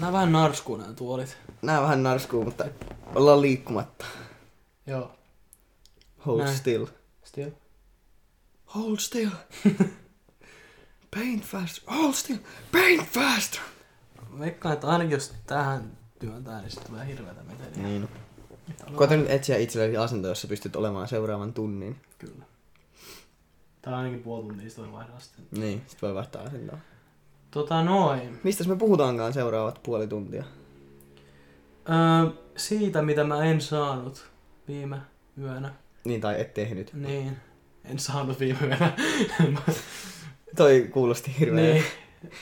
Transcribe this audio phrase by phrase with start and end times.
[0.00, 1.36] Nää vähän narskuu nää tuolit.
[1.62, 2.64] Nää vähän narskuu, mutta
[3.14, 4.04] ollaan liikkumatta.
[4.86, 5.18] Joo.
[6.26, 6.56] Hold Näin.
[6.56, 6.86] still.
[7.24, 7.50] Still.
[8.66, 9.30] Hold still.
[11.16, 11.94] Paint faster.
[11.94, 12.38] Hold still.
[12.72, 13.60] Paint faster.
[14.38, 17.82] Veikkaan, että ainakin jos tähän työntää, niin sitten tulee hirveätä meteliä.
[17.82, 18.08] Niin.
[18.94, 22.00] Koeta nyt etsiä itsellesi asento, jossa pystyt olemaan seuraavan tunnin.
[22.18, 22.44] Kyllä.
[23.82, 25.44] Tää on ainakin puoli tuntia, sitten voi vaihdaa sitten.
[25.50, 26.78] Niin, sit voi vaihtaa asentoa.
[27.50, 28.40] Tota noin.
[28.42, 30.44] Mistä me puhutaankaan seuraavat puoli tuntia?
[31.88, 34.26] Öö, siitä, mitä mä en saanut
[34.68, 34.96] viime
[35.40, 35.72] yönä.
[36.04, 36.92] Niin, tai et tehnyt.
[36.94, 37.36] Niin.
[37.84, 38.92] En saanut viime yönä.
[40.56, 41.66] Toi kuulosti hirveän.
[41.66, 41.84] niin.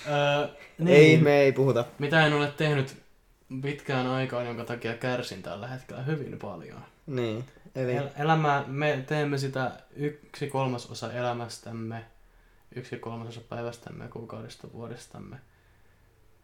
[0.08, 0.48] Öö,
[0.78, 0.96] niin.
[0.96, 1.84] Ei, me ei puhuta.
[1.98, 2.96] Mitä en ole tehnyt
[3.62, 6.80] pitkään aikaan, jonka takia kärsin tällä hetkellä hyvin paljon.
[7.06, 7.45] Niin.
[7.74, 12.04] Eli El- elämää, me teemme sitä yksi kolmasosa elämästämme,
[12.76, 15.36] yksi kolmasosa päivästämme, kuukaudesta, vuodestamme.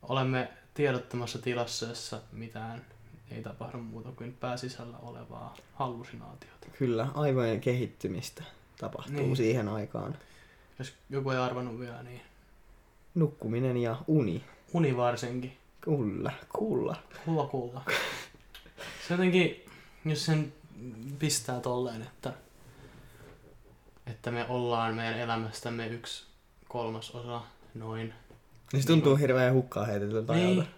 [0.02, 2.84] Olemme tiedottomassa tilassa, jossa mitään
[3.30, 6.66] ei tapahdu muuta kuin pääsisällä olevaa hallusinaatiota.
[6.78, 8.44] kyllä aivojen kehittymistä
[8.78, 9.36] tapahtuu Niin.
[9.36, 10.18] siihen aikaan.
[10.78, 12.20] Jos joku ei arvannut vielä, niin
[13.14, 14.44] Nukkuminen ja uni.
[14.72, 15.56] uni varsinkin.
[15.80, 16.96] Kyllä, kulla.
[17.24, 17.82] Kulla kulla.
[19.08, 19.64] Se jotenkin,
[20.04, 20.52] jos sen
[21.18, 22.32] pistää tolleen, että,
[24.06, 26.26] että me ollaan meidän elämästämme yksi
[26.68, 27.42] kolmasosa
[27.74, 28.14] noin.
[28.72, 30.70] Niin se tuntuu hirveän hukkaa heitetyltä Niin, ajalta.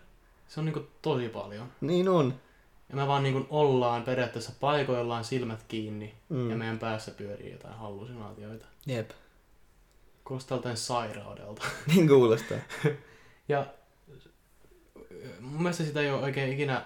[0.48, 1.72] se on niinku tosi paljon.
[1.80, 2.34] Niin on.
[2.88, 6.50] Ja me vaan niinku ollaan periaatteessa paikoillaan silmät kiinni Mm.
[6.50, 8.66] ja meidän päässä pyörii jotain hallusinaatioita.
[8.86, 9.10] Jep.
[10.24, 11.62] Kuulostaa jotain sairaudelta.
[11.94, 12.58] Niin kuulostaa.
[13.48, 13.66] Ja
[15.40, 16.84] mun mielestä sitä ei ole oikein ikinä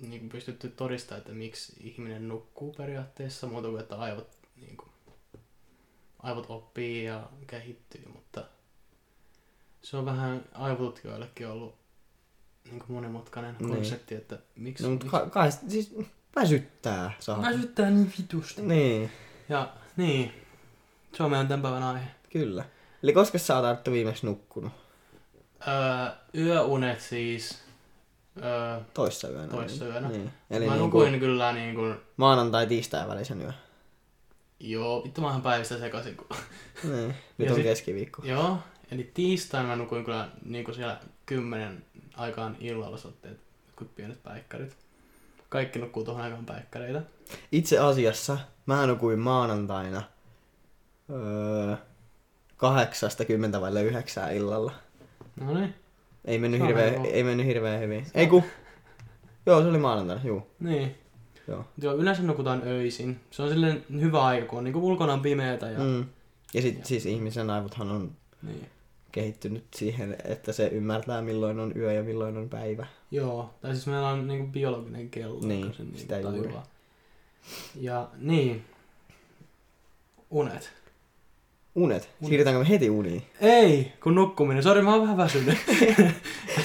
[0.00, 4.88] niin pystytty todistamaan, että miksi ihminen nukkuu periaatteessa, muuta kuin että aivot, niin kuin,
[6.22, 8.44] aivot oppii ja kehittyy, mutta
[9.82, 11.74] se on vähän aivotutkijoillekin ollut
[12.64, 13.74] niin kuin monimutkainen Niin.
[13.74, 15.94] konsepti, että miksi, No, mutta miksi ka- kai, siis
[16.36, 17.42] väsyttää saa.
[17.42, 18.62] väsyttää niin vitusti.
[18.62, 19.10] Niin,
[19.48, 20.32] Ja niin,
[21.14, 22.06] se on meidän tämän päivän aihe.
[22.32, 22.64] kyllä.
[23.02, 24.72] Eli koska sä oot Arttu viimeksi nukkunut?
[25.68, 27.62] Öö, yöunet siis,
[28.42, 29.48] öö, Toissa yönä.
[29.48, 30.08] Toissa yönä.
[30.08, 30.32] Niin.
[30.50, 33.52] Eli mä niin nukuin kuin kyllä niin kuin maanantai tiistai välisen yö.
[34.62, 36.16] Joo, vittu mä oon päivistä sekaisin.
[36.16, 36.26] Kun...
[36.84, 37.14] Niin.
[37.38, 38.22] Nyt on sit- keskiviikko.
[38.24, 38.58] Joo,
[38.90, 41.84] eli tiistaina mä nukuin kyllä niin kuin siellä kymmenen
[42.16, 44.76] aikaan illalla sotteet, jotkut pienet päikkärit.
[45.48, 47.02] Kaikki nukkuu tuohon aikaan päikkäreitä.
[47.52, 50.02] Itse asiassa mä nukuin maanantaina
[51.10, 51.76] öö,
[52.56, 54.72] kahdeksasta kymmentä vaille yhdeksää illalla.
[55.40, 55.74] No niin.
[56.24, 58.06] Ei mennyt, hirveä, ei mennyt hirveän hyvin.
[58.14, 58.44] Ei ku.
[59.46, 60.50] Joo, se oli maanantaina, juu.
[60.60, 60.98] Niin.
[61.48, 61.64] Joo.
[61.82, 63.20] Joo, yleensä nukutaan öisin.
[63.30, 65.78] Se on silleen hyvä aika, kun on niin ulkona on pimeätä ja...
[65.78, 66.04] Mm.
[66.54, 68.10] Ja sit siis ihmisen aivothan on
[68.42, 68.66] Niin.
[69.12, 72.86] kehittynyt siihen, että se ymmärtää milloin on yö ja milloin on päivä.
[73.10, 76.52] Joo, tai siis meillä on niinku biologinen kello, Niin, joka sen sitä niinku juuri.
[77.80, 78.64] Ja niin,
[80.30, 80.72] unet.
[81.74, 82.08] Unet.
[82.26, 83.22] Siirrytäänkö me heti uniin?
[83.40, 84.62] Ei, kun nukkuminen.
[84.62, 85.58] Sori, mä oon vähän väsynyt.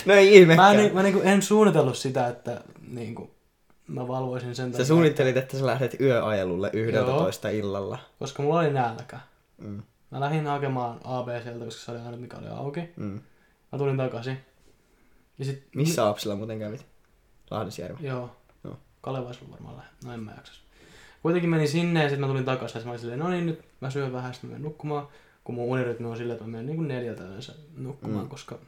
[0.06, 0.80] No ei mä ihmekään.
[0.80, 3.32] en, mä niinku en suunnitellut sitä, että niinku,
[3.88, 7.98] mä valvoisin sen Sä suunnittelit, että sä lähdet yöajelulle 11 illalla.
[8.20, 9.20] Koska mulla oli nälkä.
[9.58, 9.84] Mm.
[10.12, 12.80] Mä lähdin hakemaan ABCltä, koska se oli aina mikä oli auki.
[12.96, 13.20] Mm.
[13.72, 14.38] Mä tulin takaisin.
[15.40, 16.86] Ja sit, Missä Apsilla muuten kävit?
[17.52, 18.08] Lahdesjärvi.
[18.08, 18.30] Joo.
[18.64, 18.78] Joo.
[19.02, 19.92] Kalevaisella varmaan lähden.
[20.06, 20.62] No en mä jaksas.
[21.22, 23.62] Kuitenkin menin sinne ja sitten mä tulin takaisin ja mä olin silleen, no niin nyt
[23.82, 25.08] mä syön vähän, sitten mä menen nukkumaan.
[25.44, 28.30] Kun mun unirytmi on silleen, että mä menen niin kuin neljältä yleensä nukkumaan, Mm.
[28.30, 28.60] koska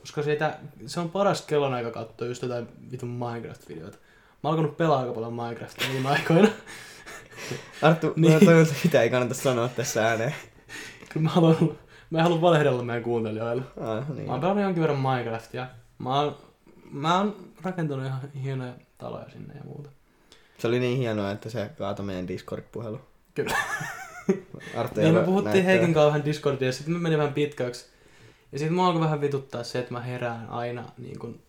[0.00, 3.96] koska siitä, se on paras kellonaika katsoa just jotain vitun Minecraft-videoita.
[4.42, 6.48] Mä oon alkanut pelaa aika paljon Minecraftia viime aikoina.
[7.82, 8.44] Arttu, Niin.
[8.44, 10.34] toivon, mitä ei kannata sanoa tässä ääneen.
[11.08, 11.78] Kyllä mä haluan,
[12.10, 13.62] mä en halua valehdella meidän kuuntelijoille.
[13.80, 14.26] Ah, niin.
[14.26, 15.66] Mä oon pelannut jonkin verran Minecraftia.
[15.98, 16.36] Mä oon,
[16.90, 19.90] mä oon rakentanut ihan hienoja taloja sinne ja muuta.
[20.58, 23.00] Se oli niin hienoa, että se kaatoi meidän Discord-puhelu.
[23.34, 23.56] Kyllä.
[24.76, 27.86] Arttu Niin me puhuttiin näyttää- Heikin kanssa vähän Discordia ja sitten me meni vähän pitkäksi.
[28.52, 31.40] Ja sitten mua alkoi vähän vituttaa se, että mä herään aina niin kun,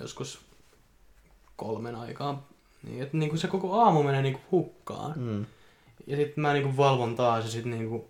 [0.00, 0.40] joskus
[1.56, 2.42] kolmen aikaan.
[2.82, 5.12] Niin, että niin kun se koko aamu menee niin kun hukkaan.
[5.16, 5.46] Mm.
[6.06, 8.04] Ja sitten mä niin kun valvon taas ja sitten niin kun,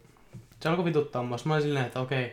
[0.60, 1.36] se alkoi vituttaa mua.
[1.44, 2.32] Mä olin silleen, että okei,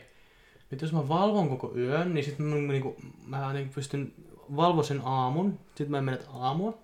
[0.72, 2.96] nyt jos mä valvon koko yön, niin sitten mä, niin kun,
[3.28, 4.14] mä niin pystyn
[4.56, 5.60] valvo sen aamun.
[5.68, 6.78] Sitten mä en mene aamua.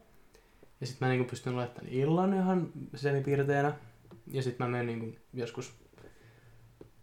[0.82, 3.74] Ja sitten mä niin pystyn laittamaan illan ihan semipiirteenä.
[4.28, 5.74] Ja sitten mä menen niin joskus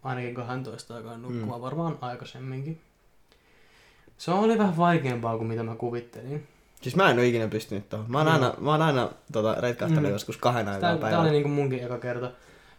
[0.03, 1.63] ainakin 12 aikaan nukkumaan, mm.
[1.65, 2.81] varmaan aikaisemminkin.
[4.19, 6.47] Se oli vähän vaikeampaa kuin mitä mä kuvittelin.
[6.83, 8.11] Siis mä en ole ikinä pystynyt tuohon.
[8.11, 8.35] Mä oon Joo.
[8.35, 10.11] aina, mä oon aina tota, retkahtanut Mm.
[10.11, 11.23] joskus kahden aikaa tää päivällä.
[11.23, 12.31] oli niinku munkin eka kerta.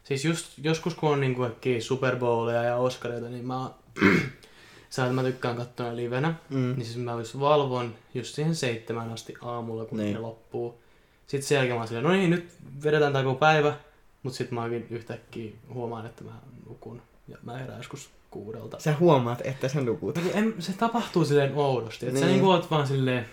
[0.03, 3.69] Siis just joskus kun on niinku kaikki Super Bowleja ja Oscareita, niin mä
[4.89, 6.57] sä että mä tykkään katsoa livenä, Mm.
[6.75, 10.13] niin siis mä just valvon just siihen seitsemän asti aamulla, kun Niin.
[10.13, 10.81] ne loppuu.
[11.27, 12.49] Sitten sen jälkeen mä silleen, no niin, nyt
[12.83, 13.75] vedetään tää koko päivä,
[14.23, 16.31] mutta sitten mä oonkin yhtäkkiä huomaan, että mä
[16.69, 17.01] nukun.
[17.27, 18.79] Ja mä herään joskus kuudelta.
[18.79, 20.15] Sä huomaat, että sä nukut.
[20.15, 22.19] No en, se tapahtuu silleen oudosti, että niin.
[22.19, 22.33] sä Niin.
[22.33, 23.25] niinku oot vaan silleen,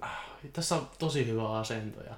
[0.00, 0.10] ah,
[0.52, 2.14] tässä on tosi hyvä asento ja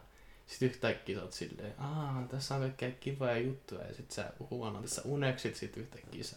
[0.47, 4.85] sitten yhtäkkiä sä oot silleen, aa, tässä on kaikkea kivoja juttuja ja sit sä huomaat,
[4.85, 6.37] että sä uneksit sit yhtäkkiä sä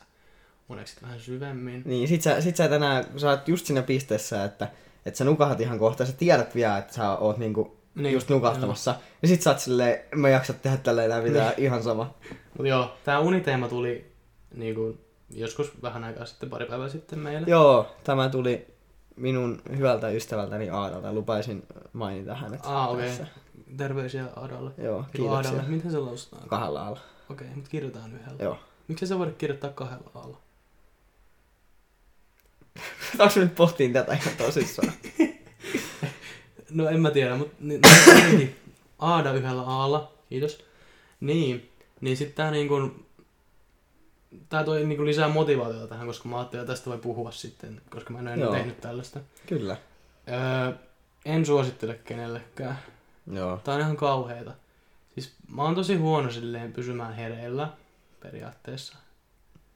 [0.69, 1.81] uneksit vähän syvemmin.
[1.85, 2.69] Niin, sit sä, sit sä
[3.11, 4.67] kun sä oot just siinä pisteessä, että,
[5.05, 8.95] että sä nukahat ihan kohta, sä tiedät vielä, että sä oot niinku niin, just nukahtamassa.
[9.21, 12.13] Ja sit sä oot silleen, mä jaksa tehdä tällä enää mitään, ihan sama.
[12.57, 14.11] Mutta joo, tää uniteema tuli
[14.59, 14.97] niinku
[15.29, 17.47] joskus vähän aikaa sitten, pari päivää sitten meille.
[17.47, 18.67] Joo, tämä tuli
[19.15, 21.63] minun hyvältä ystävältäni Aadalta, lupaisin
[21.93, 22.61] mainita hänet.
[22.63, 23.07] Aa, okei.
[23.07, 23.27] tässä.
[23.77, 24.71] Terveisiä Adalle.
[24.77, 25.51] Joo, kiitoksia.
[25.51, 25.63] Adalle.
[25.67, 26.47] Miten se lausutaan?
[26.49, 26.99] Kahdella alla.
[27.29, 28.43] Okei, mutta kirjoitetaan yhdellä.
[28.43, 28.57] Joo.
[28.87, 30.37] Miksi sä voida kirjoittaa kahdella alla?
[33.19, 34.93] Onko nyt pohtiin tätä ihan tosissaan?
[36.69, 37.81] No en mä tiedä, mutta niin,
[38.31, 38.55] niin,
[38.99, 40.65] Aada yhdellä aalla, kiitos.
[41.19, 41.69] Niin,
[42.01, 42.91] niin sitten tää niinku,
[44.49, 48.13] tää toi niinku lisää motivaatiota tähän, koska mä ajattelin, että tästä voi puhua sitten, koska
[48.13, 48.53] mä en ole Joo.
[48.53, 49.19] tehnyt tällaista.
[49.47, 49.77] Kyllä.
[50.29, 50.73] Öö,
[51.25, 52.79] en suosittele kenellekään.
[53.31, 53.57] Joo.
[53.63, 54.51] Tää on ihan kauheeta.
[55.13, 57.69] Siis mä oon tosi huono silleen pysymään hereillä
[58.19, 58.97] periaatteessa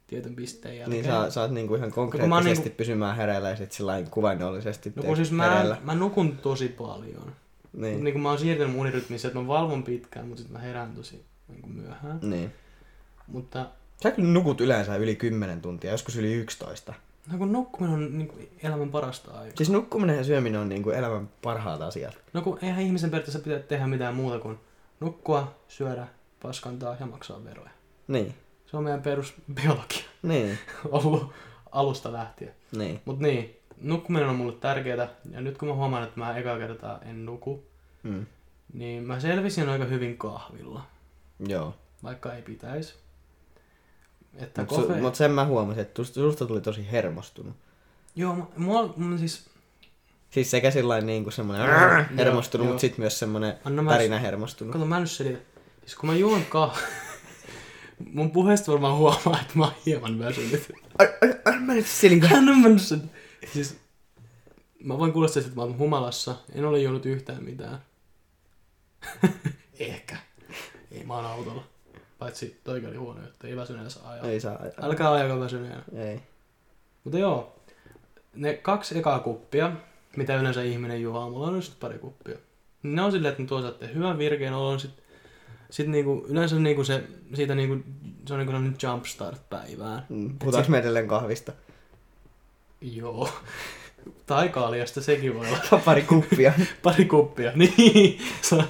[0.08, 1.04] tietyn pisteen jälkeen.
[1.04, 4.94] Niin sä, sä oot niinku ihan mä konkreettisesti niinku- pysymaan hereillä ja sit sillä kuvainnollisesti
[4.96, 5.78] No kun siis mä, hereillä.
[5.84, 7.26] mä nukun tosi paljon.
[7.74, 7.82] Niin.
[7.82, 8.04] Niin.
[8.04, 10.96] niin kun mä oon siirtänyt mun unirytmissä, että mä valvon pitkään, mutta sitten mä herään
[10.96, 12.20] tosi niin kuin myöhään.
[12.22, 12.54] niin.
[13.28, 13.66] Mutta
[14.04, 16.94] Sä kyllä nukut yleensä yli 10 tuntia, joskus yli 11.
[17.32, 19.58] no kun nukkuminen on niin kuin elämän parasta aikaa.
[19.58, 22.18] Siis nukkuminen ja syöminen on niinku elämän parhaat asiat.
[22.34, 24.58] No kun eihän ihmisen periaatteessa pitää tehdä mitään muuta kuin
[25.00, 26.08] nukkua, syödä,
[26.44, 27.70] paskantaa ja maksaa veroja.
[28.08, 28.34] Niin.
[28.66, 30.58] Se on meidän perusbiologia Niin.
[30.92, 31.32] ollut
[31.72, 32.52] alusta lähtien.
[32.78, 33.02] Niin.
[33.06, 35.08] Mut niin, nukkuminen on mulle tärkeää.
[35.32, 37.64] Ja nyt kun mä huomaan, että mä eka kertaa en nuku,
[38.04, 38.26] Mm.
[38.74, 40.84] niin mä selvisin aika hyvin kahvilla.
[41.48, 41.74] Joo.
[42.04, 42.96] Vaikka ei pitäisi.
[44.36, 45.02] Että Mutta kofe...
[45.02, 47.56] mut sen mä huomasin, että susta tuli tosi hermostunut.
[48.16, 49.50] Joo, mä- mua, mä siis...
[50.30, 53.92] Siis sekä sellainen niinku semmonen Joo, hermostunut, mutta sit myös semmonen Anna mä...
[53.92, 54.74] tärinä hermostunut.
[54.74, 55.42] Kato, mä nyt selitän.
[55.80, 56.80] Siis kun mä juon kah...
[58.14, 60.72] Mun puheesta varmaan huomaa, että mä oon hieman väsynyt.
[61.46, 62.30] Ai, mä nyt selitän.
[62.30, 63.12] Hän on mennyt sen.
[63.54, 63.78] Siis...
[64.84, 66.36] Mä voin kuulostaa, että mä oon humalassa.
[66.56, 67.80] En ole juonut yhtään mitään.
[69.80, 70.18] Ehkä.
[70.92, 71.64] Ei, mä oon autolla.
[72.22, 74.26] Paitsi toikin oli huono, että ei väsyneenä saa ajaa.
[74.26, 74.60] Ei saa.
[74.82, 75.84] Älkää ajako väsyneenä.
[75.96, 76.22] Ei.
[77.04, 77.56] Mutta joo,
[78.36, 79.72] ne kaksi ekaa kuppia,
[80.18, 82.38] mitä yleensä ihminen juo aamulla, on just pari kuppia.
[82.84, 84.92] Ne on silleen, että ne tuo saatte hyvän virkeen olon, sit,
[85.70, 87.04] sit niinku, yleensä niinku se,
[87.34, 87.76] siitä niinku,
[88.28, 90.06] se on niinku sellainen jumpstart päivään.
[90.10, 91.52] Mm, Puhutaanko me edelleen kahvista?
[92.82, 93.30] Joo.
[94.26, 95.82] Tai kaljasta, sekin voi olla.
[95.86, 96.54] Pari kuppia.
[96.84, 98.22] Pari kuppia, niin.
[98.42, 98.66] Se Joo.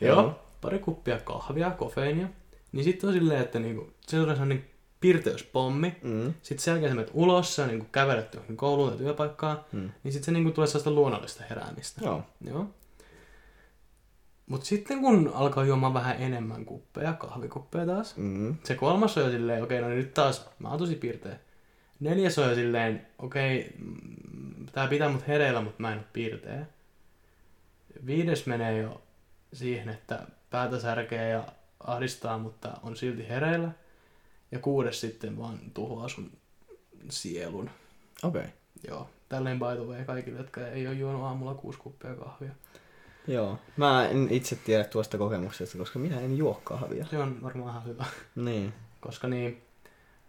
[0.00, 0.45] Joo.
[0.66, 2.28] Pari kuppia kahvia, kofeiinia.
[2.72, 4.64] Niin sitten on silleen, että niinku, se on sellainen
[5.00, 5.96] pirteyspommi.
[6.02, 6.34] Mm.
[6.42, 9.60] Sitten sen jälkeen sä menet ulos, sä niinku kävelet johonkin kouluun tai työpaikkaan.
[9.72, 9.90] Mm.
[10.04, 12.00] Niin sitten se niinku tulee sellaista luonnollista heräämistä.
[12.04, 12.22] Joo.
[12.44, 12.66] Joo.
[14.46, 18.16] Mut sitten kun alkaa juomaan vähän enemmän kuppeja, kahvikuppeja taas.
[18.16, 18.56] Mm.
[18.64, 21.38] Se kolmas on jo silleen, okei, no niin nyt taas, mä oon tosi pirteä.
[22.00, 26.66] Neljäs on jo silleen, okei, mm, tää pitää mut hereillä, mutta mä en oo pirteä.
[28.06, 29.02] Viides menee jo
[29.52, 31.44] siihen, että päätä särkee ja
[31.80, 33.70] ahdistaa, mutta on silti hereillä.
[34.52, 36.32] Ja kuudes sitten vaan tuhoaa sun
[37.08, 37.70] sielun.
[38.22, 38.40] Okei.
[38.40, 38.52] Okay.
[38.88, 42.50] Joo, tälleen by the way kaikille, jotka ei ole juonut aamulla kuusi kuppia kahvia.
[43.26, 43.58] Joo.
[43.76, 47.06] Mä en itse tiedä tuosta kokemuksesta, koska minä en juo kahvia.
[47.10, 48.04] Se on varmaan ihan hyvä.
[48.36, 48.74] Niin.
[49.00, 49.62] Koska niin,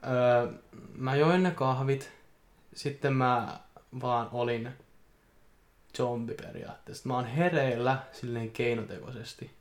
[0.07, 0.53] öö,
[0.95, 2.11] mä join ne kahvit,
[2.73, 3.59] sitten mä
[4.01, 4.69] vaan olin
[5.97, 7.07] zombi periaatteessa.
[7.09, 9.56] Mä oon hereillä silleen keinotekoisesti.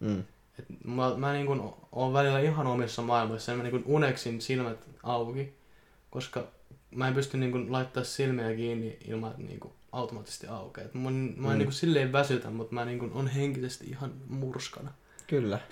[0.00, 0.22] Mm.
[0.58, 4.40] Et mä, mä niin kun oon välillä ihan omissa maailmoissa ja mä niin kun uneksin
[4.40, 5.54] silmät auki,
[6.10, 6.44] koska
[6.90, 10.88] mä en pysty niin kun laittaa silmiä kiinni ilman, että niin kun automaattisesti aukeaa.
[10.94, 11.58] Mä, en- mä en Mm.
[11.58, 14.92] niin kun silleen väsytä, mutta mä niin kun on henkisesti ihan murskana.
[15.26, 15.58] Kyllä.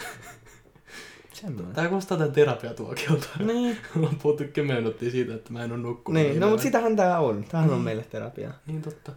[1.32, 1.74] Semmoinen.
[1.74, 3.28] Tää kuulostaa tää terapiatuokiolta.
[3.44, 3.76] Niin.
[3.96, 6.14] Ollaan puhuttu 10 minuuttia siitä, että mä en ole nukkunut.
[6.22, 6.50] Niin, no päivänä.
[6.50, 7.44] mutta sitähän tää on.
[7.44, 7.84] Tämähän on Mm.
[7.84, 8.52] meille terapiaa.
[8.66, 9.12] Niin totta.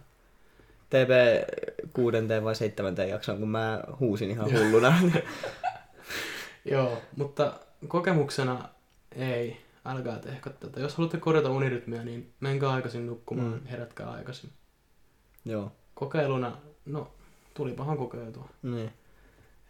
[0.90, 1.10] TP
[1.92, 4.94] kuudenteen vai seitsemänteen jaksoon, kun mä huusin ihan hulluna.
[6.64, 7.52] Joo, mutta
[7.88, 8.68] kokemuksena
[9.16, 9.56] ei.
[9.84, 10.80] Älkää tehkö tätä.
[10.80, 13.66] Jos haluatte korjata unirytmiä, niin menkää aikaisin nukkumaan, Mm.
[13.66, 14.50] herätkää aikaisin.
[15.44, 15.72] Joo.
[15.94, 17.10] Kokeiluna, no,
[17.54, 18.48] tulipahan kokeiltua.
[18.62, 18.90] Niin.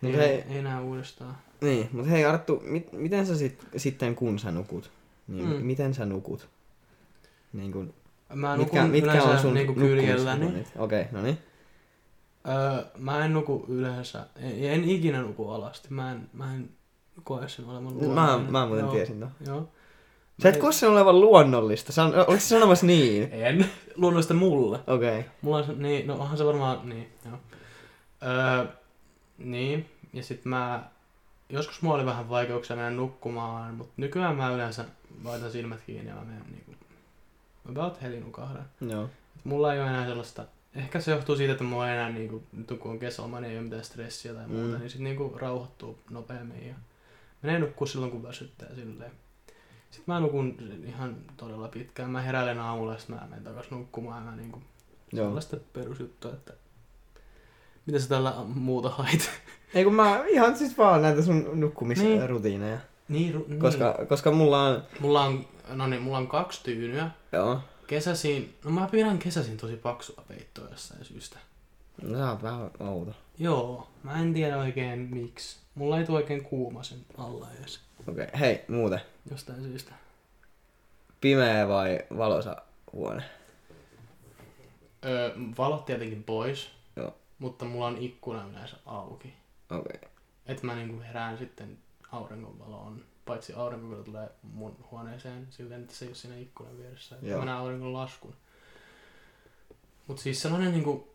[0.03, 0.29] Ei, Mut hei.
[0.29, 1.39] hei- ei enää uudestaan.
[1.61, 4.91] Niin, mutta hei Arttu, mit, miten sä sit, sitten kun sä nukut?
[5.29, 5.55] Niin Mm.
[5.67, 6.49] miten sä nukut?
[7.53, 7.95] niin kuin,
[8.35, 10.47] Mä mitkä, mitkä yleensä on sun niinku kyljelläni.
[10.79, 11.39] Okei, okay, no niin.
[12.49, 15.89] Öö, mä en nuku yleensä, en, en ikinä nuku alasti.
[15.91, 16.71] Mä en, mä en
[17.25, 18.53] koe sen olevan Mä, luonnollinen.
[18.53, 19.31] mä muuten Joo, tiesin ton.
[19.47, 19.69] Joo.
[20.43, 21.93] Sä et Mä- koe sen olevan luonnollista.
[21.93, 23.29] Sä, oliko se sanomassa niin?
[23.33, 23.71] En.
[23.97, 24.79] Luonnollista mulle.
[24.87, 25.19] Okei.
[25.19, 25.31] Okay.
[25.43, 27.39] Mulla on se, niin, no onhan se varmaan, niin, joo.
[28.23, 28.67] Öö,
[29.39, 30.85] niin, ja sit mä,
[31.49, 34.85] joskus mulla oli vähän vaikeuksia mennä nukkumaan, mutta nykyään mä yleensä
[35.25, 36.78] laitan silmät kiinni ja mä menen niinku,
[37.69, 38.65] about heti nukahdan.
[38.81, 39.05] Joo.
[39.37, 40.45] Et Mulla ei ole enää sellaista,
[40.75, 43.57] ehkä se johtuu siitä, että mulla ei enää niinku, nyt kun on kesäloma, niin ei
[43.59, 44.79] ole mitään stressiä tai muuta, Mm.
[44.79, 46.75] niin sit niinku rauhoittuu nopeammin ja
[47.43, 49.13] menee nukkuu silloin kun väsyttää silleen.
[49.91, 50.57] Sitten mä nukun
[50.87, 52.11] ihan todella pitkään.
[52.11, 54.63] Mä heräilen aamulla ja mä menen takas nukkumaan mä niinku
[55.13, 55.27] Joo.
[55.27, 56.53] Sellaista perusjuttua, että
[57.87, 59.31] mitä sä tällä muuta hait?
[59.75, 62.77] Ei kun mä ihan siis vaan näitä sun nukkumisrutiineja.
[62.77, 63.61] niin, ru- niin.
[63.61, 64.83] Koska, koska mulla on...
[65.01, 67.11] Mulla on, no niin, mulla on kaksi tyynyä.
[67.33, 67.61] Joo.
[67.87, 71.39] Kesäsin, no mä pidän kesäsin tosi paksua peittoa jossain syystä.
[72.03, 73.15] No, sä oot vähän outo.
[73.39, 75.59] Joo, mä en tiedä oikein miksi.
[75.75, 77.81] Mulla ei tule oikein kuuma sen alla edes.
[78.09, 78.41] Okei, okay.
[78.41, 79.01] hei, muuten.
[79.31, 79.93] Jostain syystä.
[81.21, 82.57] Pimeä vai valoisa
[82.93, 83.23] huone?
[85.05, 86.71] Öö, valot tietenkin pois.
[86.97, 87.15] Joo.
[87.39, 89.35] Mutta mulla on ikkuna yleensä auki.
[89.71, 89.97] Okei.
[89.97, 90.11] Okay.
[90.47, 91.79] Että mä niinku herään sitten
[92.13, 93.05] auringonvaloon.
[93.25, 97.15] Paitsi aurinko kyllä tulee mun huoneeseen silleen, että se ei ole siinä ikkunan vieressä.
[97.15, 97.39] Että Joo.
[97.39, 98.35] mä näen auringon laskun.
[100.07, 101.09] Mut siis sellainen niinku...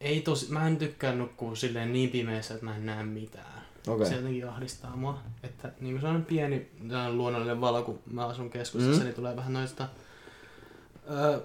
[0.00, 3.62] Ei tosi, mä en tykkää nukkua silleen niin pimeässä, että mä en näe mitään.
[3.86, 4.06] Okei.
[4.06, 5.18] Se jotenkin ahdistaa mua.
[5.42, 9.04] Että niinku sellainen pieni sellainen luonnollinen valo, kun mä asun keskustassa, Mm.
[9.04, 9.88] niin tulee vähän noista...
[11.10, 11.40] Öö,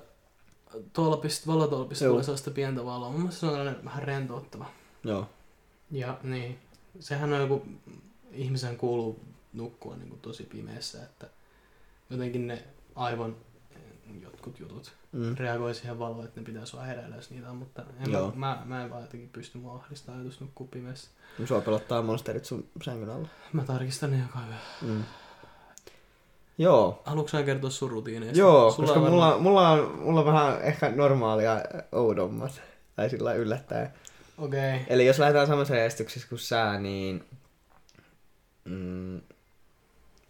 [0.93, 2.12] tolpista, valotolpista Joo.
[2.12, 3.10] tulee sellaista pientä valoa.
[3.10, 4.65] Mun mielestä se on sellainen vähän rentouttava.
[5.03, 5.29] Joo.
[5.91, 6.60] Ja niin,
[7.00, 7.65] sehän on joku,
[8.31, 9.19] ihmisen kuuluu
[9.53, 11.27] nukkua niin kuin tosi pimeässä, että
[12.10, 12.63] jotenkin ne
[12.96, 13.36] aivan
[13.75, 15.36] eh, jotkut jutut Mm.
[15.38, 18.31] reagoi siihen valoon, että ne pitää sua heräillä, jos niitä on, mutta en Joo.
[18.36, 21.10] mä, mä, mä, en vaan jotenkin pysty mua ahdistaa ajatus nukkua pimeässä.
[21.46, 23.27] Sua pelottaa monsterit sun sängyn alla.
[23.53, 24.89] Mä tarkistan ne joka yö.
[24.93, 25.03] Mm.
[26.57, 27.01] Joo.
[27.05, 28.39] Haluatko kertoa sun rutiineista?
[28.39, 32.62] Joo, Sulla koska on mulla, varmaan- mulla, on, mulla on vähän ehkä normaalia oudommat.
[32.96, 33.93] Tai sillä yllättäen.
[34.38, 34.75] Okei.
[34.75, 34.86] Okay.
[34.88, 37.24] Eli jos lähdetään samassa järjestyksessä kuin sä, niin...
[38.68, 39.22] Mm,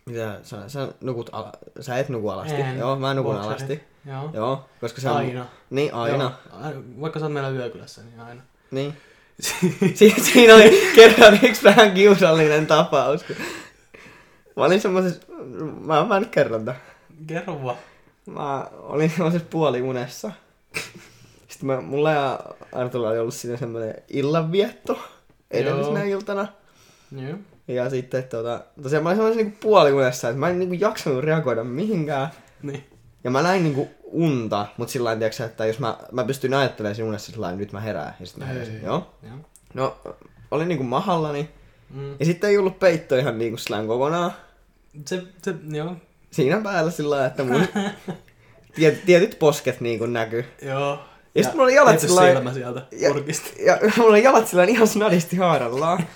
[0.06, 2.62] mitä sä, sä nukut ala, sä et nuku alasti.
[2.62, 2.78] En.
[2.80, 3.60] Joo, mä nukun Bokserit.
[3.62, 3.84] alasti.
[4.06, 4.30] Joo.
[4.34, 5.18] Joo, koska se on...
[5.18, 5.46] Aina.
[5.70, 6.32] Niin, aina.
[6.64, 6.72] Joo.
[7.02, 8.42] Vaikka sä oot meillä yökylässä, niin aina.
[8.72, 8.94] Niin.
[9.96, 13.26] Si- siinä oli kerran yksi vähän kiusallinen tapaus.
[14.56, 15.22] Mä olin semmosessa...
[15.82, 16.82] Mä, mä nyt kerron tämän.
[17.28, 17.78] Kerro vaan.
[18.26, 20.32] Mä olin semmoisessa puoliunessa.
[21.48, 22.40] Sitten mä, mulla ja
[22.72, 25.00] Artulla oli ollut siinä semmoinen illanvietto
[25.52, 26.10] edellisenä Joo.
[26.20, 26.48] iltana.
[27.12, 27.38] Joo.
[27.68, 31.64] Ja sitten tota, tosiaan mä olin semmoisessa niinku puoliunessa, että mä en niinku jaksanut reagoida
[31.64, 32.28] mihinkään.
[32.64, 32.84] Niin.
[33.24, 36.96] Ja mä näin niinku unta, mutta sillä lailla, tiiäksä, että jos mä, mä pystyin ajattelemaan
[36.96, 38.16] siinä unessa sillä lailla, nyt mä herään.
[38.20, 38.82] Ja sitten mä heräsin.
[38.84, 39.14] Joo.
[39.24, 39.38] Joo.
[39.74, 39.98] No,
[40.52, 41.50] olin niinku mahallani.
[41.90, 42.16] Mm.
[42.20, 44.32] Ja sitten ei ollut peitto ihan niinku sillä kokonaan.
[45.06, 45.96] Se, se, joo.
[46.32, 47.66] Siinä päällä sillä lailla, että mun
[48.76, 50.46] tiet, tietyt posket niinku näkyy.
[50.62, 51.00] Joo.
[51.36, 53.50] Ja sit mulla oli jalat sillä lailla- silmä sieltä Ja- kurkista.
[53.66, 56.04] Ja mulla oli jalat sillä ihan snadisti haarallaan.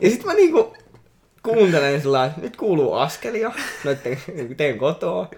[0.00, 0.76] ja sit mä niinku
[1.42, 3.52] kuuntelen sillä nyt kuuluu askelia.
[3.84, 5.30] Noitten niinku teen kotoa.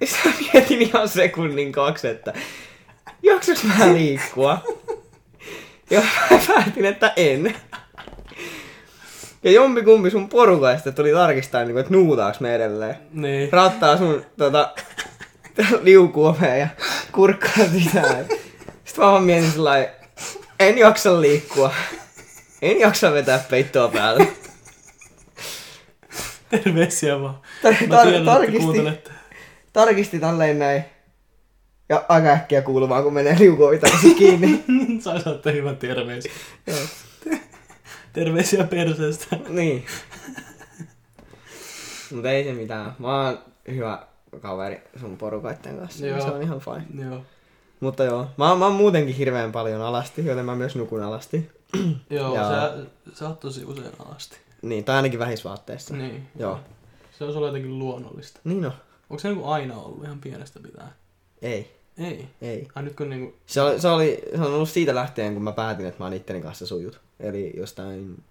[0.00, 2.32] Ja sit mä mietin ihan sekunnin kaksi, että
[3.22, 4.58] jaksaks mä liikkua?
[5.90, 6.00] Ja
[6.30, 7.54] mä päätin, että en.
[9.42, 12.96] Ja jompikumpi sun porukaista tuli tarkistaa, niinku, että nuutaaks me edelleen.
[13.12, 13.52] Niin.
[13.52, 14.74] Rattaa sun tota,
[15.82, 16.68] liukuoveen ja
[17.12, 18.26] kurkkaa sisään.
[18.84, 19.88] Sitten mä vaan mietin sillä
[20.60, 21.74] en jaksa liikkua.
[22.62, 24.26] En jaksa vetää peittoa päälle.
[26.50, 27.40] Terveisiä vaan.
[27.62, 28.78] Tar- Mä tar- tiedän, tarkisti,
[29.72, 30.84] tarkisti tälleen näin.
[31.88, 34.64] Ja aika äkkiä kuuluvaan, kun menee liukuovi takaisin kiinni.
[35.04, 36.32] Sä saatte hyvän terveisiä.
[38.12, 39.36] Terveisiä perseestä.
[39.48, 39.86] niin.
[42.14, 42.94] Mutta ei se mitään.
[42.98, 43.38] Mä oon
[43.70, 44.06] hyvä
[44.40, 46.06] kaveri sun porukaitten kanssa.
[46.06, 46.18] Joo.
[46.18, 46.26] Joo.
[46.28, 47.04] Se on ihan fine.
[47.10, 47.22] Joo.
[47.80, 51.50] Mutta joo, mä, oon- mä oon muutenkin hirveän paljon alasti, joten mä myös nukun alasti.
[52.10, 52.72] Joo, Ja- sä,
[53.14, 54.36] sä oot tosi usein alasti.
[54.62, 55.96] Niin, tai ainakin vähisvaatteissa.
[55.96, 56.28] Niin.
[56.38, 56.60] Joo.
[57.18, 58.40] Se on sulle jotenkin luonnollista.
[58.44, 58.72] Niin no.
[59.10, 60.92] Onko se niinku aina ollut ihan pienestä pitää?
[61.42, 62.28] Ei, Ei.
[62.42, 62.68] ei.
[62.74, 63.36] Ai nyt kun niinku...
[63.46, 66.12] Se, oli, se, oli, se on ollut siitä lähtien, kun mä päätin, että mä oon
[66.12, 67.00] itteni kanssa sujut.
[67.20, 68.22] Eli jostain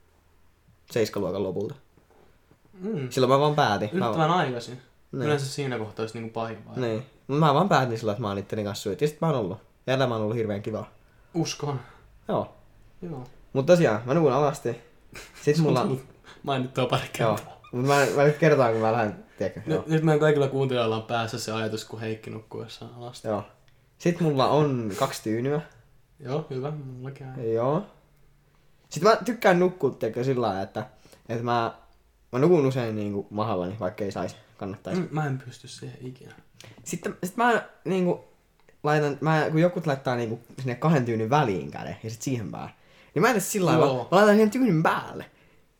[0.91, 1.75] seiskaluokan lopulta.
[2.79, 3.09] Mm.
[3.09, 3.89] Silloin mä vaan päätin.
[3.93, 4.81] Mä, Yllättävän aikaisin.
[5.11, 5.21] niin.
[5.23, 6.81] Yleensä siinä kohtaa olisi niinku pahin vaihe.
[6.81, 7.03] niin.
[7.27, 9.01] Mä vaan päätin silloin, että mä oon itteni kanssa sujut.
[9.01, 9.57] Ja sit mä oon ollut.
[9.87, 10.85] Ja elämä on ollut hirveän kiva.
[11.33, 11.79] Uskon.
[12.27, 12.53] Joo.
[13.01, 13.23] Joo.
[13.53, 14.75] Mutta tosiaan, mä nukun alasti.
[15.41, 15.87] Sitten mulla...
[16.43, 17.35] Mainittua pari Joo.
[17.35, 17.59] kertaa.
[17.71, 19.79] Mut mä, mä nyt kertaan, kun mä lähden, tiedätkö, joo.
[19.79, 23.27] Nyt, nyt meidän kaikilla kuuntelijoilla on päässä se ajatus, kun Heikki nukkuu jossain alasta.
[23.27, 23.43] joo.
[23.97, 25.61] Sitten mulla on kaksi tyynyä.
[26.19, 26.71] Joo, hyvä.
[26.71, 27.53] Mullakin on.
[27.53, 27.85] Joo.
[28.89, 30.85] Sitten mä tykkään nukkua, tiedätkö, sillä lailla, että,
[31.29, 31.73] että mä,
[32.31, 35.01] mä nukun usein niinku mahallani, vaikka ei saisi, kannattaisi.
[35.01, 36.33] Mm, Mä en pysty siihen ikinä.
[36.83, 38.23] Sitten sit mä niinku
[38.83, 42.71] laitan, mä, kun joku laittaa niinku sinne kahden tyynyn väliin käden ja sit siihen päälle.
[43.19, 45.25] Niin mä en tee sillä lailla, mä laitan siihen tyynyn päälle.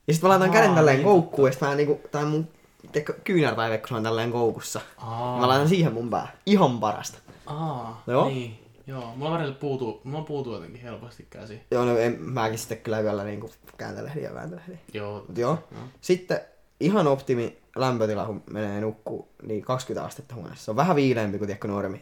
[0.08, 2.28] Ja sit mä laitan Aa, käden tälleen niin koukkuun ja sit mä niinku, tää on
[2.28, 2.48] mun
[2.92, 4.82] tiedätkö, kyynärpäivä, kun se on tälleen koukussa.
[4.98, 5.36] Aa.
[5.36, 6.32] Ja mä laitan siihen mun pää.
[6.46, 7.18] Ihan parasta.
[7.46, 8.28] Aa, Joo.
[8.30, 8.60] niin.
[8.88, 11.62] Joo, mulla välillä puutuu, mulla puutuu jotenkin helposti käsi.
[11.72, 14.80] Joo, no en, mäkin sitten kyllä yöllä niinku kääntelehdin ja vääntelehdin.
[14.94, 15.26] Joo.
[15.28, 15.58] Mut joo.
[15.72, 15.82] Joo.
[16.02, 16.40] Sitten
[16.80, 20.66] ihan optimi lämpötila, kun menee nukkuu, niin 20 astetta huoneessa.
[20.66, 22.02] Se on vähän viileämpi kuin tiedätkö normi.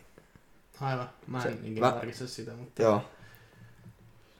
[0.81, 1.09] Aivan.
[1.27, 2.81] Mä en Se- ikinä mä- tarkista sitä, mutta...
[2.81, 3.01] Joo.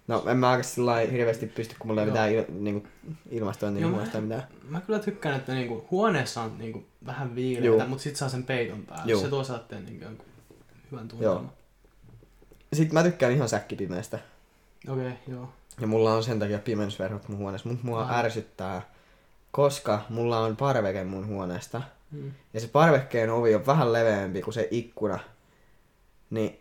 [0.08, 2.88] No en mä sillä hirveästi pysty, kun mulla ei mitään il, niinku,
[3.32, 3.54] Joo,
[3.90, 4.44] huoneesta tai mitään.
[4.70, 8.86] Mä kyllä tykkään, että niinku huoneessa on niinku vähän viileitä, mutta sit saa sen peiton
[8.86, 9.12] päälle.
[9.12, 9.22] Joo.
[9.22, 10.24] Se tuo saatteen niinku
[10.92, 11.52] hyvän tunnelman.
[12.74, 14.20] Sitten mä tykkään ihan säkkipimeästä.
[14.90, 15.50] Okei, okay, joo.
[15.82, 17.70] Ja mulla on sen takia pimennysverhot mun huoneessa.
[17.70, 18.20] Mut mua Ai.
[18.20, 18.82] ärsyttää,
[19.52, 21.82] koska mulla on parveke mun huoneesta.
[22.12, 22.32] Mm.
[22.54, 25.20] Ja se parvekkeen ovi on vähän leveämpi kuin se ikkuna.
[26.30, 26.60] Niin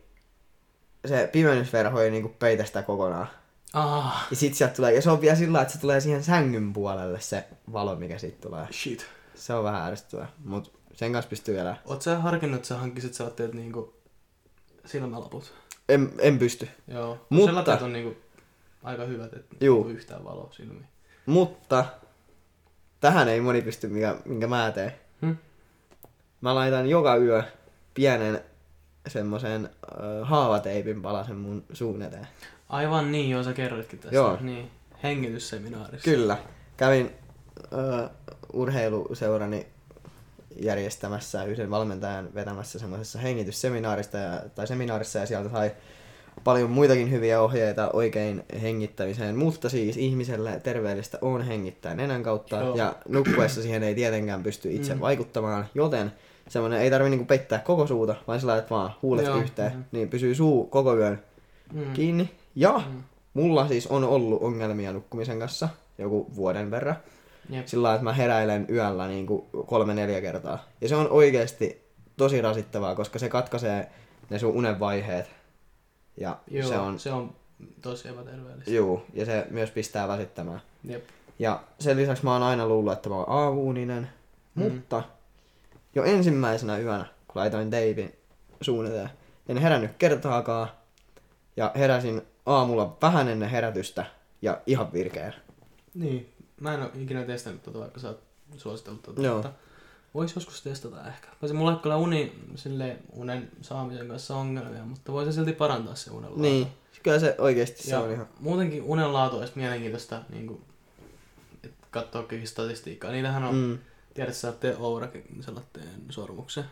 [1.07, 3.29] se pimennysverho ei niinku peitä sitä kokonaan.
[3.73, 6.73] Ah, Ja sit sieltä tulee, ja se on vielä sillä että se tulee siihen sängyn
[6.73, 8.67] puolelle se valo, mikä siitä tulee.
[8.73, 9.07] shit.
[9.35, 11.79] Se on vähän ärsyttävää, mut sen kanssa pystyy elämään.
[11.85, 13.95] Oot sä harkinnut, että sä hankkisit saatteet niinku
[14.85, 15.53] silmälaput?
[15.89, 16.69] En, en pysty.
[16.89, 17.27] Joo.
[17.31, 17.55] Mutta-.
[17.63, 18.17] Sellaiset on niinku
[18.83, 19.77] aika hyvät, että Juu.
[19.83, 20.87] niinku yhtään valoa silmiin.
[21.27, 21.85] Mutta
[23.01, 24.93] tähän ei moni pysty, mikä, minkä mä teen.
[25.23, 25.37] Hmm?
[26.41, 27.43] Mä laitan joka yö
[27.95, 28.41] pienen
[29.07, 32.29] semmoisen äh, haavateipin palasen mun suun eteen.
[32.69, 34.17] Aivan niin, joo, sä kerroitkin tästä.
[34.17, 34.39] Joo.
[34.41, 34.71] Niin,
[35.03, 36.11] hengitysseminaarissa.
[36.11, 36.37] Kyllä.
[36.77, 37.11] Kävin
[37.75, 38.11] äh,
[38.53, 39.67] urheiluseurani
[40.61, 45.71] järjestämässä yhden valmentajan vetämässä semmoisessa hengitysseminaarista ja, tai seminaarissa ja sieltä sai
[46.45, 52.77] paljon muitakin hyviä ohjeita oikein hengittämiseen, mutta siis ihmiselle terveellistä on hengittää nenän kautta Joo.
[52.77, 55.01] ja nukkuessa siihen ei tietenkään pysty itse Mm.
[55.01, 56.13] vaikuttamaan, joten
[56.49, 59.81] semmoinen ei tarvi niinku peittää koko suuta, vaan sillä laitat vaan huulet Joo, yhteen, mhm.
[59.93, 61.23] niin pysyy suu koko yön
[61.73, 61.93] Mm.
[61.93, 62.31] kiinni.
[62.55, 63.03] Ja Mm.
[63.35, 66.97] mulla siis on ollut ongelmia nukkumisen kanssa joku vuoden verran.
[67.51, 67.67] Jep.
[67.67, 70.59] Sillä että mä heräilen yöllä niin kuin kolme-neljä kertaa.
[70.81, 71.85] Ja se on oikeasti
[72.17, 73.91] tosi rasittavaa, koska se katkaisee
[74.31, 75.31] ne sun unen vaiheet.
[76.21, 77.35] Ja Joo, se on, se on
[77.83, 78.71] tosi epäterveellistä.
[78.71, 80.61] juu, ja se myös pistää väsyttämään.
[80.85, 81.05] Jep.
[81.39, 84.09] Ja sen lisäksi mä oon aina luullut, että mä oon aamuuninen.
[84.55, 84.63] Mm.
[84.63, 85.03] Mutta
[85.97, 88.17] jo ensimmäisenä yönä, kun laitoin teipin
[88.61, 89.11] suun eteen,
[89.49, 90.69] en herännyt kertaakaan.
[91.57, 94.07] Ja heräsin aamulla vähän ennen herätystä
[94.43, 95.33] ja ihan virkeä.
[95.95, 98.21] Niin, mä en oo ikinä testannut tota, vaikka sä oot
[98.57, 99.23] suositellut tota.
[99.23, 99.35] Joo.
[99.35, 99.53] Mutta
[100.15, 101.29] vois joskus testata ehkä.
[101.41, 105.95] Paitsi mulla ei kyllä uni, silleen, unen saamisen kanssa ongelmia, mutta voi se silti parantaa
[105.95, 106.43] se unen laatu.
[106.43, 106.69] Niin,
[107.03, 108.29] kyllä se oikeasti se Ja on ihan...
[108.41, 110.63] muutenkin unen laatu olisi mielenkiintoista niin kuin,
[111.91, 113.11] katsoakin statistiikkaa.
[113.11, 113.79] Niitähän on, mm.
[114.17, 115.09] Tiedät sä tee Oura
[115.41, 116.65] sellaisen sormuksen.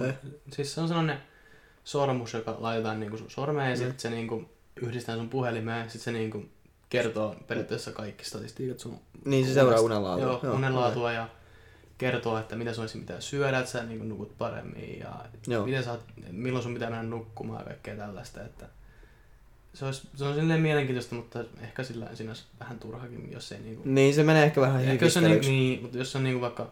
[0.00, 0.14] Eh.
[0.52, 1.18] Siis se on sellainen
[1.84, 3.78] sormus, joka laitetaan niin kuin sun sormeen ja Mm.
[3.78, 4.48] sitten se niin kuin,
[4.82, 6.50] yhdistää sun puhelimeen ja sitten se niin kuin,
[6.88, 10.40] kertoo periaatteessa kaikki statistiikat sun niin se seuraa unenlaatua.
[10.42, 11.28] Joo, unenlaatua ja
[11.98, 15.66] kertoo, että mitä sun olisi pitää syödä, että sä niin kuin, nukut paremmin ja Joo.
[15.66, 18.44] miten sä oot, milloin sun pitää mennä nukkumaan ja kaikkea tällaista.
[18.44, 18.66] Että
[19.76, 23.60] se, olisi, se on silleen mielenkiintoista, mutta ehkä sillä siinä olisi vähän turhakin, jos ei
[23.60, 23.82] niinku...
[23.84, 25.50] Niin se menee ehkä vähän Ehkä jos on, niin, hifistelyksi.
[25.50, 26.70] niin, mutta jos on niinku vaikka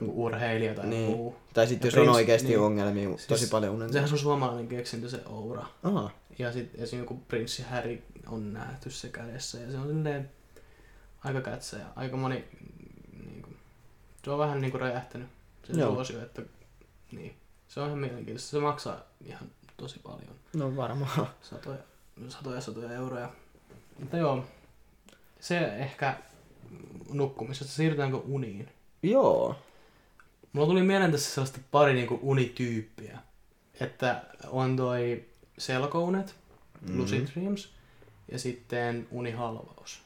[0.00, 1.10] joku urheilija tai Niin.
[1.10, 1.36] muu.
[1.54, 2.58] Tai sitten jos Ja on oikeasti niin.
[2.60, 3.92] ongelmia Siis tosi paljon unen.
[3.92, 5.66] Sehän on suomalainen keksintö se Oura.
[5.82, 6.10] Aha.
[6.38, 6.98] Ja sitten esim.
[6.98, 10.30] joku Prince Harry on nähty se kädessä ja se on silleen
[11.24, 12.44] aika kätsä ja aika moni
[13.24, 13.50] niinku,
[14.24, 15.28] se on vähän niinku räjähtänyt
[15.66, 16.42] se suosio, että
[17.12, 17.34] niin.
[17.68, 18.50] Se on ihan mielenkiintoista.
[18.50, 20.34] Se maksaa ihan tosi paljon.
[20.56, 21.28] No varmaan.
[21.42, 21.78] Satoja,
[22.28, 23.30] satoja, satoja euroja.
[23.98, 24.44] Mutta joo,
[25.40, 26.16] se ehkä
[27.12, 27.72] nukkumisesta.
[27.72, 28.68] Siirrytäänkö uniin?
[29.02, 29.56] Joo.
[30.52, 33.18] Mulla tuli mieleen tässä sellaista pari niinku unityyppiä.
[33.80, 35.24] Että on toi
[35.58, 36.34] selkounet,
[36.80, 36.98] Mhm.
[36.98, 37.68] lucid dreams,
[38.32, 40.02] ja sitten unihalvaus.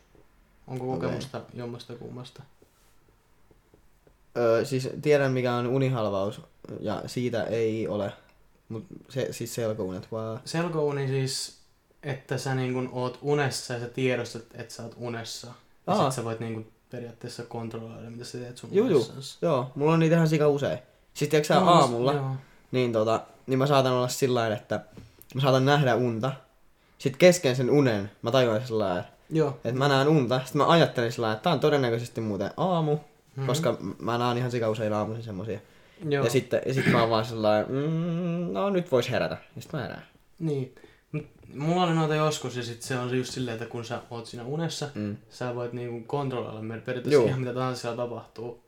[0.67, 2.43] Onko kokemusta jommasta kummasta?
[4.37, 6.41] Öö, siis tiedän mikä on unihalvaus
[6.81, 8.13] ja siitä ei ole.
[8.69, 10.41] Mut se, siis selkounet vaan.
[10.45, 11.59] Selkouni siis,
[12.05, 15.47] että sä niinku oot unessa ja sä tiedostat, että sä oot unessa.
[15.87, 16.11] Ja Aa.
[16.11, 19.07] sit sä voit niinku periaatteessa kontrolloida, mitä sä teet sun Juu, juu.
[19.43, 20.79] Joo, mulla on niitä ihan sika usein.
[21.15, 22.31] Siis tiedätkö sä Joo, aamulla, Joo.
[22.73, 24.81] niin, tota, niin mä saatan olla sillä lailla, että
[25.35, 26.33] mä saatan nähdä unta.
[26.99, 29.49] Sitten kesken sen unen mä tajuan sillä lailla, Joo.
[29.65, 30.41] että mä näen unta.
[30.45, 32.97] Sitten mä ajattelen sillä että tää on todennäköisesti muuten aamu.
[32.97, 33.47] mm-hmm.
[33.47, 35.61] koska mä näen ihan sika usein aamuisin semmosia.
[36.09, 36.25] Joo.
[36.25, 39.37] Ja sitten, ja sitten mä oon vaan sellainen, mm, no nyt vois herätä.
[39.57, 40.07] Ja sitten mä herään.
[40.39, 40.75] Niin.
[41.15, 44.27] Mut Mulla oli noita joskus ja sit se on just silleen, että kun sä oot
[44.27, 45.17] siinä unessa, Mm.
[45.31, 47.27] sä voit niinku kontrolloida mer- periaatteessa Joo.
[47.29, 48.65] ihan mitä tahansa siellä tapahtuu.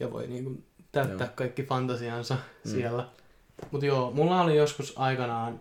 [0.00, 0.62] Ja voi niinku
[0.92, 1.32] täyttää Joo.
[1.34, 2.70] kaikki fantasiansa Mm.
[2.70, 3.06] siellä.
[3.70, 5.60] Mut joo, mulla oli joskus aikanaan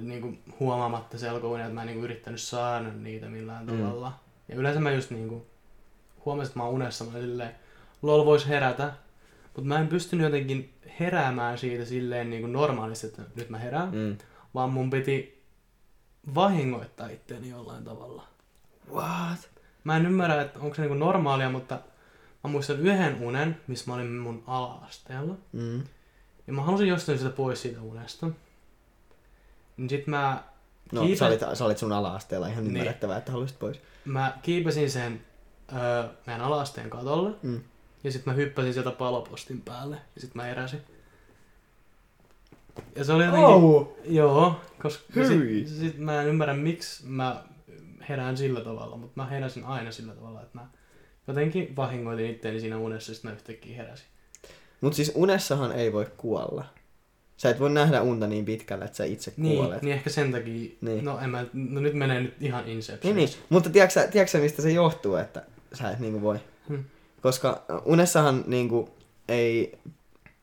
[0.00, 3.78] niinku huomaamatta selkounia, että mä en niinku yrittänyt saada niitä millään Mm.
[3.78, 4.12] tavalla.
[4.48, 5.46] Ja yleensä mä just niinku
[6.24, 7.54] huomasin, että mä oon unessa, mä olin silleen,
[8.02, 8.92] lol vois herätä.
[9.44, 13.94] Mutta mä en pystynyt jotenkin heräämään siitä silleen niinku normaalisti, että nyt mä herään.
[13.94, 14.16] Mm.
[14.54, 15.42] Vaan mun piti
[16.34, 18.22] vahingoittaa itteeni jollain tavalla.
[18.92, 19.50] What?
[19.84, 21.74] Mä en ymmärrä, että onko se niinku normaalia, mutta
[22.44, 25.34] mä muistan yhden unen, missä mä olin mun ala-asteella.
[25.52, 25.82] Mm.
[26.46, 28.30] Ja mä halusin jostain sitä pois siitä unesta.
[29.76, 30.42] Niin sit mä,
[30.92, 32.76] No, Kiipä- sä olit, sä olit sun ala-asteella ihan Niin.
[32.76, 33.80] ymmärrettävää, että haluaisit pois.
[34.04, 35.24] mä kiipesin sen
[35.72, 37.30] öö, meidän ala-asteen katolle.
[37.42, 37.60] Mm.
[38.04, 39.96] Ja sit mä hyppäsin sieltä palopostin päälle.
[40.14, 40.80] Ja sit mä eräsin.
[42.96, 43.48] Ja se oli jotenkin...
[43.48, 43.96] Oh.
[44.04, 47.42] Joo, koska sit, sit mä en ymmärrä miksi mä
[48.08, 50.66] herään sillä tavalla, mutta mä heräsin aina sillä tavalla, että mä
[51.28, 54.06] jotenkin vahingoitin itteeni siinä unessa ja sit mä yhtäkkiä heräsin.
[54.80, 56.64] Mut siis unessahan ei voi kuolla.
[57.36, 59.82] Sä et voi nähdä unta niin pitkälle, että sä itse Niin, kuolet.
[59.82, 61.04] niin ehkä sen takia, Niin.
[61.04, 63.16] no, en mä, no nyt menee nyt ihan Inception.
[63.16, 63.38] Niin, niin.
[63.48, 66.38] Mutta tiedätkö, tiedätkö mistä se johtuu, että sä et niinku voi?
[66.68, 66.84] Hmm.
[67.22, 68.88] Koska unessahan niinku
[69.28, 69.78] ei...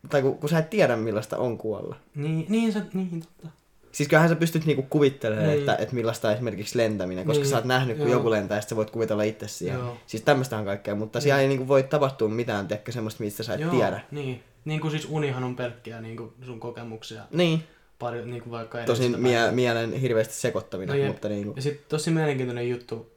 [0.09, 1.95] Tai kun, kun sä et tiedä millaista on kuolla.
[2.15, 3.47] Niin, niin, se, niin totta.
[3.91, 5.59] Siis kyllähän sä pystyt niinku kuvittelemaan, Niin.
[5.59, 8.17] että, että millaista on esimerkiksi lentäminen, koska Niin, sä oot nähnyt, kun joo.
[8.17, 9.79] joku lentää, ja sä voit kuvitella itse siihen.
[9.79, 9.97] Joo.
[10.07, 13.59] Siis tämmöstähän kaikkea, mutta siellä ei niinku voi tapahtua mitään, tiedätkö, semmoista, mistä sä et
[13.59, 14.01] Joo, tiedä.
[14.11, 14.43] Niin.
[14.65, 17.63] niin kuin siis unihan on pelkkiä niin kuin sun kokemuksia, Niin,
[17.99, 21.53] pari, niin kuin vaikka tosin mie- mielen hirveästi sekoittaminen, No mutta niinku...
[21.55, 23.11] Ja sitten tosi mielenkiintoinen juttu.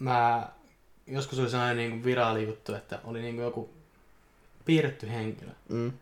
[0.00, 0.48] Mä,
[1.06, 3.70] joskus oli sellainen niin kuin viraali juttu, että oli niin kuin joku
[4.64, 5.50] piirretty henkilö.
[5.68, 5.92] Mm,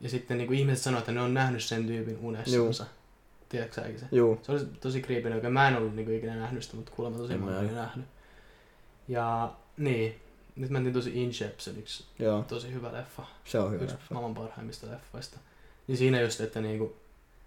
[0.00, 2.86] Ja sitten niin kuin ihmiset sanoivat, että ne on nähnyt sen tyypin unessansa.
[3.48, 4.06] Tiedätkö säkin se?
[4.12, 4.38] juu.
[4.42, 5.52] Se oli tosi creepy, oikein.
[5.52, 7.74] Mä en ollut niin kuin ikinä nähnyt sitä, mutta kuulemma tosi En mä moni oli
[7.74, 8.06] nähnyt.
[9.08, 10.20] Ja niin,
[10.56, 12.04] nyt mentiin tosi Inceptioniksi.
[12.18, 13.22] Joo, Tosi hyvä leffa.
[13.44, 14.14] se on hyvä Yksi leffa.
[14.14, 15.38] maailman parhaimmista leffoista.
[15.86, 16.96] Niin siinä just, että niinku,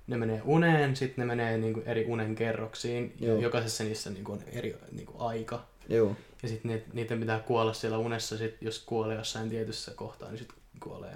[0.07, 3.13] ne menee uneen, sitten ne menee niinku eri unen kerroksiin.
[3.19, 3.39] Ja Joo.
[3.41, 5.65] jokaisessa niissä niinku on eri niinku aika.
[5.89, 10.29] Joo, Ja sitten ni, niiden pitää kuolla siellä unessa, sit, jos kuolee jossain tietyssä kohtaa,
[10.29, 11.15] niin sitten kuolee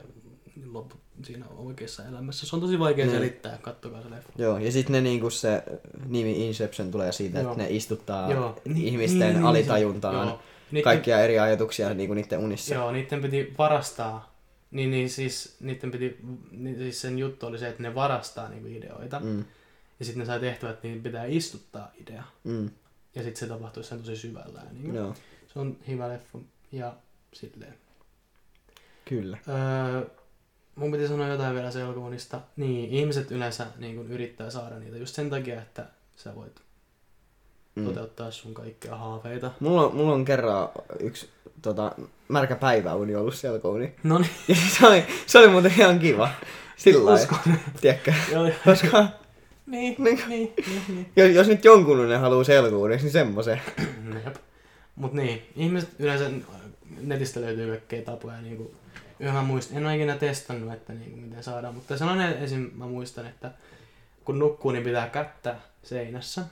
[0.72, 2.46] loppu siinä oikeassa elämässä.
[2.48, 3.16] Se on tosi vaikea Niin.
[3.16, 4.30] selittää, kattokaa se leffa.
[4.38, 4.58] joo.
[4.58, 5.64] Ja sitten ne niinku se
[6.06, 7.52] nimi Inception tulee siitä, Joo.
[7.52, 8.62] että ne istuttaa Joo.
[8.76, 10.40] Ihmisten niin, niin, alitajuntaan Joo.
[10.72, 12.74] Niitten, kaikkia eri ajatuksia niinku niiden unissa.
[12.76, 14.34] Joo, niiden piti varastaa.
[14.72, 16.18] Niin, niin siis, niiden piti,
[16.52, 19.20] niin, siis sen juttu oli se, että ne varastaa niinku ideoita.
[19.20, 19.46] Mm,
[20.00, 22.24] Ja sitten ne sai tehtyä, että niitä pitää istuttaa idea.
[22.44, 22.70] mm,
[23.16, 24.62] Ja sitten se tapahtuu sen tosi syvällä.
[24.72, 25.14] Niin joo,
[25.54, 26.40] Se on hyvä leffa.
[26.72, 26.94] Ja
[27.34, 27.74] silleen.
[29.06, 29.38] kyllä.
[29.48, 30.06] Öö,
[30.76, 32.42] mun piti sanoa jotain vielä selkounista.
[32.56, 36.62] Niin, ihmiset yleensä niin kun yrittää saada niitä just sen takia, että sä voit
[37.76, 37.86] Mm.
[37.86, 39.52] toteuttaa sun kaikkia haaveita.
[39.60, 41.30] Mulla on, mulla on kerran yksi
[41.62, 41.92] tota,
[42.28, 43.94] märkä päiväuni ollut selkouni.
[44.04, 46.30] No niin, se oli, se oli muuten ihan kiva.
[46.78, 47.54] Sillä lailla, uskon.
[47.82, 48.14] tiedätkö?
[48.32, 49.08] Joo, Koska
[49.66, 50.20] niin, Niin.
[50.28, 51.12] niin, niin, niin.
[51.16, 53.62] jos, jos nyt jonkun ne haluaa selkouniksi, niin semmoisen.
[54.26, 54.36] Jep.
[54.96, 56.30] Mut niin, ihmiset yleensä
[57.02, 58.83] netistä löytyy kaikkea tapoja niinku, yhä
[59.32, 62.72] mä muistan, en ole ikinä testannut, että niinku, miten saadaan, mutta sellainen esim.
[62.76, 63.52] mä muistan, että
[64.26, 66.46] kun nukkuu, niin pitää kättä seinässä.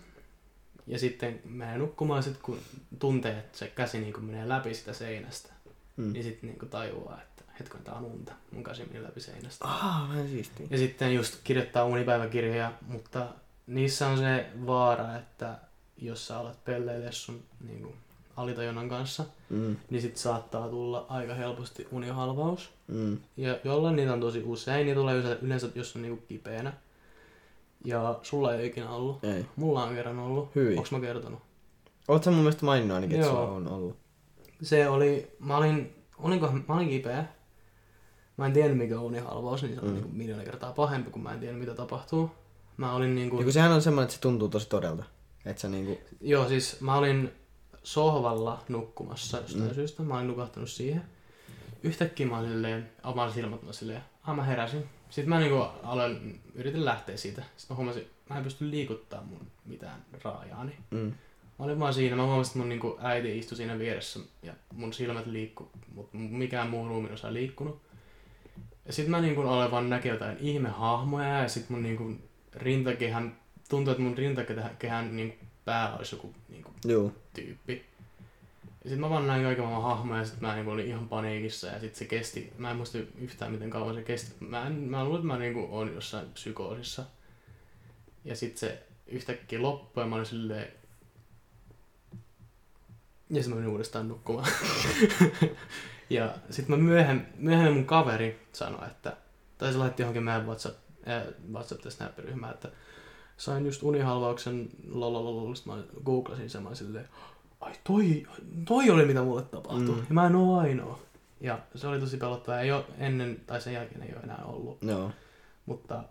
[0.87, 2.59] Ja sitten menee nukkumaan, sit kun
[2.99, 5.53] tuntee, että se käsi niinku menee läpi sitä seinästä,
[5.97, 6.13] Mm.
[6.13, 9.65] niin sitten niinku tajuaa, että hetken tää on unta, mun käsi meni läpi seinästä.
[9.67, 10.67] Ah, vähän siistiä.
[10.69, 13.27] Ja sitten just kirjoittaa unipäiväkirjoja, mutta
[13.67, 15.55] niissä on se vaara, että
[15.97, 17.95] jos sä alat pelleille sun niin kuin,
[18.41, 22.69] alitajunnan kanssa, Mm, niin sit saattaa tulla aika helposti unihalvaus.
[22.87, 23.17] mm.
[23.37, 26.73] Ja jollain niitä on tosi usein, niitä tulee yleensä, yleensä jos on niinku kipeänä.
[27.85, 29.23] Ja sulla ei ikinä ollut.
[29.23, 29.45] Ei.
[29.55, 30.55] Mulla on kerran ollut.
[30.55, 30.77] Hyi.
[30.77, 31.39] Onks mä kertonut?
[32.07, 33.95] Oot sä mun mielestä maininnut ainakin, että sulla on ollut.
[34.61, 37.25] Se oli, mä olin, olinko, mä olin kipeä.
[38.37, 39.93] Mä en tiennyt mikä on unihalvaus, niin se on Mm.
[39.93, 42.31] niin miljoona kertaa pahempi, kun mä en tiedä mitä tapahtuu.
[42.77, 43.37] Mä olin niinku...
[43.37, 45.03] Ja kun sehän on semmoinen, että se tuntuu tosi todelta.
[45.45, 45.97] Että sä niinku...
[46.21, 47.31] Joo, siis mä olin
[47.83, 49.73] sohvalla nukkumassa jostain Mm.
[49.75, 50.03] syystä.
[50.03, 51.01] Mä olin nukahtanut siihen.
[51.83, 54.83] Yhtäkkiä mä olin silleen, avaan silmät, mä silleen, ah mä heräsin.
[55.09, 57.43] Sitten mä niinku aloin, yritin lähteä siitä.
[57.57, 60.77] Sitten mä huomasin, mä en pysty liikuttaa mun mitään raajaani.
[60.91, 61.13] Mm.
[61.59, 64.93] Mä olin vaan siinä, mä huomasin, että mun niinku äiti istui siinä vieressä ja mun
[64.93, 67.81] silmät liikku, mutta mikään muu ruumiin osa ei liikkunut.
[68.85, 72.13] Ja sit mä niinku aloin vaan näkee jotain ihmehahmoja ja sit mun niinku
[72.55, 73.37] rintakehän,
[73.69, 77.11] tuntui, että mun rintakehän niinku pää olisi joku niinku Joo.
[77.33, 77.85] tyyppi.
[78.83, 81.67] Ja sit mä vaan näin kaiken maailman hahmoja ja sit mä niinku olin ihan paniikissa
[81.67, 84.35] ja sit se kesti, mä en muista yhtään miten kauan se kesti.
[84.39, 87.03] Mä, en, mä luulen, että mä niinku oon jossain psykoosissa.
[88.25, 90.67] Ja sit se yhtäkkiä loppui ja mä olin silleen...
[93.29, 94.51] Ja sit mä menin uudestaan nukkumaan.
[96.09, 99.17] ja sit mä myöhemmin, myöhemmin mun kaveri sanoi, että...
[99.57, 102.71] Tai se laitti johonkin meidän WhatsApp, äh, WhatsApp Snap-ryhmään, että
[103.41, 107.09] sain just unihalvauksen lolololol, sit mä googlasin sen, mä silleen,
[107.61, 108.27] ai toi,
[108.65, 109.95] toi oli mitä mulle tapahtui.
[109.95, 110.05] Mm.
[110.09, 110.99] Ja mä en oo ainoa.
[111.39, 112.61] Ja se oli tosi pelottavaa.
[112.61, 114.83] Ei ole ennen, tai sen jälkeen ei ole enää ollut.
[114.83, 115.11] Joo.
[115.65, 116.03] Mutta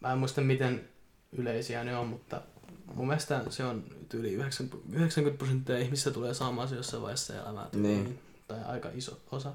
[0.00, 0.88] mä en muista miten
[1.32, 2.42] yleisiä ne on, mutta
[2.94, 7.68] mun mielestä se on yli 90 prosenttia ihmistä tulee saamaan se jossain vaiheessa elämää.
[7.72, 8.18] Niin.
[8.48, 9.52] Tai aika iso osa.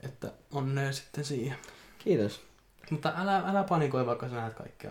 [0.00, 1.58] Että onnea sitten siihen.
[1.98, 2.40] Kiitos.
[2.90, 4.90] Mutta älä, älä panikoi, vaikka sä näet kaikkea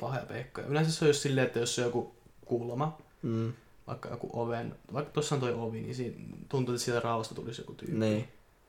[0.00, 0.66] pahoja peikkoja.
[0.66, 3.52] Yleensä se on just silleen, että jos se on joku kulma, Mm.
[3.86, 6.16] vaikka joku oven, vaikka tuossa on toi ovi, niin siinä
[6.48, 8.28] tuntuu, että siitä raosta tulisi joku tyyppi Niin.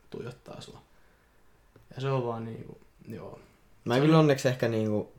[0.09, 0.81] tuijottaa sua.
[1.95, 3.39] Ja se on vaan niinku, joo.
[3.85, 5.11] Mä en kyllä oli- onneksi ehkä niinku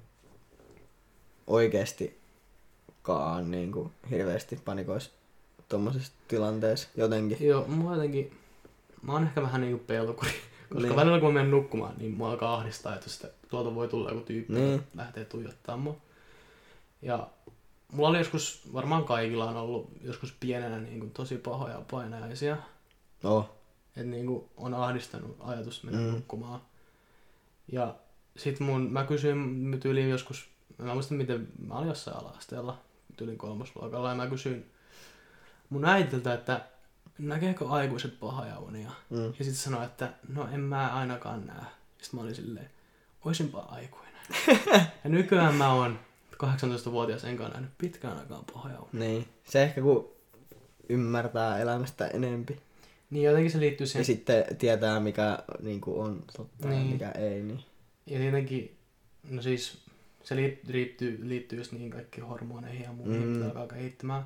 [1.46, 5.10] oikeestikaan niinku hirveästi panikois
[5.68, 7.48] tommosessa tilanteessa jotenkin.
[7.48, 8.38] Joo, mua jotenkin,
[9.02, 10.30] mä oon ehkä vähän niinku pelkuri.
[10.72, 10.96] Koska Niin.
[10.96, 14.20] välillä kun mä menen nukkumaan, niin mua alkaa ahdistaa, että sitä, tuolta voi tulla joku
[14.20, 14.82] tyyppi, Niin.
[14.94, 15.96] lähtee tuijottaa mua.
[17.02, 17.28] Ja
[17.92, 22.56] mulla oli joskus, varmaan kaikilla on ollut joskus pienenä niin kuin tosi pahoja painajaisia.
[23.24, 23.50] Oh.
[23.96, 26.06] Että niin kuin on ahdistanut ajatus mennä mm.
[26.06, 26.60] nukkumaan.
[27.72, 27.94] Ja
[28.36, 32.78] sit mun, mä kysyin tyyliin joskus, mä muistan miten, mä olin jossain ala-asteella,
[33.16, 34.70] tyyliin kolmosluokalla, ja mä kysyin
[35.70, 36.60] mun äitiltä, että
[37.18, 38.90] näkeekö aikuiset pahoja unia?
[39.10, 39.24] Mm.
[39.24, 41.64] Ja sitten sanoi, että no en mä ainakaan näe.
[42.02, 42.70] Sitten mä olin silleen,
[43.24, 44.10] oisinpa aikuinen.
[45.04, 45.98] ja nykyään mä oon
[46.44, 48.88] 18-vuotias, enkä ole nähnyt pitkään aikaan pahoja unia.
[49.08, 49.28] Niin.
[49.44, 50.08] Se ehkä kun
[50.88, 52.56] ymmärtää elämästä enempi.
[53.10, 54.04] Niin jotenkin se liittyy Ja siihen.
[54.04, 56.86] sitten tietää mikä niinku on totta ja Niin.
[56.92, 57.42] mikä ei.
[57.42, 57.64] Niin.
[58.06, 58.76] Ja tietenkin,
[59.30, 59.78] no siis
[60.22, 63.28] se liit- liittyy, liittyy just niihin kaikkiin hormoneihin ja muihin, Mm.
[63.28, 63.32] mm.
[63.32, 64.22] mitä alkaa kehittämään.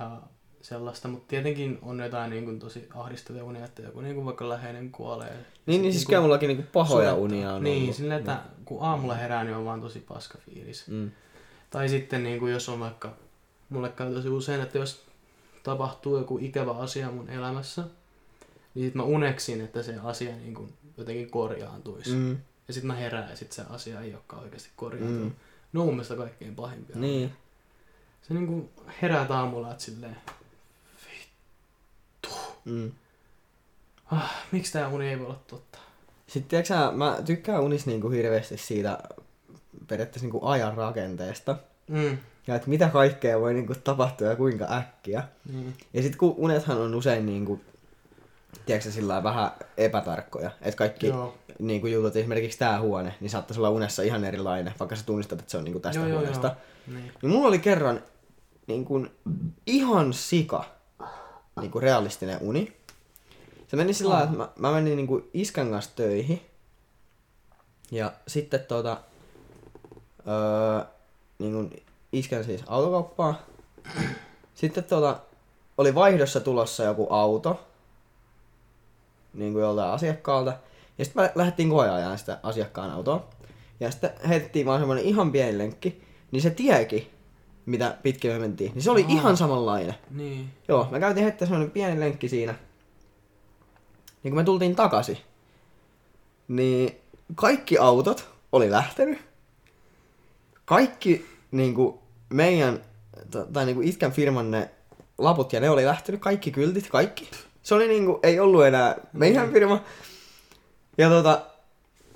[0.00, 0.22] Ja
[0.68, 4.48] sellaista, mutta tietenkin on jotain niin kuin, tosi ahdistavia unia, että joku niin kuin vaikka
[4.48, 5.30] läheinen kuolee.
[5.30, 7.14] Niin, Sit niin siis niinku kyllä mullakin niinku pahoja surettaa.
[7.24, 10.88] unia on Niin, silleen, että kun aamulla herää, niin on vaan tosi paska fiilis.
[10.88, 11.10] Mm.
[11.70, 13.12] Tai sitten niin kuin jos on vaikka,
[13.68, 15.02] mulle käy tosi usein, että jos
[15.62, 17.84] tapahtuu joku ikävä asia mun elämässä,
[18.74, 22.10] niin sit mä uneksin, että se asia niin kuin jotenkin korjaantuisi.
[22.10, 22.16] Mm.
[22.18, 22.38] Mm.
[22.68, 25.22] Ja sitten mä herään ja sit se asia ei olekaan oikeasti korjaantunut.
[25.22, 25.28] Mm.
[25.28, 25.34] Mm.
[25.72, 26.96] Ne on mun mielestä kaikkein pahimpia.
[26.96, 27.32] Niin.
[28.28, 28.68] Se niin kuin
[29.02, 30.16] herää aamulla, että silleen,
[32.68, 32.92] Mm.
[34.12, 35.78] ah, miksi tää uni ei voi olla totta?
[36.26, 38.98] Sitten tiiäksä, sä, mä tykkään unis niinku hirveästi siitä
[39.88, 41.56] periaatteessa niinku ajan rakenteesta.
[41.88, 42.18] Mm.
[42.46, 45.22] Ja että mitä kaikkea voi niinku tapahtua ja kuinka äkkiä.
[45.52, 45.74] Niin.
[45.94, 47.60] Ja sitten kun unethan on usein niinku,
[48.66, 50.50] tiedätkö sä, sillä vähän epätarkkoja.
[50.62, 51.38] Että kaikki Joo.
[51.58, 55.50] niinku jutut, esimerkiksi tää huone, niin saattaisi olla unessa ihan erilainen, vaikka sä tunnistat, että
[55.50, 56.46] se on niinku tästä Joo, joo, huoneesta.
[56.46, 56.56] joo.
[56.98, 57.12] Niin.
[57.22, 58.02] Niin mulla oli kerran
[58.66, 59.10] niin kuin,
[59.66, 60.64] ihan sika
[61.60, 62.76] niin kuin realistinen uni.
[63.68, 66.42] Se meni sillä lailla, että mä, mä menin niin kuin iskän kanssa töihin.
[67.90, 69.00] Ja sitten tota,
[70.28, 70.84] öö,
[71.38, 73.38] niin kuin iskän siis autokauppaan.
[74.54, 75.20] Sitten tota,
[75.78, 77.60] oli vaihdossa tulossa joku auto.
[79.34, 80.52] Niin kuin joltain asiakkaalta.
[80.98, 83.28] Ja sitten me lähdettiin koeajaan sitä asiakkaan autoa.
[83.80, 86.02] Ja sitten heitettiin vaan semmonen ihan pieni lenkki.
[86.30, 87.10] Niin se tiekin,
[87.68, 89.08] mitä pitkin me mentiin, niin se oli Aa.
[89.10, 89.94] ihan samanlainen.
[90.10, 90.50] Niin.
[90.68, 92.54] Joo, me käytiin heittää semmonen pieni lenkki siinä.
[94.22, 95.18] Niin kun me tultiin takaisin,
[96.48, 97.00] niin
[97.34, 99.18] kaikki autot oli lähtenyt.
[100.64, 102.80] Kaikki niinku meidän,
[103.30, 104.70] t- tai niinku itkän firman ne
[105.18, 107.30] laput ja ne oli lähtenyt, kaikki kyltit, kaikki.
[107.62, 109.80] Se oli niinku, ei ollut enää meidän firma.
[110.98, 111.46] Ja tota,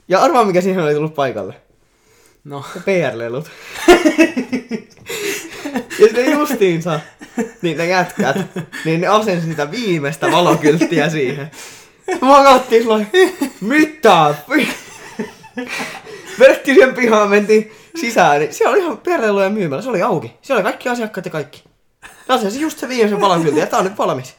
[0.09, 1.55] ja arvaa mikä siihen oli tullut paikalle.
[2.45, 2.65] No.
[2.75, 3.51] Ne PR-lelut.
[6.01, 7.01] ja sitten justiinsa,
[7.63, 8.37] niin ne jätkät,
[8.85, 11.51] niin ne asensi sitä viimeistä valokylttiä siihen.
[12.21, 13.07] Mä kattiin sillä
[13.61, 14.35] mitä?
[16.39, 20.33] Vedettiin sen pihaan, mentiin sisään, niin siellä oli ihan PR-leluja myymällä, se oli auki.
[20.43, 21.65] Siellä oli kaikki asiakkaat ja kaikki.
[22.29, 24.35] Ne asensi just se viimeisen valokyltin ja tää on nyt valmis.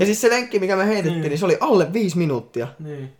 [0.00, 1.28] Ja siis se lenkki, mikä me heitettiin, Niin.
[1.30, 2.68] niin se oli alle viisi minuuttia.
[2.78, 3.12] Niin.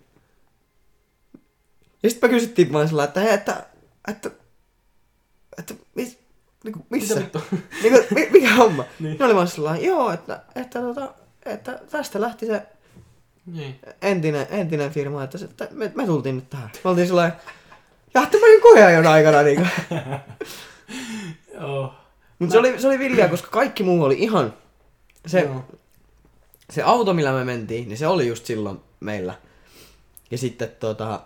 [2.05, 3.67] Ja sitten me kysyttiin vaan sillä, että hei, että,
[4.09, 4.31] että,
[5.59, 6.19] että mis,
[6.65, 7.21] niinku, missä?
[7.21, 7.41] Mitä
[7.83, 8.85] niinku, mi, mikä homma?
[9.01, 9.17] Niin.
[9.19, 11.15] Ne oli vaan sillä joo, että, että, tota,
[11.45, 12.63] että tästä lähti se
[13.47, 13.81] Niin.
[14.03, 16.71] entinen, entinen firma, että, se, että me, me, tultiin nyt tähän.
[16.85, 17.33] Me oltiin sillä
[18.15, 19.67] ja että mä koeajon aikana niinku.
[21.61, 21.95] Joo.
[22.39, 24.55] Mutta se oli, se oli villiä, koska kaikki muu oli ihan
[25.27, 25.65] Se, Joo.
[26.71, 29.35] se auto, millä me mentiin, niin se oli just silloin meillä.
[30.31, 31.21] Ja sitten tota,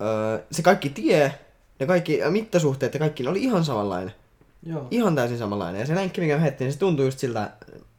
[0.00, 1.34] öö, se kaikki tie,
[1.80, 4.14] ja kaikki mittasuhteet ja kaikki, ne oli ihan samanlainen.
[4.62, 4.88] Joo.
[4.90, 5.80] Ihan täysin samanlainen.
[5.80, 7.50] Ja se lenkki, mikä me hettiin, niin se tuntui just siltä,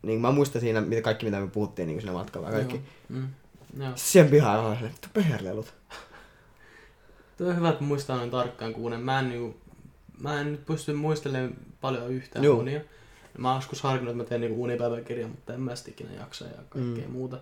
[0.01, 2.75] niin mä muistan siinä, mitä kaikki mitä me puhuttiin niin siinä matkalla kaikki.
[2.75, 2.83] Joo.
[3.09, 3.27] Mm.
[3.77, 3.87] Joo.
[3.87, 5.73] Sitten siihen pihaan silleen, vittu perlelut.
[7.37, 8.99] Tuo on hyvä, että muistaa noin tarkkaan kuunen.
[9.01, 9.57] Mä en, niinku,
[10.21, 12.57] mä en nyt pysty muistelemaan paljon yhtään Joo.
[12.57, 12.81] unia.
[13.37, 16.45] Mä oon joskus harkinnut, että mä teen niinku unipäiväkirjan, mutta en mä sitä ikinä jaksa
[16.45, 17.11] ja kaikkea Mm.
[17.11, 17.37] muuta.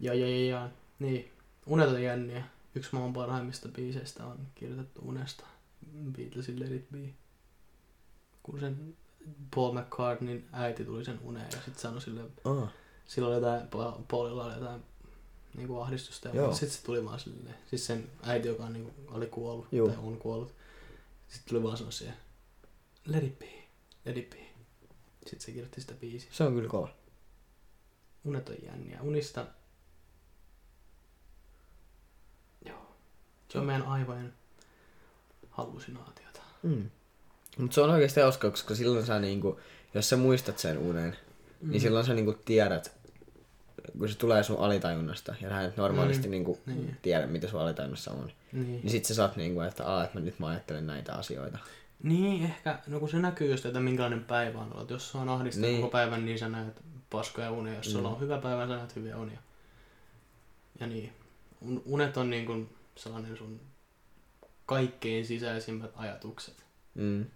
[0.00, 1.30] Ja, ja, ja, ja, niin.
[1.66, 2.44] Unet on jänniä.
[2.74, 5.44] Yksi maailman parhaimmista biiseistä on kirjoitettu unesta.
[6.12, 7.14] Beatlesin Let It Be.
[8.42, 8.96] Kun sen
[9.54, 12.68] Paul McCartneyn äiti tuli sen uneen ja sitten sanoi sille, Oh.
[13.06, 14.82] silloin oli jotain, Pa- Paulilla oli jotain
[15.56, 16.28] niinku ahdistusta.
[16.28, 16.48] Joo.
[16.48, 19.88] Ja sitten se tuli vaan silleen, siis sen äiti, joka on, niinku, oli kuollut Joo.
[19.88, 20.54] tai on kuollut.
[21.28, 22.16] Sitten tuli vaan sanoa siihen,
[23.06, 23.68] let it be,
[24.04, 24.36] let it be.
[25.20, 26.30] Sitten se kirjoitti sitä biisiä.
[26.32, 26.88] Se on kyllä kova.
[28.24, 29.02] Unet on jänniä.
[29.02, 29.46] Unista,
[32.66, 32.96] joo.
[33.50, 34.32] Se on meidän aivojen
[35.50, 36.40] hallusinaatiota.
[36.62, 36.90] Mm.
[37.58, 39.60] Mutta se on oikeasti hauska, koska silloin sä niinku,
[39.94, 41.16] jos sä muistat sen unen,
[41.60, 41.70] mm.
[41.70, 42.92] niin silloin sä niinku tiedät,
[43.98, 46.30] kun se tulee sun alitajunnasta, ja sä et normaalisti Mm.
[46.30, 46.96] niinku Niin.
[47.02, 48.30] tiedä, mitä sun alitajunnassa on.
[48.52, 48.66] Niin.
[48.66, 51.58] Niin sit sä saat niinku, että, Aa, että mä nyt mä ajattelen näitä asioita.
[52.02, 54.90] Niin, ehkä, no kun se näkyy just, että minkälainen päivä on ollut.
[54.90, 55.72] Jos se on ahdistanut Niin.
[55.72, 55.80] niin.
[55.82, 57.74] koko päivän, niin sä näet paskoja unia.
[57.74, 58.14] Jos sulla Mm.
[58.14, 59.38] on hyvä päivä, sä näet hyviä unia.
[60.80, 61.12] Ja niin,
[61.60, 63.60] Un- unet on niin kuin sellainen sun
[64.66, 66.64] kaikkein sisäisimmät ajatukset.
[66.94, 67.26] Mm.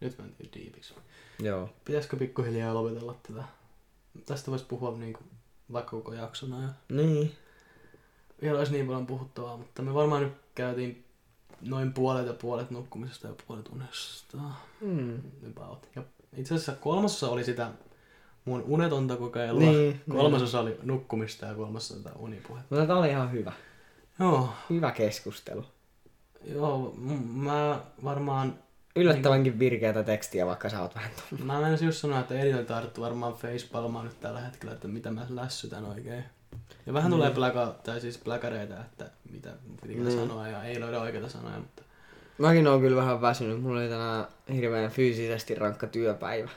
[0.00, 0.94] Nyt mentiin diipiksi.
[1.38, 1.70] Joo.
[1.84, 3.44] Pitäisikö pikkuhiljaa lopetella tätä?
[4.26, 5.30] Tästä voisi puhua niin kuin
[5.72, 6.62] vaikka koko jaksona.
[6.62, 7.36] Ja Niin.
[8.42, 11.04] vielä olisi niin paljon puhuttavaa, mutta me varmaan nyt käytiin
[11.60, 14.38] noin puolet ja puolet nukkumisesta ja puolet unesta.
[14.80, 15.20] Mm.
[15.56, 15.88] about.
[15.96, 16.02] Ja
[16.36, 17.72] itse asiassa kolmasosa oli sitä
[18.48, 19.60] mun unetonta kokeilua.
[19.60, 22.74] Niin, kolmasosa oli nukkumista ja kolmasosa tätä unipuhetta.
[22.74, 23.52] Mutta tää oli ihan hyvä.
[24.20, 25.64] Joo, Hyvä keskustelu.
[26.54, 28.54] joo, m- mä varmaan,
[28.96, 31.46] Yllättävänkin virkeätä tekstiä, vaikka sä oot vähän tullut.
[31.46, 35.26] mä menisin just sanoa, että eniten tarttu varmaan facepalmaa nyt tällä hetkellä, että mitä mä
[35.28, 36.24] lässytän oikein.
[36.86, 39.50] Ja vähän tulee pläka, tai siis pläkäreitä, että mitä
[39.82, 40.18] pitikään Niin.
[40.18, 41.82] sanoa ja ei löydä oikeita sanoja, mutta
[42.38, 43.62] Mäkin oon kyllä vähän väsynyt.
[43.62, 46.50] Mulla oli tänään hirveän fyysisesti rankka työpäivä.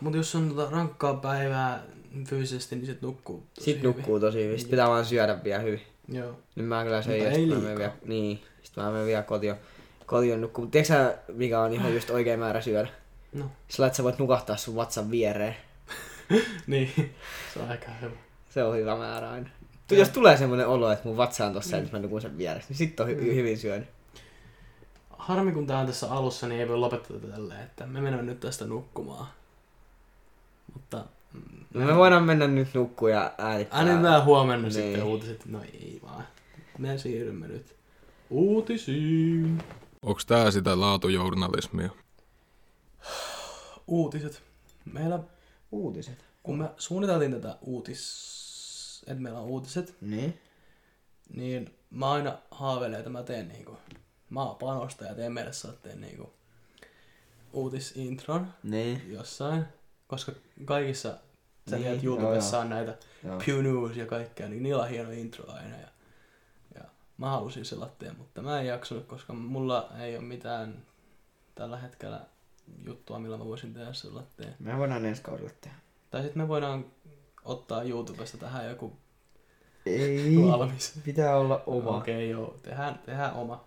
[0.00, 1.82] Mutta jos on tota rankkaa päivää
[2.26, 3.96] fyysisesti, niin sit nukkuu tosi Sitten hyvin.
[3.96, 4.58] nukkuu tosi hyvin.
[4.58, 5.80] Sitten pitää vaan syödä vielä hyvin.
[6.08, 6.38] Joo.
[6.56, 9.22] Nyt mä kyllä söin Mutta ja sit mä menen vielä, niin, sit mä menen vielä
[9.22, 9.54] kotiin,
[10.06, 10.64] kotiin nukkuu.
[10.64, 12.88] Mut tiedätkö sä, mikä on ihan just oikea määrä syödä?
[13.32, 13.50] No.
[13.68, 15.56] Sillä että sä voit nukahtaa sun vatsan viereen.
[16.66, 16.92] niin,
[17.54, 18.12] se on aika hyvä.
[18.50, 19.48] Se on hyvä määrä aina.
[19.90, 22.38] Ja- Jos tulee semmonen olo, että mun vatsa on tossa ja nyt mä nukun sen
[22.38, 23.34] vieressä, niin sit on hy- Mm.
[23.34, 23.88] hyvin syönyt.
[25.30, 28.22] Harmi kun tää on tässä alussa, niin ei voi lopettaa tätä tälleen, että me menemme
[28.24, 29.26] nyt tästä nukkumaan.
[30.74, 31.04] Mutta...
[31.74, 33.78] No me voidaan mennä nyt nukkuun ja äänittää.
[33.78, 34.72] Äänitetään huomenna Niin.
[34.72, 35.46] sitten uutiset.
[35.46, 36.24] No ei vaan.
[36.78, 37.76] Me siirrymme nyt
[38.30, 39.62] uutisiin.
[40.02, 41.90] Onks tää sitä laatujournalismia?
[43.86, 44.42] Uutiset.
[44.92, 45.18] Meillä,
[45.72, 46.24] Uutiset.
[46.42, 49.04] kun me suunniteltiin tätä uutis...
[49.06, 50.38] Että meillä on uutiset, Niin.
[51.34, 53.76] niin mä aina haaveilen, että mä teen niinku...
[54.30, 56.32] Mä oon panosta ja teen meille saatteen niinku
[57.52, 59.12] uutisintron Niin.
[59.12, 59.64] jossain.
[60.06, 60.32] Koska
[60.64, 61.08] kaikissa,
[61.70, 62.62] sä Niin, tiedät, YouTubessa joo.
[62.62, 63.38] on näitä Joo.
[63.46, 65.76] Pew News ja kaikkea, niin niillä on hieno intro aina.
[65.76, 65.88] Ja,
[66.74, 66.80] ja
[67.16, 70.82] mä halusin se latteen, mutta mä en jaksanut, koska mulla ei ole mitään
[71.54, 72.20] tällä hetkellä
[72.84, 74.54] juttua, millä mä voisin tehdä se latteen.
[74.58, 75.76] Me voidaan ensi kaudella tehdä.
[76.10, 76.84] Tai sitten me voidaan
[77.44, 78.92] ottaa YouTubesta tähän joku
[79.86, 80.36] Ei.
[80.50, 80.92] valmis.
[81.04, 81.96] Pitää olla oma.
[81.96, 83.64] Okei, okay, joo, tehdään, tehdään oma.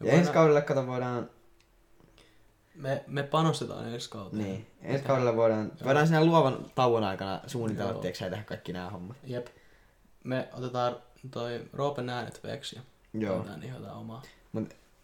[0.00, 1.30] Me, Ja ensi kaudella kato voidaan...
[2.74, 4.42] me, me panostetaan ensi kauteen.
[4.42, 4.66] Niin.
[4.82, 5.72] Ensi kaudella voidaan...
[5.84, 8.00] Voidaan siinä luovan tauon aikana suunnitella, Joo.
[8.00, 9.16] tiedätkö tehdä kaikki nämä hommat.
[9.24, 9.46] Jep.
[10.24, 10.96] Me otetaan
[11.30, 12.82] toi Roopen äänet veksi ja
[13.20, 13.38] Joo.
[13.38, 14.22] tehdään ihan jotain omaa.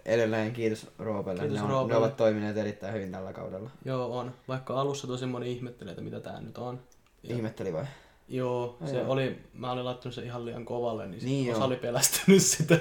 [0.05, 1.41] Edelleen kiitos Roopelle.
[1.41, 1.97] Kiitos ne, on, ne Roopelle.
[1.99, 3.71] ovat toimineet erittäin hyvin tällä kaudella.
[3.85, 4.35] Joo, on.
[4.49, 6.81] Vaikka alussa tosi moni ihmetteli, että mitä tää nyt on.
[7.23, 7.85] Ja, Ihmetteli vai?
[8.29, 9.09] Joo, se joo.
[9.13, 11.67] oli, mä olin laittanut sen ihan liian kovalle, niin, Niin niin osa joo.
[11.67, 12.79] oli pelästynyt sitä.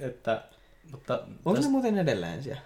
[0.00, 0.42] Että,
[0.92, 2.62] mutta Onko tästä- ne muuten edelleen siellä?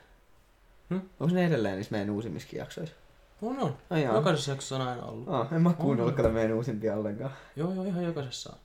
[0.90, 1.00] Hmm?
[1.20, 2.96] Onko ne edelleen niissä meidän uusimmissakin jaksoissa?
[3.42, 3.76] on, on.
[3.90, 4.14] Ai jaa.
[4.14, 5.28] Jokaisessa jaksossa on aina ollut.
[5.28, 7.30] Ah, en mä kuunnellut kato meidän uusimpia ollenkaan.
[7.56, 8.58] Joo, joo, ihan jokaisessa on.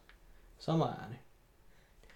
[0.60, 1.20] Sama ääni.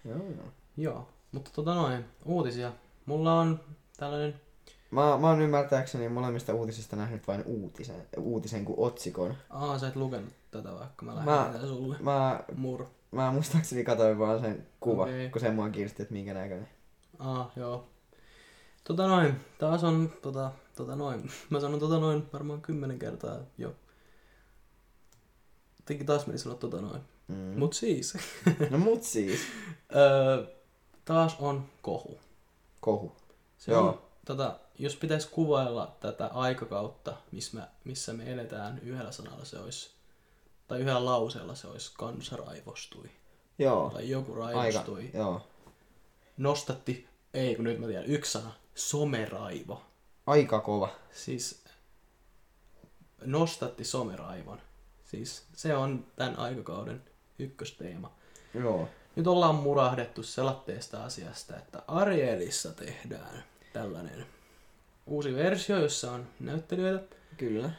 [0.04, 0.46] Joo, joo.
[0.76, 2.72] Joo, mutta tota noin, uutisia.
[3.06, 3.60] Mulla on
[3.96, 4.40] tällainen,
[4.90, 9.34] Mä, mä oon ymmärtääkseni molemmista uutisista nähnyt vain uutisen, uutisen kuin otsikon.
[9.50, 11.96] aa sä et lukenut tätä vaikka mä Mä- lähetän tän sulle.
[12.00, 12.86] Mä, Mur.
[13.14, 15.30] Mä muistaakseni katsoin vaan sen kuva, Okei.
[15.30, 16.68] kun se mua kiinnosti, että minkä näköinen.
[17.18, 17.88] Aa, joo.
[18.84, 21.30] Tota noin, taas on tota, Tota noin.
[21.50, 23.74] Mä sanon tota noin varmaan kymmenen kertaa jo.
[25.78, 27.02] Jotenkin taas meni sanoa tota noin.
[27.28, 27.58] Mm.
[27.58, 28.14] Mut siis.
[28.70, 29.40] No mut siis.
[29.96, 30.46] öö,
[31.04, 32.20] taas on kohu.
[32.80, 33.16] Kohu.
[33.58, 33.88] Se Joo.
[33.88, 39.58] on, tota, jos pitäisi kuvailla tätä aikakautta, missä me, missä me eletään yhdellä sanalla, se
[39.58, 39.93] olisi,
[40.68, 43.10] tai yhdellä lauseella se olisi kansa raivostui.
[43.58, 43.90] Joo.
[43.90, 44.56] Tai joku Aika.
[44.56, 45.10] raivostui.
[45.14, 45.46] Joo.
[46.36, 49.82] Nostatti, ei kun nyt mä tiedän, yksi sana, someraivo.
[50.26, 50.88] Aika kova.
[51.12, 51.64] Siis
[53.24, 54.60] nostatti someraivon.
[55.04, 57.02] Siis se on tämän aikakauden
[57.38, 58.12] ykkösteema.
[58.54, 58.88] Joo.
[59.16, 64.26] Nyt ollaan murahdettu selatteesta asiasta, että Arielissa tehdään tällainen
[65.06, 67.16] uusi versio, jossa on näyttelijöitä.
[67.36, 67.70] Kyllä.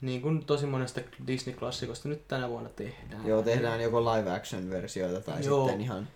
[0.00, 3.26] Niin kuin tosi monesta Disney-klassikosta nyt tänä vuonna tehdään.
[3.26, 5.64] Joo, tehdään joko live action versioita tai Joo.
[5.66, 6.08] sitten ihan...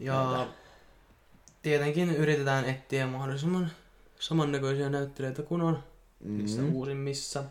[0.00, 0.46] Ja
[1.62, 3.70] tietenkin yritetään etsiä mahdollisimman
[4.20, 5.82] samannäköisiä näyttelijöitä kuin on
[6.20, 6.74] niissä Mm.
[6.74, 7.44] uusimmissa.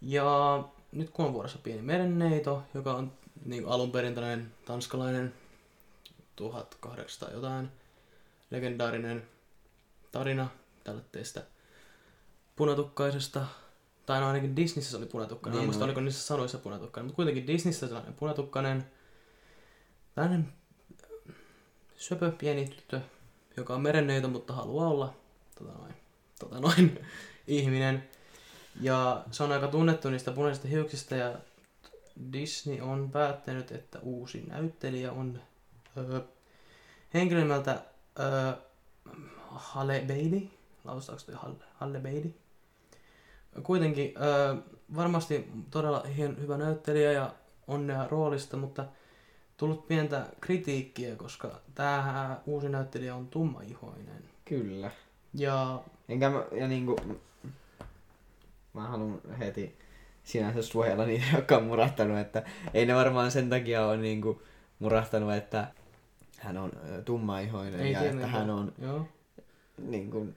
[0.00, 3.12] Ja nyt kun on vuorossa pieni merenneito, joka on
[3.44, 5.34] niin alun perin tällainen tanskalainen
[6.36, 7.70] 1800 jotain
[8.50, 9.22] legendaarinen
[10.12, 10.48] tarina
[10.84, 11.40] tällaisesta
[12.56, 13.46] punatukkaisesta,
[14.06, 15.90] tai no ainakin Disneyssä se oli punatukkainen, niin, en muista oli.
[15.90, 18.84] oliko niissä sanoissa punatukkainen, mutta kuitenkin Disneyssä sellainen punatukkainen,
[20.14, 20.52] tällainen
[21.96, 23.00] söpö pieni tyttö,
[23.56, 25.14] joka on merenneito, mutta haluaa olla
[25.58, 25.94] tota noin,
[26.38, 26.98] tota noin,
[27.46, 28.08] ihminen.
[28.80, 31.38] Ja se on aika tunnettu niistä punaisista hiuksista ja
[32.32, 35.40] Disney on päättänyt, että uusi näyttelijä on
[35.96, 36.20] öö,
[37.14, 37.82] henkilö nimeltä
[38.20, 38.52] öö,
[39.48, 40.48] Halle Bailey.
[40.84, 42.43] Lausutaanko toi Halle, Halle Bailey?
[43.62, 44.56] Kuitenkin öö,
[44.96, 47.34] varmasti todella hien, hyvä näyttelijä ja
[47.68, 48.84] onnea roolista, mutta
[49.56, 54.24] tullut pientä kritiikkiä, koska tämä uusi näyttelijä on tummaihoinen.
[54.44, 54.90] Kyllä.
[55.34, 56.96] Ja Enkä mä, ja niinku...
[58.74, 59.78] Mä haluan heti
[60.24, 62.42] sinänsä suojella niitä, jotka on murahtanut, että
[62.74, 64.42] ei ne varmaan sen takia ole niinku
[64.78, 65.68] murahtanut, että
[66.38, 66.72] hän on
[67.04, 69.08] tummaihoinen ei ja että hän on Joo.
[69.78, 70.34] Niin kuin,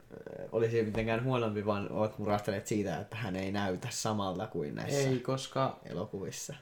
[0.52, 5.18] olisi mitenkään huonompi, vaan oot murahtaneet siitä, että hän ei näytä samalta kuin näissä Ei,
[5.20, 6.54] koska elokuvissa.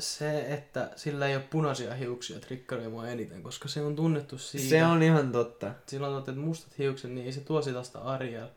[0.00, 4.68] se, että sillä ei ole punaisia hiuksia, trikkaroi mua eniten, koska se on tunnettu siitä.
[4.68, 5.74] Se on ihan totta.
[5.86, 8.48] Sillä on että mustat hiukset, niin ei se tuo sitä sitä Ariel.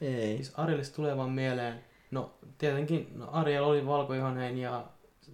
[0.00, 0.36] Ei.
[0.36, 4.86] Siis Arielista tulee vaan mieleen, no tietenkin, no Ariel oli valkoihoinen ja...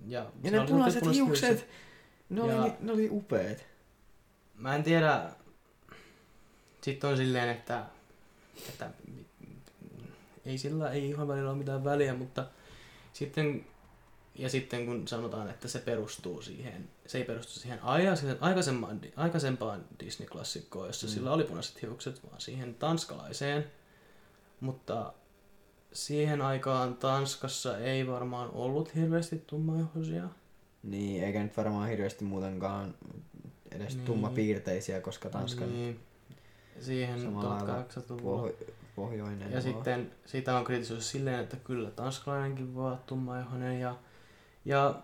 [0.06, 1.66] Ja, Ja ne punaiset punaiset hiukset,
[2.28, 3.66] ne oli, Ja- ne oli upeet.
[4.54, 5.30] Mä en tiedä,
[6.80, 7.84] sitten on silleen, että,
[8.68, 8.90] että
[10.46, 12.46] ei sillä ei ihan välillä ole mitään väliä, mutta
[13.12, 13.66] sitten,
[14.34, 17.82] ja sitten kun sanotaan, että se perustuu siihen, se ei perustu siihen
[18.40, 21.10] aikaisempaan, aikaisempaan, Disney-klassikkoon, jossa mm.
[21.10, 23.70] sillä oli punaiset hiukset, vaan siihen tanskalaiseen,
[24.60, 25.12] mutta
[25.92, 30.28] siihen aikaan Tanskassa ei varmaan ollut hirveästi tummaihoisia.
[30.82, 32.94] Niin, eikä nyt varmaan hirveästi muutenkaan
[33.70, 34.04] edes Niin.
[34.04, 36.00] tummapiirteisiä, koska Tanskan Niin,
[36.80, 38.48] siihen Samalla lailla 1800-luvulla.
[38.48, 39.62] poh- pohjoinen Ja on.
[39.62, 43.80] sitten sitä on kritisoitu silleen, että kyllä tanskalainenkin voi olla tummaihoinen.
[43.80, 43.96] Ja,
[44.64, 45.02] ja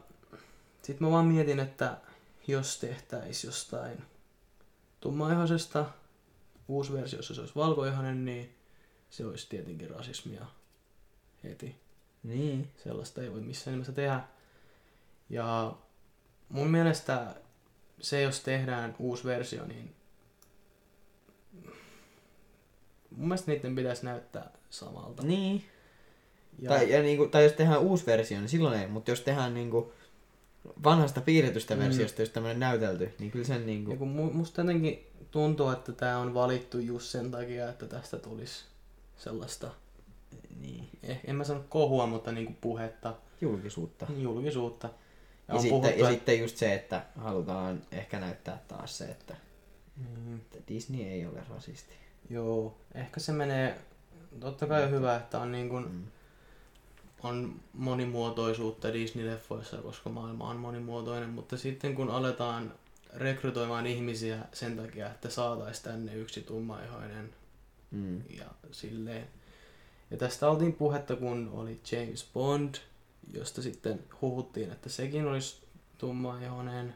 [0.83, 1.97] sitten mä vaan mietin, että
[2.47, 4.03] jos tehtäis jostain
[5.01, 5.87] tummaihoisesta
[6.69, 8.55] uusi versio, jossa se olisi valkoihoinen, niin
[9.11, 10.47] se olisi tietenkin rasismia
[11.45, 11.77] heti.
[12.23, 12.71] Niin.
[12.77, 14.21] Sellaista ei voi missään nimessä tehdä.
[15.31, 15.73] Ja
[16.49, 17.35] mun mielestä
[18.01, 19.95] se, jos tehdään uusi versio, niin
[23.17, 25.23] mun mielestä niiden pitäisi näyttää samalta.
[25.23, 25.65] Niin.
[26.59, 28.87] Ja, Tai, ja niinku, tai jos tehdään uusi versio, niin silloin ei.
[28.87, 29.93] Mutta jos tehdään niinku
[30.85, 31.81] vanhasta piirretystä Mm.
[31.81, 33.91] versiosta, jos tämmönen näytelty, niin kyllä sen niinku...
[33.91, 38.19] ja kun mu- musta jotenkin tuntuu, että tämä on valittu just sen takia, että tästä
[38.19, 38.65] tulisi
[39.17, 39.71] sellaista,
[40.61, 40.89] Niin.
[41.03, 44.07] eh, en mä sano kohua, mutta niinku puhetta, Julkisuutta.
[44.19, 44.89] julkisuutta.
[45.49, 49.05] Ja, on sitten, puhuttu, ja että- sitten just se, että halutaan ehkä näyttää taas se,
[49.05, 49.37] että,
[49.97, 50.41] Mm.
[50.69, 51.95] Disney ei ole rasisti.
[52.31, 53.79] Joo, ehkä se menee,
[54.41, 56.05] totta kai on hyvä, että on, niin kun, Mm.
[57.23, 62.73] on monimuotoisuutta Disney-leffoissa, koska maailma on monimuotoinen, mutta sitten kun aletaan
[63.15, 67.31] rekrytoimaan ihmisiä sen takia, että saataisiin tänne yksi tummaihoinen
[67.91, 68.23] Mm.
[68.31, 69.27] ja silleen.
[70.11, 72.75] Ja tästä oltiin puhetta, kun oli James Bond,
[73.33, 75.57] josta sitten huhuttiin, että sekin olisi
[75.99, 76.95] tummaihoinen.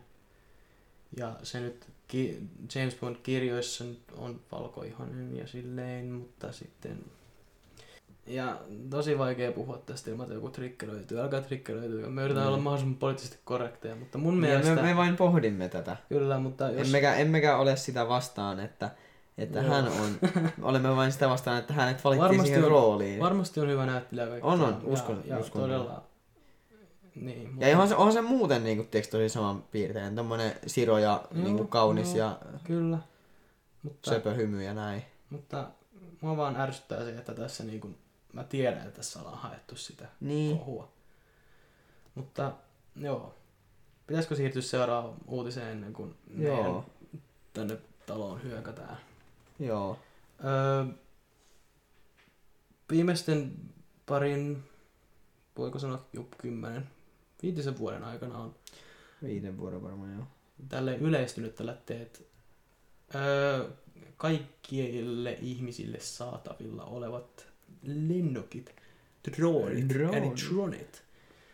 [1.16, 2.38] Ja se nyt ki-
[2.74, 6.98] James Bond-kirjoissa nyt on valkoihoinen ja silleen, mutta sitten...
[8.26, 8.56] Ja
[8.90, 11.20] tosi vaikea puhua tästä ilman, että joku triggeröityy.
[11.20, 12.06] Älkää triggeröityy.
[12.08, 12.52] Me yritetään Mm.
[12.52, 14.74] olla mahdollisimman poliittisesti korrekteja, mutta mun Ja mielestä...
[14.74, 15.96] me, me vain pohdimme tätä.
[16.08, 16.86] Kyllä, mutta jos...
[16.86, 18.90] Emmekä, emmekä ole sitä vastaan, että,
[19.38, 19.68] Että Joo.
[19.74, 20.30] hän on,
[20.68, 23.20] olemme vain sitä vastaan, että hänet valittiin Varmasti siihen on- rooliin.
[23.20, 24.26] Varmasti on hyvä näyttelijä.
[24.42, 26.02] On, on, ja, uskon- ja, uskon todella.
[27.20, 30.14] Niin, mutta, Ja onhan se, onhan se muuten niinku, tiiäks, tosi saman piirtein.
[30.16, 32.28] Tommonen siro ja Joo, niinku, kaunis joo.
[32.28, 32.98] ja Kyllä.
[33.82, 35.02] Mutta, söpö hymy ja näin.
[35.30, 35.70] mutta
[36.20, 37.90] mua vaan ärsyttää se, että tässä niinku,
[38.32, 40.58] mä tiedän, että tässä ollaan haettu sitä Niin.
[40.58, 40.88] kohua.
[42.14, 42.52] Mutta
[42.96, 43.34] joo.
[44.06, 46.84] Pitäisikö siirtyä seuraavaan uutiseen ennen kuin Joo.
[47.52, 48.96] tänne taloon hyökätään?
[49.58, 49.98] Joo.
[50.44, 50.84] Öö,
[52.90, 53.52] viimeisten
[54.06, 54.64] parin,
[55.58, 56.88] voiko sanoa joku kymmenen,
[57.42, 58.54] viitisen vuoden aikana on
[59.22, 60.26] Viiden vuoden varmaan joo.
[60.68, 62.26] tälle yleistynyt tällä teet
[63.14, 63.68] öö,
[64.16, 67.46] kaikille ihmisille saatavilla olevat
[67.82, 68.74] lennokit,
[69.36, 70.14] dronit, Dronit.
[70.14, 71.02] eli dronit.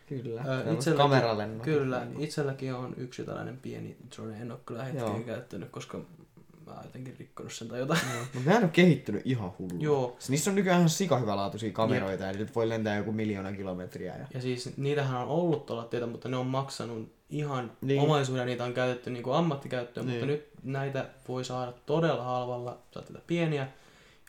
[0.07, 0.41] Kyllä.
[0.47, 1.61] Öö, itselläkin-.
[1.61, 5.19] Kyllä, itselläkin on yksi tällainen pieni drone, en ole kyllä hetkeen Joo.
[5.19, 6.01] käyttänyt, koska
[6.65, 7.99] mä jotenkin rikkonut sen tai jotain.
[8.33, 9.77] Mutta nehän on kehittynyt ihan hullu.
[9.79, 10.15] Joo.
[10.19, 14.15] Siis niissä on nykyään ihan sikahyvälaatuisia kameroita ja niitä voi lentää joku miljoona kilometriä.
[14.17, 14.27] Ja...
[14.33, 18.01] Ja siis niitähän on ollut tuolla teitä, mutta ne on maksanut ihan Niin.
[18.01, 20.15] omaisuuden, niitä on käytetty niin kuin ammattikäyttöön, Niin.
[20.19, 23.67] mutta nyt näitä voi saada todella halvalla, saat tätä pieniä,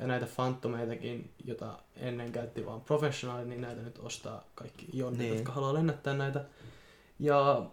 [0.00, 5.34] ja näitä Phantomeitakin, jota ennen käytti vain professionaalit, niin näitä nyt ostaa kaikki jonnit, Niin.
[5.34, 6.44] jotka haluaa lennättää näitä.
[7.18, 7.66] Ja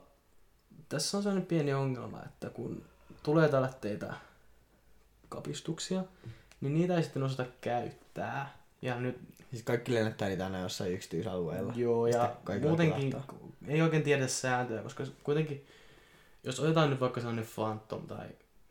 [0.90, 2.86] tässä on sellainen pieni ongelma, että kun
[3.24, 4.14] tulee tällaisia
[5.34, 6.04] kapistuksia,
[6.62, 8.58] niin niitä ei sitten osata käyttää.
[8.82, 9.18] Ja nyt
[9.52, 11.74] Siis kaikki lennättää niitä aina jossain yksityisalueella.
[11.76, 13.36] Joo, ja muutenkin kilahtaa.
[13.68, 15.66] ei oikein tiedä sääntöjä, koska kuitenkin,
[16.44, 18.28] jos otetaan nyt vaikka sellainen Phantom tai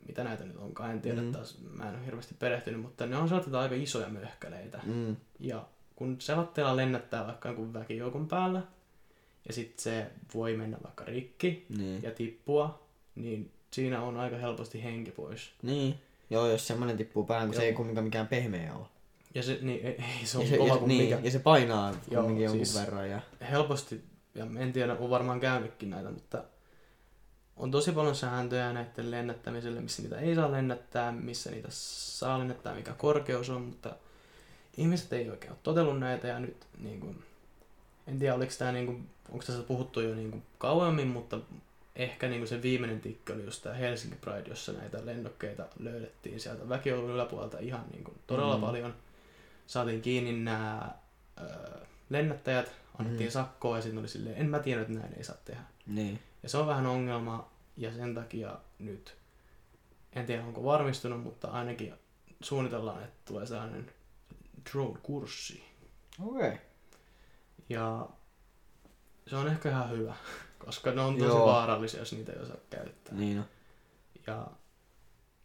[0.07, 1.31] mitä näitä nyt onkaan, en tiedä Mm.
[1.31, 4.79] taas, mä en ole hirveästi perehtynyt, mutta ne on sellaisia aika isoja möhkäleitä.
[4.85, 5.15] Mm.
[5.39, 8.61] Ja kun selatteella lennättää vaikka jonkun väkijoukon päällä,
[9.47, 12.03] ja sitten se voi mennä vaikka rikki Niin.
[12.03, 12.83] ja tippua,
[13.15, 15.51] niin siinä on aika helposti henki pois.
[15.61, 15.95] Niin.
[16.29, 17.67] Joo, jos semmonen tippuu päähän, kun se Joo.
[17.67, 18.85] ei kumminkaan mikään pehmeä ole.
[19.35, 21.19] Ja se, niin, ei, ei, se on ja se, kova ja, niin, mikä.
[21.23, 23.09] ja se painaa Joo, jonkun siis- verran.
[23.09, 23.21] Ja...
[23.51, 24.03] helposti,
[24.35, 26.43] ja en tiedä, on varmaan käynytkin näitä, mutta
[27.57, 32.75] on tosi paljon sääntöjä näiden lennättämiselle, missä niitä ei saa lennättää, missä niitä saa lennättää,
[32.75, 33.95] mikä korkeus on, mutta
[34.77, 37.23] ihmiset ei oikein ole totellut näitä ja nyt niin kuin,
[38.07, 41.39] en tiedä oliko tämä niin kuin, onko tässä puhuttu jo niin kuin kauemmin, mutta
[41.95, 46.39] ehkä niin kuin se viimeinen tikki oli just tämä Helsinki Pride, jossa näitä lennokkeita löydettiin
[46.39, 48.61] sieltä väkijoulun yläpuolelta ihan niin kuin todella Mm.
[48.61, 48.95] paljon.
[49.67, 50.91] Saatiin kiinni nämä
[51.41, 51.43] ö,
[52.09, 53.31] lennättäjät, annettiin mm.
[53.31, 55.61] sakkoa ja sitten oli silleen, en mä tiedä, että näin ei saa tehdä.
[55.87, 56.19] Niin.
[56.43, 59.15] Ja se on vähän ongelma ja sen takia nyt,
[60.13, 61.93] en tiedä onko varmistunut, mutta ainakin
[62.41, 63.91] suunnitellaan, että tulee sellainen
[64.71, 65.63] drone-kurssi.
[66.25, 66.47] Okei.
[66.47, 66.57] Okay.
[67.69, 68.09] Ja
[69.27, 70.15] se on ehkä ihan hyvä,
[70.65, 71.45] koska ne on tosi Joo.
[71.45, 73.15] Vaarallisia, jos niitä ei osaa käyttää.
[73.15, 73.43] Niin no.
[74.27, 74.47] Ja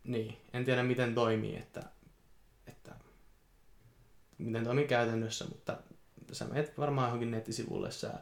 [0.04, 1.82] niin, en tiedä miten toimii, että,
[2.66, 2.94] että
[4.38, 5.76] miten toimii käytännössä, mutta
[6.32, 8.14] sä menet varmaan johonkin nettisivulle, sä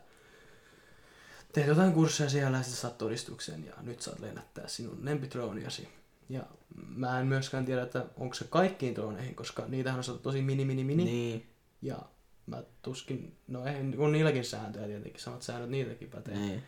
[1.52, 5.88] teet jotain kursseja siellä ja sitten saat todistuksen ja nyt saat lennättää sinun lempidroniasi.
[6.28, 6.42] Ja
[6.88, 10.64] mä en myöskään tiedä, että onko se kaikkiin droneihin, koska niitähän on saatu tosi mini
[10.64, 11.04] mini mini.
[11.04, 11.46] Niin.
[11.82, 11.98] Ja
[12.46, 16.34] mä tuskin, no ei, on niilläkin sääntöjä tietenkin, samat säännöt niitäkin pätee.
[16.34, 16.62] Niin.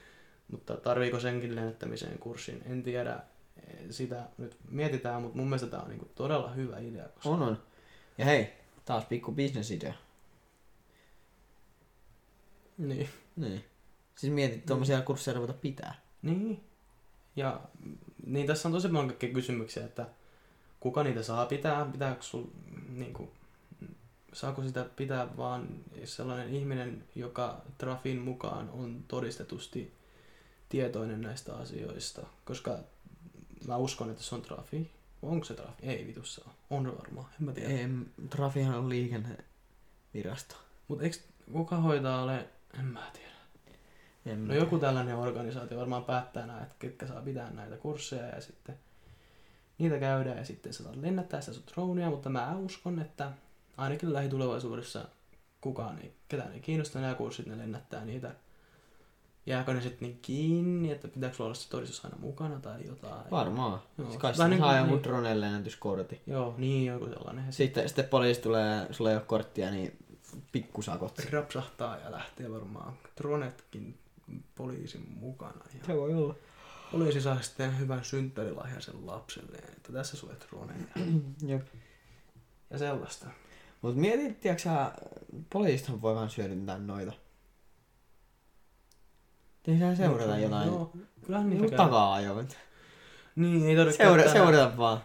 [0.52, 3.20] Mutta tarviiko senkin lennättämiseen kurssin, en tiedä.
[3.90, 7.08] Sitä nyt mietitään, mutta mun mielestä tämä on niinku todella hyvä idea.
[7.08, 7.28] Koska...
[7.28, 7.62] On on.
[8.18, 8.52] Ja hei,
[8.84, 9.94] taas pikku bisnesidea.
[12.78, 13.08] Niin.
[13.36, 13.64] Niin.
[14.16, 15.94] Siis mietit tuommoisia kursseja ruveta pitää.
[16.22, 16.64] niin.
[17.36, 17.60] Ja
[18.26, 20.06] niin tässä on tosi paljon kaikkia kysymyksiä, että
[20.80, 22.44] kuka niitä saa pitää, pitääkö sul,
[22.88, 23.32] niinku,
[24.32, 25.68] saako sitä pitää vaan
[26.04, 29.92] sellainen ihminen, joka Trafin mukaan on todistetusti
[30.68, 32.78] tietoinen näistä asioista, koska
[33.66, 34.90] mä uskon, että se on Trafi.
[35.22, 35.86] Onko se Trafi?
[35.86, 36.48] Ei vitussa.
[36.70, 37.68] On varmaan, en mä tiedä.
[37.68, 37.88] Ei,
[38.30, 40.56] Trafihan on liikennevirasto.
[40.88, 41.16] Mutta eikö
[41.52, 42.48] kuka hoitaa ole,
[42.78, 43.28] en mä tiedä.
[44.26, 48.40] En No joku tällainen organisaatio varmaan päättää näitä, että ketkä saa pitää näitä kursseja ja
[48.40, 48.78] sitten
[49.78, 53.32] niitä käydään ja sitten sä saat lennättää sitä sun dronea, mutta mä uskon, että
[53.76, 55.08] ainakin lähitulevaisuudessa
[55.60, 58.34] kukaan ei, ketään ei kiinnosta nämä kurssit, ne lennättää niitä.
[59.48, 63.30] Jääkö ne sitten niin kiinni, että pitääkö sulla olla se todistus aina mukana tai jotain?
[63.30, 63.80] Varmaan.
[63.98, 64.08] Joo.
[64.08, 65.04] Siis kai Vähän sitä niin saa jonkun niin.
[65.04, 66.20] dronen lennätyskortti.
[66.26, 67.52] Joo, niin joku sellainen.
[67.52, 69.98] Sitten, sitten poliisi tulee, sulla ei ole korttia, niin
[70.52, 71.16] pikkusakot.
[71.16, 73.98] sitten rapsahtaa ja lähtee varmaan dronetkin
[74.54, 75.64] poliisin mukana.
[75.78, 76.34] Ja Se voi olla.
[76.92, 81.02] Poliisi saa sitten hyvän synttärilahjan sen lapselle, että tässä sulle drone ja,
[81.48, 81.66] Jep.
[82.70, 83.26] ja sellaista.
[83.82, 84.92] Mut mietit, tiiäks sä,
[85.52, 87.12] poliisithan voi vaan syödyntää noita.
[89.68, 90.66] Tehdään seurata No, jotain.
[90.68, 90.92] Joo,
[91.26, 91.76] kyllähän niitä Niin käy.
[91.76, 92.48] takaa ajoin.
[93.36, 95.02] Niin, ei tarvitse Seura, käyttää- seurata vaan.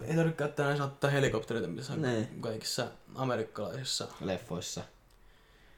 [0.00, 2.40] ei tarvitse käyttää näissä ottaa helikoptereita, missä on Niin.
[2.40, 4.08] kaikissa amerikkalaisissa.
[4.20, 4.82] Leffoissa.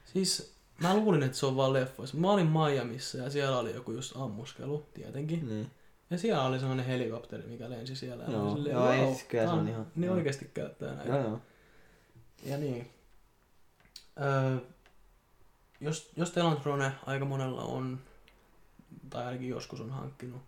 [0.05, 2.17] Siis mä luulin, että se on vaan leffoissa.
[2.17, 5.47] Mä olin Miamiissa ja siellä oli joku just ammuskelu, tietenkin.
[5.49, 5.71] Niin.
[6.09, 8.23] Ja siellä oli sellainen helikopteri, mikä lensi siellä.
[8.23, 10.15] Ja Joo, silleen, joo, ei, wow, siis kyllä se on ihan- Ne joo.
[10.15, 11.09] oikeasti käyttää näitä.
[11.13, 11.39] Joo, joo.
[12.43, 12.91] Ja niin.
[14.21, 14.57] Öö,
[15.81, 17.99] jos, jos teillä on drone, aika monella on,
[19.09, 20.41] tai ainakin joskus on hankkinut,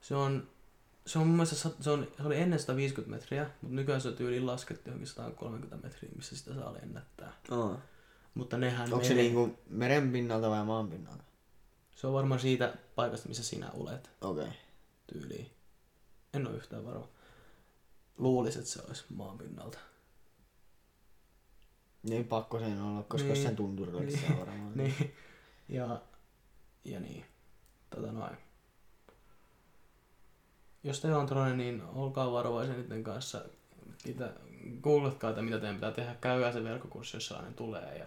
[0.00, 0.48] se on,
[1.06, 4.14] se on mun mielestä, se, on, se oli ennen 150 metriä, mutta nykyään se on
[4.16, 7.32] tyyliin laskettu johonkin 130 metriä, missä sitä saa lennättää.
[7.50, 7.76] Oh.
[8.34, 11.22] Mutta nehän Onko se niinku meren pinnalta vai maan pinnalta?
[11.94, 14.42] se on varmaan siitä paikasta, missä sinä olet Okei.
[14.44, 14.54] Okay.
[15.06, 15.50] tyyliin.
[16.34, 17.08] En ole yhtään varma.
[18.18, 19.78] Luulisin, että se olisi maan pinnalta.
[22.02, 23.42] Niin pakko sen olla, koska Niin.
[23.42, 24.38] sen tunturissa Niin.
[24.38, 24.72] varmaan.
[24.78, 25.14] Niin.
[25.68, 26.02] Ja,
[26.84, 27.24] ja niin.
[27.94, 28.36] Tota noin.
[30.84, 33.44] Jos teillä on drone, niin olkaa varovaisia niiden kanssa.
[34.04, 34.32] Mitä,
[34.82, 36.14] googlatkaa, että mitä teidän pitää tehdä.
[36.20, 37.98] Käykää se verkkokurssi, jos sellainen tulee.
[37.98, 38.06] Ja,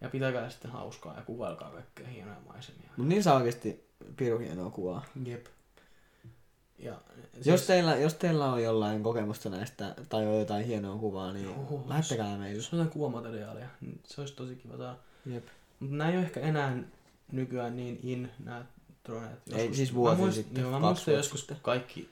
[0.00, 2.90] ja pitäkää sitten hauskaa ja kuvailkaa kaikkea hienoja maisemia.
[2.96, 3.84] Mut niin saa oikeesti
[4.16, 5.04] piru hienoa kuvaa.
[5.24, 5.46] Jep.
[6.78, 7.00] Ja,
[7.34, 11.44] siis, Jos teillä, jos teillä on jollain kokemusta näistä tai on jotain hienoa kuvaa, niin
[11.44, 12.56] Joo, lähettäkää meille.
[12.56, 14.96] jos on jotain kuvamateriaalia, niin se olisi tosi kiva saada.
[15.26, 15.44] Jep.
[15.80, 16.76] Mutta nämä ei ole ehkä enää
[17.32, 18.64] nykyään niin in, nämä
[19.04, 19.38] droneet.
[19.52, 21.56] Ei, siis mä vuosi muist- sitten, Joo, mä muistan joskus sitten.
[21.62, 22.08] kaikki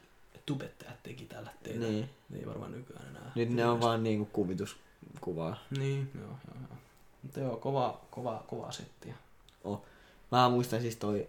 [0.46, 1.86] tubettajat teki tällä teillä.
[1.86, 2.08] Niin.
[2.30, 3.32] Ne ei varmaan nykyään enää.
[3.34, 5.56] Nyt ne on vaan niinku kuvituskuvaa.
[5.78, 6.78] Niin, joo, joo, joo.
[7.22, 9.14] Mutta joo, kova, kova, kova settiä.
[10.32, 11.28] Mä muistan siis toi,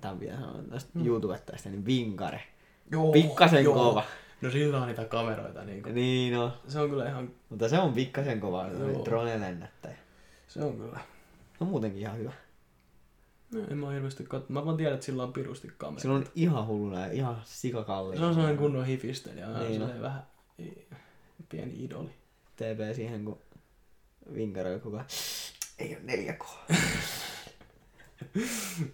[0.00, 1.06] tämän vielä sanon tästä Mm.
[1.06, 2.42] YouTubettajasta, niin Vinkare.
[2.90, 3.74] Joo, Pikkasen joo.
[3.74, 4.04] kova.
[4.40, 5.94] No sillä on niitä kameroita niin kuin.
[5.94, 9.96] Niin no, Se on kyllä ihan, mutta se on pikkasen kova, se drone lennättäjä.
[10.48, 11.00] se on kyllä.
[11.58, 12.32] Se on muutenkin ihan hyvä.
[13.54, 14.48] No, en mä hirveästi kat...
[14.48, 16.00] Mä vaan tiedän, että sillä on pirusti kamera.
[16.00, 18.16] Sillä on ihan hulluna ja ihan sikakalli.
[18.16, 19.46] Se on sellainen kunnon hifistelijä.
[19.50, 20.02] Ja Niin niin on.
[20.02, 20.22] vähän
[20.62, 20.86] i-
[21.48, 22.10] pieni idoli.
[22.56, 23.38] TP siihen, kun
[24.34, 25.06] Vinkare koko ajan.
[25.78, 26.46] Ei ole 4K.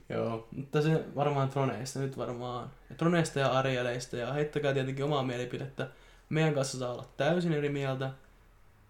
[0.08, 2.70] Joo, mutta se varmaan droneista nyt varmaan.
[2.90, 5.88] Ja droneista ja Arieleista ja heittäkää tietenkin omaa mielipidettä.
[6.28, 8.10] Meidän kanssa saa olla täysin eri mieltä.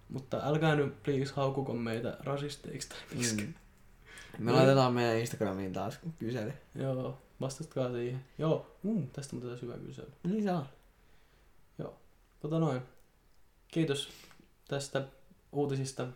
[0.08, 3.36] Mutta älkää nyt please haukuko meitä rasisteiksi tai miksi.
[3.36, 3.54] Mm.
[4.38, 6.52] Me laitetaan meidän Instagramiin taas kysely.
[6.74, 8.24] Joo, vastatkaa siihen.
[8.38, 10.12] Joo, mm, tästä on hyvä kysely.
[10.24, 10.66] Niin saa.
[12.40, 12.82] Tota noin.
[13.68, 14.08] Kiitos
[14.68, 15.04] tästä
[15.52, 16.06] uutisista.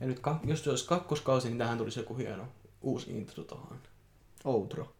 [0.00, 2.48] Ja nyt kak- jos se olisi kakkoskausi, niin tähän tulisi joku hieno
[2.82, 3.78] uusi intro tohon.
[4.44, 4.92] Outro.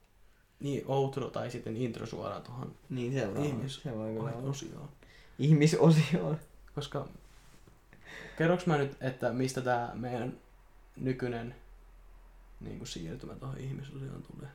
[0.60, 3.44] Niin, outro tai sitten intro suoraan tohon Niin seuraava.
[3.48, 4.88] ihmis Se voi kyllä osioon.
[5.38, 6.38] Ihmisosioon.
[6.74, 7.08] Koska
[8.38, 10.38] kerroks mä nyt, että mistä tää meidän
[10.96, 11.54] nykyinen
[12.60, 14.50] niin kuin siirtymä tuohon ihmisosioon tulee?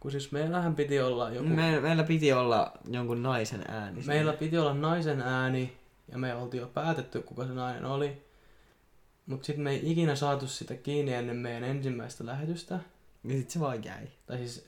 [0.00, 1.48] Kun siis meillähän piti olla joku...
[1.48, 4.02] Me, meillä piti olla jonkun naisen ääni.
[4.02, 4.14] siinä.
[4.14, 5.76] Meillä piti olla naisen ääni
[6.12, 8.22] ja me oltiin jo päätetty, kuka se nainen oli.
[9.26, 12.78] Mutta sitten me ei ikinä saatu sitä kiinni ennen meidän ensimmäistä lähetystä.
[13.24, 14.08] Ja sit se vaan jäi.
[14.26, 14.66] Tai siis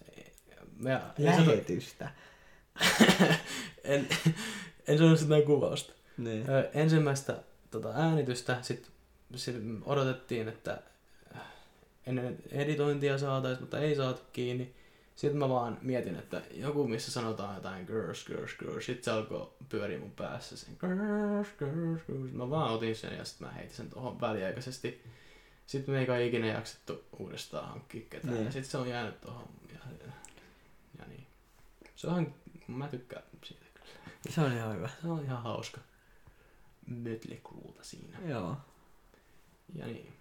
[0.79, 2.11] me Lähetystä.
[3.85, 4.09] en,
[4.89, 5.93] en sano sitä kuvausta.
[6.19, 6.51] Niin.
[6.51, 7.37] Ö, ensimmäistä
[7.71, 8.93] tota, äänitystä sitten
[9.35, 10.83] sit odotettiin, että
[12.07, 14.75] ennen editointia saataisiin, mutta ei saatu kiinni.
[15.17, 18.87] Sitten mä vaan mietin, että joku missä sanotaan jotain girls, girls, girls.
[18.87, 22.33] Sitten se alkoi pyöriä mun päässä sen girls, girls, girls.
[22.33, 25.03] Mä vaan otin sen ja sitten mä heitin sen tuohon väliaikaisesti.
[25.67, 28.35] Sitten me ei kai ikinä jaksettu uudestaan hankkia ketään.
[28.35, 28.47] Niin.
[28.47, 29.49] Ja sitten se on jäänyt tuohon.
[29.73, 29.79] Ja,
[30.99, 31.27] ja niin.
[31.97, 32.35] Se on,
[32.69, 33.87] mä tykkään siitä kyllä.
[34.29, 34.89] Se on ihan hyvä.
[35.03, 35.81] Se on ihan hauska.
[36.87, 38.19] Mötley Crewta siinä.
[38.29, 38.57] Joo.
[39.75, 40.13] Ja niin.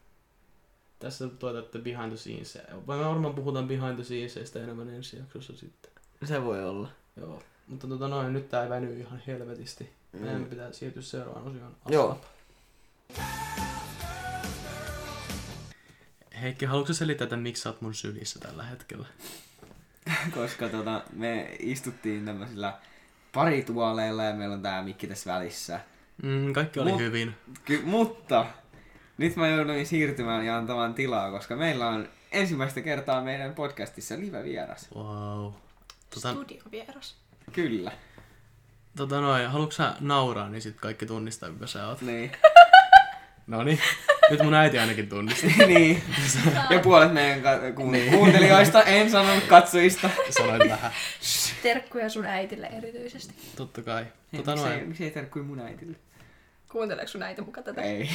[0.99, 2.57] Tässä toivotatte behind the scenes.
[2.87, 5.91] Vai me varmaan puhutaan behind the scenesista enemmän ensi jaksossa sitten.
[6.23, 6.89] Se voi olla.
[7.17, 7.43] Joo.
[7.67, 9.89] Mutta tota noin, nyt tää ei veny ihan helvetisti.
[10.13, 10.45] Meidän Mm.
[10.45, 11.75] pitää siirtyä seuraavaan osioon.
[11.89, 12.21] Joo.
[16.41, 19.07] Heikki, haluatko selittää, että miksi sä oot mun sylissä tällä hetkellä?
[20.35, 22.77] Koska tota, me istuttiin tämmöisillä
[23.33, 25.79] parituoleilla ja meillä on tää mikki tässä välissä.
[26.23, 27.35] Mm, kaikki oli Mut- hyvin.
[27.65, 28.45] Ky- mutta
[29.17, 34.87] nyt mä jouduin siirtymään ja antamaan tilaa, koska meillä on ensimmäistä kertaa meidän podcastissa live-vieras.
[34.95, 35.51] Wow.
[36.13, 37.15] Tota, Studiovieras.
[37.51, 37.91] Kyllä.
[38.97, 42.01] tota noin, haluatko sä nauraa, niin sit kaikki tunnistaa, kuka sä oot.
[42.01, 42.31] Niin.
[43.47, 43.79] Noniin.
[44.31, 45.47] Nyt mun äiti ainakin tunnisti.
[45.67, 46.03] niin.
[46.69, 50.09] Ja puolet meidän ka- kuun- kuuntelijoista, en sanonut katsojista.
[50.29, 50.91] Sanoit vähän.
[51.63, 53.33] Terkkuja sun äitille erityisesti.
[53.55, 54.05] Totta kai.
[54.35, 54.87] Tota miksei, noin.
[54.87, 55.97] miksei terkkui mun äitille?
[56.73, 57.81] Kuunteleeko sun äiti muka tätä?
[57.81, 58.09] Ei.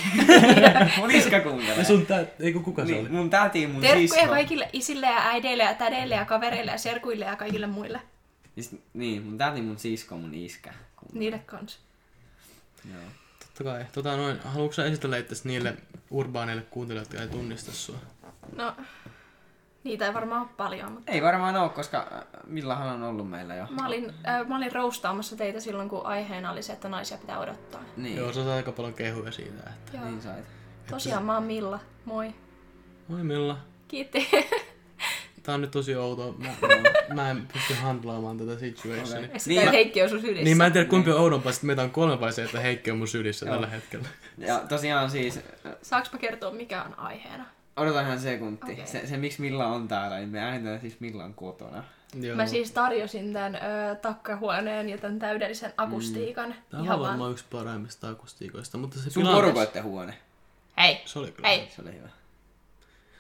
[0.98, 1.78] mun iska kuuntelee.
[1.78, 3.08] Ja sun tää, eikö kuka se niin, oli?
[3.08, 4.26] mun täti, mun Terkkuja sisko.
[4.28, 8.00] kaikille isille ja äideille ja tädeille ja kavereille ja serkuille ja kaikille muille.
[8.60, 10.74] Sit, niin, mun täältä mun sisko mun iskä.
[10.96, 11.18] kuuntelee.
[11.20, 11.78] Niille kans.
[12.92, 13.02] Joo.
[13.38, 13.84] Totta kai.
[13.92, 15.74] Tota noin, haluatko sä esitellä itse niille
[16.10, 17.98] urbaaneille kuuntelijoille, jotka ei tunnista sua?
[18.56, 18.76] No,
[19.84, 23.54] niitä ei varmaan ole paljon, mutta Ei varmaan oo, koska äh, Millahan on ollut meillä
[23.54, 23.66] jo.
[23.70, 27.38] mä olin, äh, mä olin roustaamassa teitä silloin, kun aiheena oli se, että naisia pitää
[27.38, 27.80] odottaa.
[27.96, 29.70] Niin, Joo, sä aika paljon kehuja siitä.
[29.70, 29.96] Että...
[29.96, 30.04] Joo.
[30.04, 30.44] niin sait.
[30.90, 31.80] Tosiaan mä oon Milla.
[32.04, 32.34] Moi.
[33.08, 33.58] Moi Milla.
[33.88, 34.28] Kiitti.
[35.42, 36.34] Tää on nyt tosi outoa.
[36.38, 36.48] Mä,
[37.14, 39.28] mä en pysty handlaamaan tätä situationia.
[39.38, 40.44] Sitä Niin, niin, mä- Heikki on sun sylissä.
[40.44, 42.90] Niin mä en tiedä kumpi on oudompaa, että meitä on kolme vai se, että Heikki
[42.90, 43.54] on mun sylissä Joo.
[43.54, 44.08] tällä hetkellä.
[44.38, 45.40] Ja tosiaan siis,
[45.82, 47.44] Saanko mä kertoa, mikä on aiheena?
[47.78, 48.72] Odotan ihan sekunti.
[48.72, 48.86] Okei.
[48.86, 51.84] Se, se, miksi Milla on täällä, niin me äänitään siis Millan kotona.
[52.20, 52.36] Joo.
[52.36, 56.54] Mä siis tarjosin tämän ö, takkahuoneen ja tämän täydellisen akustiikan.
[56.70, 57.32] Tää on Ihan varmaan vaan.
[57.32, 60.14] yksi parhaimmista akustiikoista, mutta se Sun porukoitten huone.
[60.78, 61.48] Hei, Se oli kyllä.
[61.48, 62.08] hei, Se oli hyvä.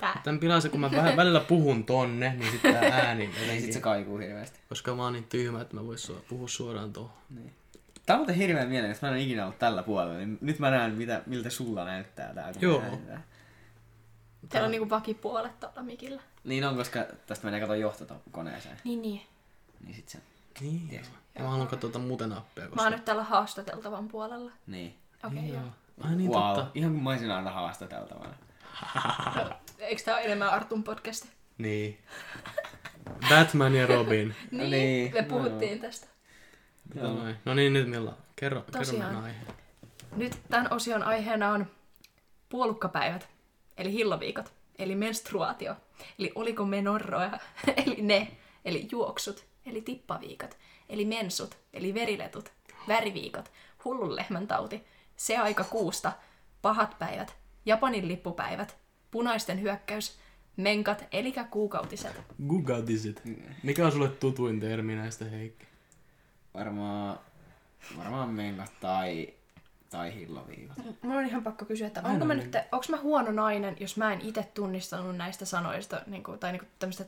[0.00, 0.20] tää.
[0.24, 3.42] Tän pilaa se, kun mä vähän välillä puhun tonne, niin sitten tää ääni Niin sit
[3.46, 3.72] jotenkin.
[3.72, 4.58] se kaikuu hirveästi.
[4.68, 7.12] Koska mä oon niin tyhmä, että mä vois su- puhua suoraan tuohon.
[8.06, 10.70] Tää on muuten hirveän mielenkiintoista, mä en ole ikinä ollut tällä puolella, niin nyt mä
[10.70, 12.52] näen, mitä, miltä sulla näyttää tää.
[12.60, 12.82] Joo.
[12.82, 13.24] äänitään.
[14.48, 16.22] Teillä on niinku vakipuolet tuolla mikillä.
[16.44, 18.76] Niin on, koska tästä menee kato johtokoneeseen.
[18.84, 19.22] Niin, niin.
[19.84, 20.18] Niin sit se,
[20.60, 20.88] Niin.
[20.88, 21.14] Tiedätkö?
[21.34, 22.82] Ja mä haluan katsoa tota muuten appia, Mä koska...
[22.82, 24.52] oon nyt täällä haastateltavan puolella.
[24.66, 24.94] niin.
[25.24, 25.62] Okei, okay, joo.
[26.00, 26.54] Ai niin wow.
[26.54, 26.70] totta.
[26.74, 28.34] Ihan kuin mä olisin aina haastateltavana.
[29.78, 31.28] Eikö tää ole enemmän Artun podcasti?
[31.58, 31.98] Niin.
[33.28, 34.34] Batman ja Robin.
[34.50, 36.06] Niin, niin, me no puhuttiin tästä.
[36.94, 37.36] Tota noin.
[37.44, 38.14] No niin, nyt Milla.
[38.36, 39.40] Kerro, kerro meidän aihe.
[40.16, 41.66] Nyt tämän osion aiheena on
[42.48, 43.28] puolukkapäivät,
[43.78, 45.76] eli hilloviikot, eli menstruaatio,
[46.18, 47.38] eli oliko menorroja,
[47.86, 50.56] eli ne, eli juoksut, eli tippaviikot,
[50.88, 52.52] eli mensut, eli veriletut,
[52.88, 53.52] väriviikot,
[53.84, 54.84] hullun lehmän tauti,
[55.16, 56.12] se aika kuusta,
[56.62, 58.76] pahat päivät, Japanin lippupäivät,
[59.10, 60.18] punaisten hyökkäys,
[60.56, 62.22] menkat, eli kuukautiset.
[62.48, 63.22] Gugautisit.
[63.62, 65.66] Mikä on sulle tutuin termi näistä Heikki?
[66.54, 67.18] Varmaan,
[67.98, 69.34] varmaan menkat tai,
[69.90, 70.76] tai hilloviikot.
[71.02, 74.12] Mulla on ihan pakko kysyä, että onko mä nyt, onko mä huono nainen, jos mä
[74.12, 77.04] en itse tunnistanut näistä sanoista niin kuin, tai niin kuin tämmöistä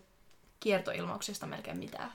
[0.60, 2.12] kiertoilmauksista melkein mitään.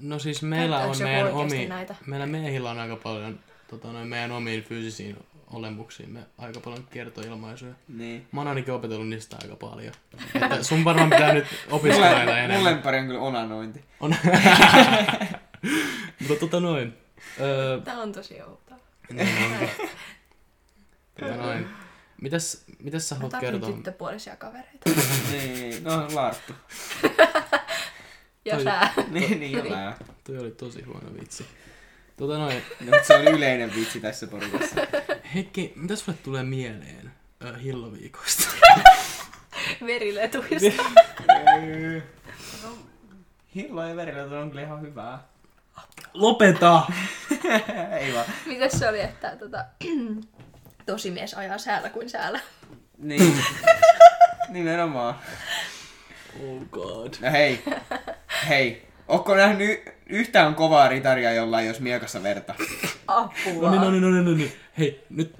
[0.00, 1.94] No siis meillä on meidän omi, näitä?
[2.06, 3.40] meillä miehillä on aika paljon
[3.70, 5.16] tota, noin meidän omiin fyysisiin
[5.50, 7.74] olemuksiin me aika paljon kertoilmaisuja.
[7.88, 8.26] Niin.
[8.32, 9.94] Mä oon ainakin opetellut niistä aika paljon.
[10.34, 12.64] Että sun varmaan pitää nyt opiskella Mulle, mun enemmän.
[12.64, 13.84] lemppari on kyllä onanointi.
[14.00, 14.16] On.
[16.28, 16.94] Mutta tota noin.
[17.40, 18.65] Öö, Tää on tosi outoa.
[19.10, 19.70] Niin onkin.
[21.20, 21.68] Tota noin.
[22.22, 23.76] Mitäs, mitäs sä Mä haluat tarvitsen kertoa?
[23.76, 24.90] tyttöpuolisia kavereita.
[25.32, 26.52] niin, no Larttu.
[28.44, 28.80] Ja Toi- sä.
[29.10, 29.94] niin, niin jollain.
[30.24, 31.46] Toi oli tosi huono vitsi.
[32.16, 32.62] Tota noin.
[32.80, 34.76] No, se on yleinen vitsi tässä porukassa.
[35.34, 37.12] Heikki, mitä sulle tulee mieleen
[37.44, 38.48] ö, hilloviikosta?
[39.86, 40.82] Veriletuista.
[43.54, 45.28] Hillo ja verillä on kyllä ihan hyvää.
[46.14, 46.82] Lopeta!
[48.00, 48.26] Ei vaan.
[48.46, 49.64] Mites se oli, että tota,
[50.86, 52.40] tosimies ajaa säällä kuin säällä?
[52.98, 53.44] Niin.
[54.48, 55.14] Nimenomaan.
[56.42, 57.14] Oh god.
[57.20, 57.64] No hei.
[58.48, 58.86] Hei.
[59.08, 62.54] Ootko nähnyt yhtään kovaa ritaria, jolla ei olisi miekassa verta?
[63.06, 63.70] Apua.
[63.70, 64.52] No niin, no niin, no niin, no niin.
[64.78, 65.36] Hei, nyt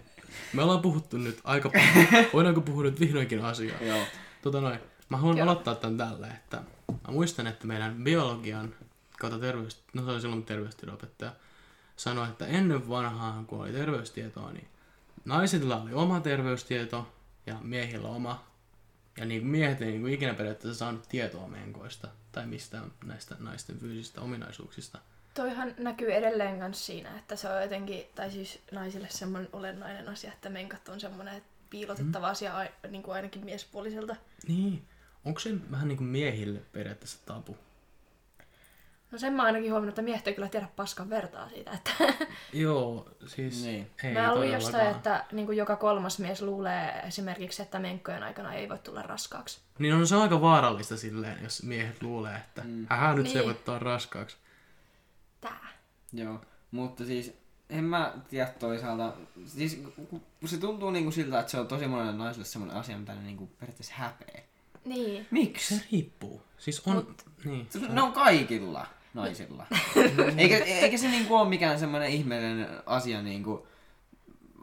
[0.53, 2.27] me ollaan puhuttu nyt aika paljon.
[2.33, 3.77] Voidaanko puhua nyt vihdoinkin asiaa?
[3.81, 3.99] Joo.
[4.43, 4.79] Tota noin.
[5.09, 5.45] Mä haluan Joo.
[5.45, 6.57] aloittaa tän tällä, että
[6.89, 8.75] mä muistan, että meidän biologian
[9.21, 11.33] kautta terveys, no se oli silloin terveystiedopettaja,
[11.97, 14.69] sanoi, että ennen vanhaan, kun oli terveystietoa, niin
[15.25, 17.13] naisilla oli oma terveystieto
[17.47, 18.47] ja miehillä oma.
[19.17, 23.37] Ja niin kuin miehet ei niin kuin ikinä periaatteessa saanut tietoa menkoista tai mistään näistä
[23.39, 24.99] naisten fyysisistä ominaisuuksista.
[25.35, 30.33] Toihan näkyy edelleen kans siinä, että se on jotenkin, tai siis naisille semmoinen olennainen asia,
[30.33, 34.17] että menkat on semmoinen piilotettava asia ai, niin kuin ainakin miespuoliselta.
[34.49, 34.85] Niin.
[35.25, 37.57] Onko se vähän niin kuin miehille periaatteessa tabu?
[39.13, 41.91] No sen mä oon ainakin huomannut, että miehet ei kyllä tiedä paskan vertaa siitä, että
[42.53, 43.91] Joo, siis Niin.
[44.05, 48.55] ei mä luin jostain, että niin kuin joka kolmas mies luulee esimerkiksi, että menkkojen aikana
[48.55, 49.61] ei voi tulla raskaaksi.
[49.79, 52.87] Niin on se on aika vaarallista silleen, jos miehet luulee, että mm.
[52.93, 53.33] ähä nyt niin.
[53.33, 54.37] se voi ottaa raskaaksi.
[55.41, 55.69] Tää.
[56.13, 56.41] Joo.
[56.71, 57.33] Mutta siis
[57.71, 59.13] en mä tiedä toisaalta.
[59.47, 59.83] Siis
[60.41, 63.23] kun se tuntuu niinku siltä, että se on tosi monelle naiselle semmoinen asia, mitä ne
[63.23, 64.43] niinku periaatteessa häpeä.
[64.85, 65.27] Niin.
[65.31, 65.77] Miksi?
[65.77, 66.43] Se riippuu.
[66.59, 66.95] Siis on...
[66.95, 67.67] Mut, niin.
[67.71, 68.87] Se, ne on kaikilla
[69.17, 69.67] naisilla.
[70.39, 73.67] eikä, eikä se niinku ole mikään semmoinen ihmeellinen asia niinku,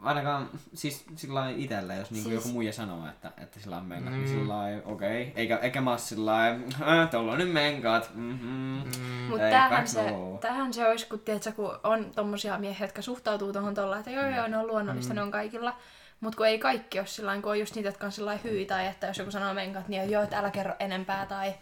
[0.02, 3.84] ainakaan siis sillä lailla itellä, jos niinku Siis- joku muija sanoo, että, että sillä on
[3.86, 4.18] menkat, Mm.
[4.18, 5.22] niin sillä lailla, okei.
[5.22, 5.32] Okay.
[5.42, 6.60] Eikä, eikä mä sillä lailla,
[7.02, 8.10] äh, tuolla on nyt menkat.
[8.14, 8.48] Mm-hmm.
[8.48, 10.38] Mm, Mutta facts se, no.
[10.40, 14.28] tämähän se olisi, kun, tiedätkö, kun on tommosia miehiä, jotka suhtautuu tuohon tuolla, että joo
[14.30, 15.16] joo, ne on luonnollista, mm.
[15.16, 15.76] ne on kaikilla.
[16.20, 18.86] Mutta kun ei kaikki ole sillä kun on just niitä, jotka on sillä hyi, tai
[18.86, 21.54] että jos joku sanoo menkat, niin joo, että älä kerro enempää, tai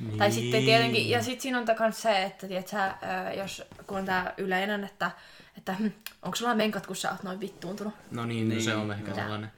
[0.00, 0.18] Niin.
[0.18, 3.98] Tai sitten tietenkin, ja sitten siinä on myös se, että tiedät, sä, ö, jos kun
[3.98, 5.10] on tää yleinen, että,
[5.56, 5.86] että hm,
[6.22, 7.94] onko sulla menkat, kun sä oot noin vittuuntunut.
[8.10, 9.14] No niin, niin se Niin, on ehkä joo.
[9.16, 9.50] sellainen.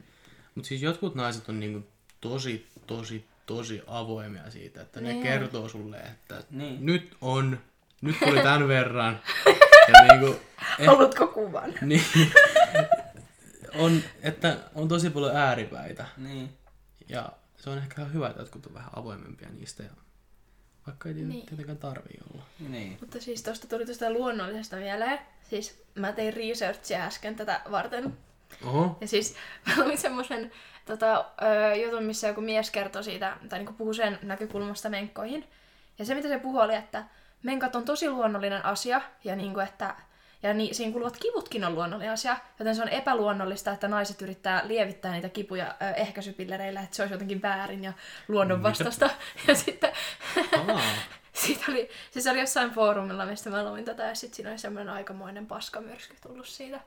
[0.54, 1.86] Mutta siis jotkut naiset on niinku
[2.20, 5.22] tosi, tosi, tosi avoimia siitä, että ne Niin.
[5.22, 6.86] kertoo sulle, että Niin.
[6.86, 7.60] nyt on,
[8.00, 9.20] nyt tuli tämän verran.
[9.92, 10.40] Ja niinku,
[10.78, 11.74] eh, Haluatko kuvan?
[11.82, 12.04] niin,
[13.74, 16.06] on, että on tosi paljon ääripäitä.
[16.16, 16.52] Niin.
[17.08, 19.82] Ja se on ehkä hyvä, että jotkut on vähän avoimempia niistä.
[19.82, 19.90] Ja
[20.90, 21.46] vaikka ei Niin.
[21.46, 22.44] tietenkään tarvii olla.
[22.68, 22.96] Niin.
[23.00, 25.18] Mutta siis tuosta tuli tuosta luonnollisesta mieleen.
[25.50, 28.16] Siis mä tein researchia äsken tätä varten.
[28.66, 28.98] Oho.
[29.00, 29.34] Ja siis
[29.66, 30.52] mä luin semmoisen
[30.84, 31.24] tota,
[31.84, 35.44] jutun, missä joku mies kertoi siitä, tai niinku puhui sen näkökulmasta menkkoihin.
[35.98, 37.04] Ja se, mitä se puhui, oli, että
[37.42, 39.96] menkat on tosi luonnollinen asia, ja, niinku, että,
[40.42, 44.62] ja ni, siinä kuuluvat kivutkin on luonnollinen asia, joten se on epäluonnollista, että naiset yrittää
[44.64, 47.92] lievittää niitä kipuja ö, ehkäisypillereillä, että se olisi jotenkin väärin ja
[48.28, 49.10] luonnonvastaista.
[49.48, 49.92] Ja sitten
[51.32, 54.92] siitä oli, siis oli jossain foorumilla, mistä mä luin tätä, ja sitten siinä oli semmoinen
[54.92, 56.80] aikamoinen paskamyrsky tullut siitä.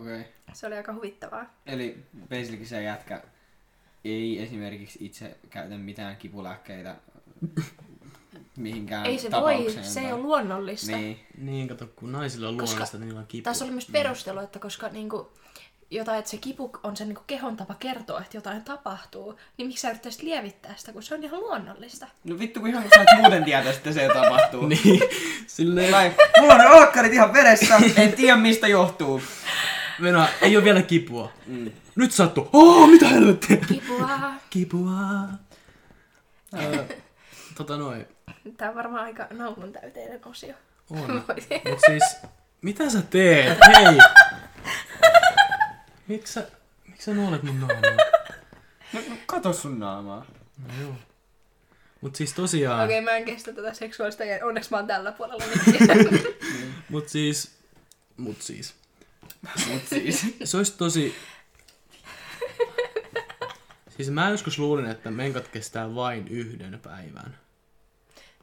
[0.00, 0.20] Okei.
[0.20, 0.32] Okay.
[0.52, 1.54] Se oli aika huvittavaa.
[1.66, 3.22] Eli basically se jätkä
[4.04, 6.96] ei esimerkiksi itse käytä mitään kipulääkkeitä
[8.56, 10.96] mihinkään Ei se voi, se ei tai- ole luonnollista.
[10.96, 11.20] Niin.
[11.38, 13.44] Niin, kato, kun naisilla on Koska luonnollista, niin niillä on kipu.
[13.44, 15.32] Tässä oli myös perustelu, että koska niinku,
[15.90, 19.80] jotain, että se kipu on se niinku kehon tapa kertoa, että jotain tapahtuu, niin miksi
[19.82, 22.06] sä yrittäisit lievittää sitä, kun se on ihan luonnollista.
[22.24, 24.66] No vittu, kun ihan kun sä et muuten tietää, että se tapahtuu.
[24.84, 25.00] Niin,
[25.46, 29.22] silleen, Vai, mulla on ne alkkarit ihan veressä, en tiedä mistä johtuu.
[30.02, 31.32] Venä, ei ole vielä kipua.
[31.46, 31.70] Mm.
[31.96, 32.48] Nyt sattuu.
[32.52, 33.56] Oh, mitä helvettiä?
[33.56, 34.08] Kipua.
[34.50, 34.92] Kipua.
[36.62, 36.84] Öö,
[37.54, 38.06] tota noin.
[38.56, 40.54] Tämä on varmaan aika naulun täyteinen osio.
[40.90, 41.10] On.
[41.70, 42.16] Mut siis,
[42.62, 43.58] mitä sä teet?
[43.66, 43.98] Hei!
[46.08, 46.46] Miksi sä,
[46.86, 47.80] miksi sä nuolet mun naamaa?
[48.92, 50.26] No, no, kato sun naamaa.
[50.68, 50.94] No joo.
[52.00, 55.12] Mut siis tosiaan, Okei, okay, mä en kestä tätä seksuaalista ja onneksi mä oon tällä
[55.12, 55.44] puolella.
[56.90, 57.54] mut siis,
[58.16, 58.74] mut siis.
[59.72, 60.26] Mut siis.
[60.44, 61.14] Se olisi tosi...
[63.88, 67.38] Siis mä joskus luulin, että menkat kestää vain yhden päivän.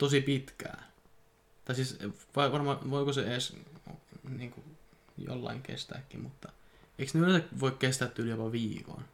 [0.01, 0.83] Tosi pitkään.
[1.65, 1.97] Tai siis
[2.35, 3.55] vai varmaan voiko se edes
[4.29, 4.63] niin kuin,
[5.17, 6.49] jollain kestääkin, mutta
[6.99, 9.05] eikö ne yleensä voi kestää yli jopa viikon?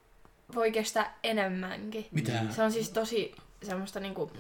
[0.56, 2.08] Voi kestää enemmänkin.
[2.12, 2.32] Mitä?
[2.56, 4.32] Se on siis tosi semmoista niinku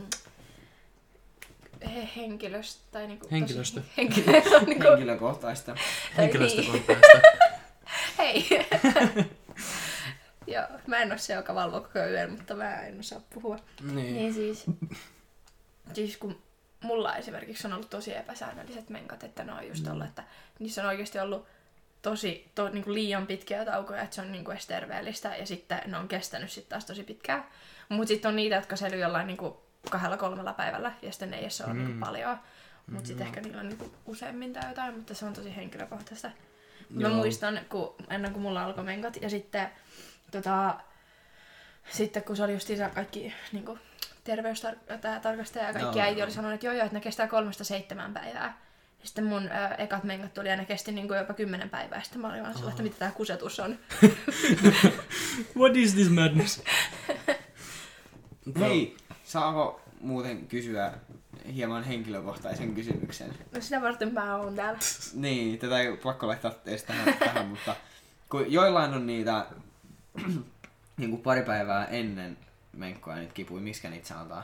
[1.85, 3.79] he- henkilöstä tai niinku Henkilöstö.
[3.81, 5.73] Tosi, henkilöstö niinku, Henkilökohtaista.
[5.75, 5.85] tai
[6.17, 7.21] Henkilöstökontaista.
[8.17, 8.47] Hei!
[10.47, 13.59] Joo, mä en ole se, joka valvoo koko yön, mutta mä en osaa puhua.
[13.81, 14.13] niin.
[14.15, 14.63] Niin siis,
[15.93, 16.41] siis kun
[16.83, 20.23] mulla esimerkiksi on ollut tosi epäsäännölliset menkat, että ne on just ollut, että
[20.59, 21.47] niissä on oikeasti ollut
[22.01, 25.45] tosi to, niin kuin liian pitkiä taukoja, että se on niin kuin edes terveellistä, ja
[25.45, 27.45] sitten ne on kestänyt sitten taas tosi pitkään.
[27.89, 29.53] Mutta sitten on niitä, jotka säilyy jollain niin kuin
[29.89, 31.77] kahdella kolmella päivällä, ja sitten ne ei edes ole mm.
[31.77, 32.37] niin kuin paljon.
[32.91, 36.31] Mutta sitten ehkä niillä on niin kuin useammin tai jotain, mutta se on tosi henkilökohtaista.
[36.89, 37.13] Mä Joo.
[37.15, 39.69] muistan, kun, ennen kuin mulla alkoi menkat, ja sitten,
[40.31, 40.75] tota,
[41.91, 43.79] sitten kun se oli just kaikki niin kuin,
[44.27, 46.07] terveystarkastaja ja kaikki Joo.
[46.07, 48.57] äiti oli sanonut, että joo joo, että ne kestää kolmesta seitsemän päivää.
[48.99, 52.03] Ja sitten mun ö, ekat menkat tuli ja ne kesti niin kuin jopa kymmenen päivää.
[52.03, 53.79] Sitten mä olin vaan sillä, että mitä tää kusetus on.
[55.57, 56.63] What is this madness?
[58.59, 60.93] Hei, saako muuten kysyä
[61.55, 63.33] hieman henkilökohtaisen kysymyksen?
[63.55, 64.79] No sitä varten mä oon täällä.
[65.13, 67.75] Niin, tätä ei pakko laittaa edes tähän, tähän mutta
[68.29, 69.45] kun joillain on niitä
[70.97, 72.37] niin kuin pari päivää ennen
[72.77, 74.43] menkkoa niitä kipuja, miskä niitä sanotaan?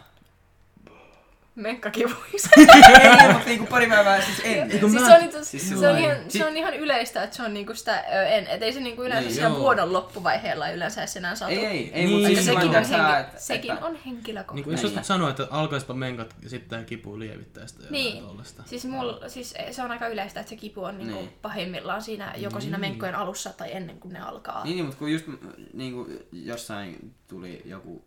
[1.55, 2.49] Menkkakivuissa.
[2.57, 4.79] ei, mutta niin kuin pari päivää siis ennen.
[4.79, 7.35] siis mä- se, on, itse, siis siis se, on ihan, se on ihan yleistä, että
[7.35, 9.59] se on niinku sitä, en, et ei se niinku yleensä Niin, siinä joo.
[9.59, 11.53] vuodon loppuvaiheella yleensä edes enää saatu.
[11.55, 13.93] Ei, ei, ei, Niin, mutta siis sekin, mä on, sä, henki, että, sekin että, on
[13.93, 14.87] Niin kuin henkilökohtaista.
[14.99, 18.23] jos sanoo, että alkaispa menkat ja sitten tämä kipu lievittää sitä Niin.
[18.23, 18.63] tollasta.
[18.65, 21.29] Siis, mulla, siis se on aika yleistä, että se kipu on niinku Niin.
[21.41, 22.89] pahimmillaan siinä, joko siinä Niin.
[22.91, 24.63] menkkojen alussa tai ennen kuin ne alkaa.
[24.63, 25.25] Niin, niin, mutta kun just
[25.73, 28.05] niin kuin jossain tuli joku,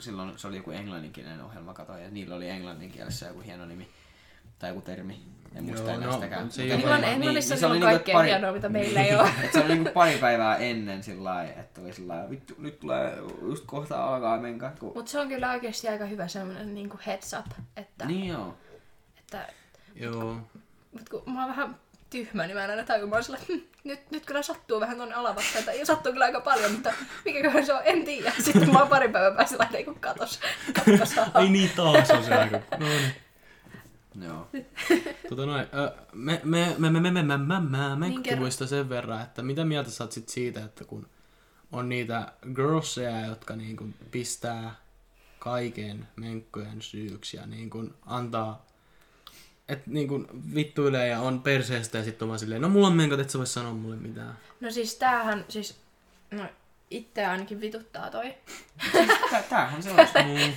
[0.00, 3.88] silloin se oli joku englanninkielinen ohjelma, kato, ja niillä oli englanninkielessä joku hieno nimi
[4.58, 5.20] tai joku termi.
[5.54, 6.50] En muista Joo, enää no, sitäkään.
[6.50, 8.68] se ei Mutta ole niin, Englann, Englannissa niin, se on niinku, kaikkea pari- hienoa, mitä
[8.68, 9.30] meillä ei ole.
[9.52, 14.04] Se oli niinku pari päivää ennen sillä että oli sillä vittu, nyt tulee, just kohta
[14.14, 14.72] alkaa menkä.
[14.80, 14.92] Kun...
[14.94, 17.46] Mutta se on kyllä oikeasti aika hyvä semmoinen niinku heads up,
[17.76, 18.54] että, Niin joo.
[19.18, 19.48] että
[19.94, 20.36] Joo.
[20.92, 21.76] mut kun mä oon vähän
[22.10, 24.96] tyhmä, niin mä en aina tajua, mä oon sillä, hm, nyt, nyt kyllä sattuu vähän
[24.96, 26.92] tonne alavakseen, tai sattuu kyllä aika paljon, mutta
[27.24, 28.32] mikäköhän se on, en tiedä.
[28.40, 30.40] Sitten mä oon pari päivän päässä sillä ei kun katos,
[30.72, 32.60] katos Ei niin taas on se aika.
[32.78, 33.14] No niin.
[34.22, 34.48] Joo.
[35.28, 35.66] Tota noin,
[36.12, 39.64] me, me, me, me, me, me, me, me, me, me Niin, sen verran, että mitä
[39.64, 41.08] mieltä sä oot sit siitä, että kun
[41.72, 44.74] on niitä girlseja, jotka niinku pistää
[45.38, 48.66] kaiken menkkojen syyksi ja niin kuin antaa,
[49.68, 52.96] että niin kuin vittuilee ja on perseestä ja sitten on vaan silleen, no mulla on
[52.96, 54.38] menkat, et sä voi sanoa mulle mitään.
[54.60, 55.76] No siis tämähän, siis,
[56.30, 56.44] no
[56.90, 58.34] itse ainakin vituttaa toi.
[59.30, 59.96] Tää- Tämähän se on.
[60.26, 60.54] Niin.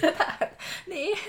[0.87, 1.19] niin,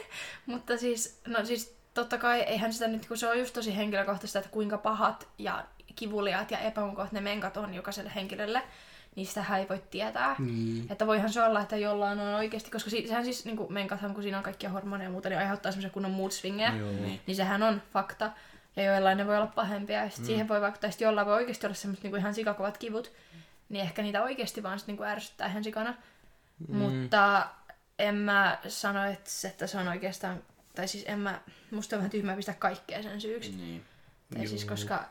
[0.46, 4.38] mutta siis, no siis totta kai eihän sitä nyt, kun se on just tosi henkilökohtaista,
[4.38, 5.64] että kuinka pahat ja
[5.96, 8.62] kivuliaat ja epämukavat ne menkat on jokaiselle henkilölle,
[9.16, 10.36] niin sitähän ei voi tietää.
[10.38, 10.86] Niin.
[10.92, 14.14] Että voihan se olla, että jollain on oikeasti, koska si- sehän siis, niin kuin menkathan,
[14.14, 16.72] kun siinä on kaikkia hormoneja ja muuta, niin aiheuttaa semmoisen kunnon mood swingeja.
[16.72, 17.20] Niin.
[17.26, 18.30] Niin sehän on fakta.
[18.76, 20.04] Ja joillain ne voi olla pahempia.
[20.04, 20.24] Ja sit mm.
[20.24, 23.12] siihen voi vaikuttaa, että jollain voi oikeasti olla semmoista niinku ihan sikakovat kivut.
[23.68, 25.94] Niin ehkä niitä oikeasti vaan sit niinku ärsyttää ihan sikana.
[26.68, 26.76] Mm.
[26.76, 27.46] Mutta
[27.98, 30.42] en mä sano, että se, että se on oikeastaan...
[30.74, 31.40] Tai siis en mä...
[31.70, 33.50] Musta on vähän tyhmää pistää kaikkea sen syyksi.
[33.52, 33.58] Mm.
[33.58, 33.84] Niin.
[34.34, 35.04] Tai siis koska...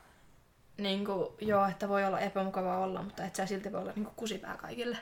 [0.84, 4.08] Niin kuin, joo, että voi olla epämukavaa olla, mutta et sä silti voi olla niin
[4.16, 4.98] kusipää kaikille.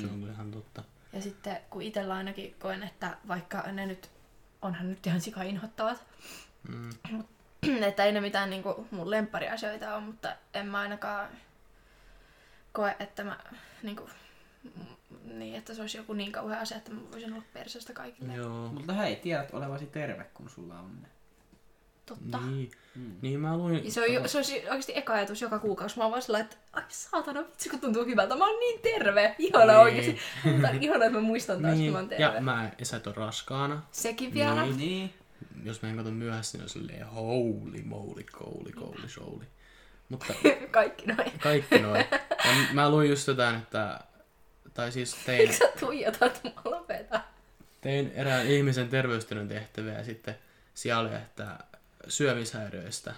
[0.00, 0.84] Se on kyllä ihan totta.
[1.12, 4.10] Ja sitten kun itsellä ainakin koen, että vaikka ne nyt,
[4.62, 6.04] onhan nyt ihan sika inhottavat,
[6.68, 6.90] Mm.
[7.88, 11.28] että ei ne mitään niinku mun lemppariasioita ole, mutta en mä ainakaan
[12.72, 13.38] koe, että mä
[13.82, 14.08] niinku,
[14.64, 18.34] mm, niin, että se olisi joku niin kauhea asia, että mä voisin olla perseestä kaikille.
[18.34, 18.68] Joo.
[18.68, 21.08] Mutta hei, tiedät olevasi terve, kun sulla on ne.
[22.06, 22.38] Totta.
[22.40, 22.70] Niin.
[22.94, 23.16] Mm.
[23.22, 23.84] niin mä luin...
[23.84, 25.96] Ja se, on, jo- se olisi oikeasti eka ajatus joka kuukausi.
[25.96, 28.36] Mä oon vaan sillä, että ai saatana, vitsi kun tuntuu hyvältä.
[28.36, 29.34] Mä oon niin terve.
[29.38, 29.76] Ihana Niin.
[29.82, 30.18] oikeasti.
[30.44, 32.18] Mutta ihana, että mä muistan taas, että mä oon niin.
[32.20, 32.36] terve.
[32.36, 33.82] Ja mä, ja sä et ole raskaana.
[33.92, 34.62] Sekin vielä.
[34.62, 34.76] Niin.
[34.76, 35.14] Niin.
[35.64, 39.44] Jos mä en katso myöhässä, niin on silleen holy moly, kouli, kouli, souli.
[40.08, 40.34] Mutta
[40.70, 41.32] Kaikki noin.
[41.42, 42.04] kaikki noin.
[42.44, 44.00] Ja mä luin just jotain, että...
[44.74, 47.20] Tai siis tein, Miksi sä tuijotat mua lopeta?
[47.80, 50.36] tein erään ihmisen terveystiedon tehtäviä ja sitten
[50.74, 51.58] siellä oli, että
[52.08, 53.14] syömishäiriöistä,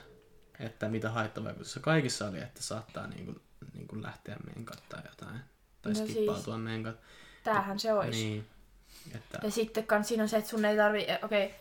[0.61, 3.41] että mitä haittavaikutuksia kaikissa oli, että saattaa niin kuin,
[3.75, 5.41] niin kuin lähteä menkat tai jotain.
[5.83, 6.97] Tai No siis- skippautua menkat.
[7.45, 8.25] Tämähän se olisi.
[8.25, 8.47] Niin.
[9.15, 11.55] Että, Ja sitten kans siinä on se, että sun ei tarvi, eh, okei,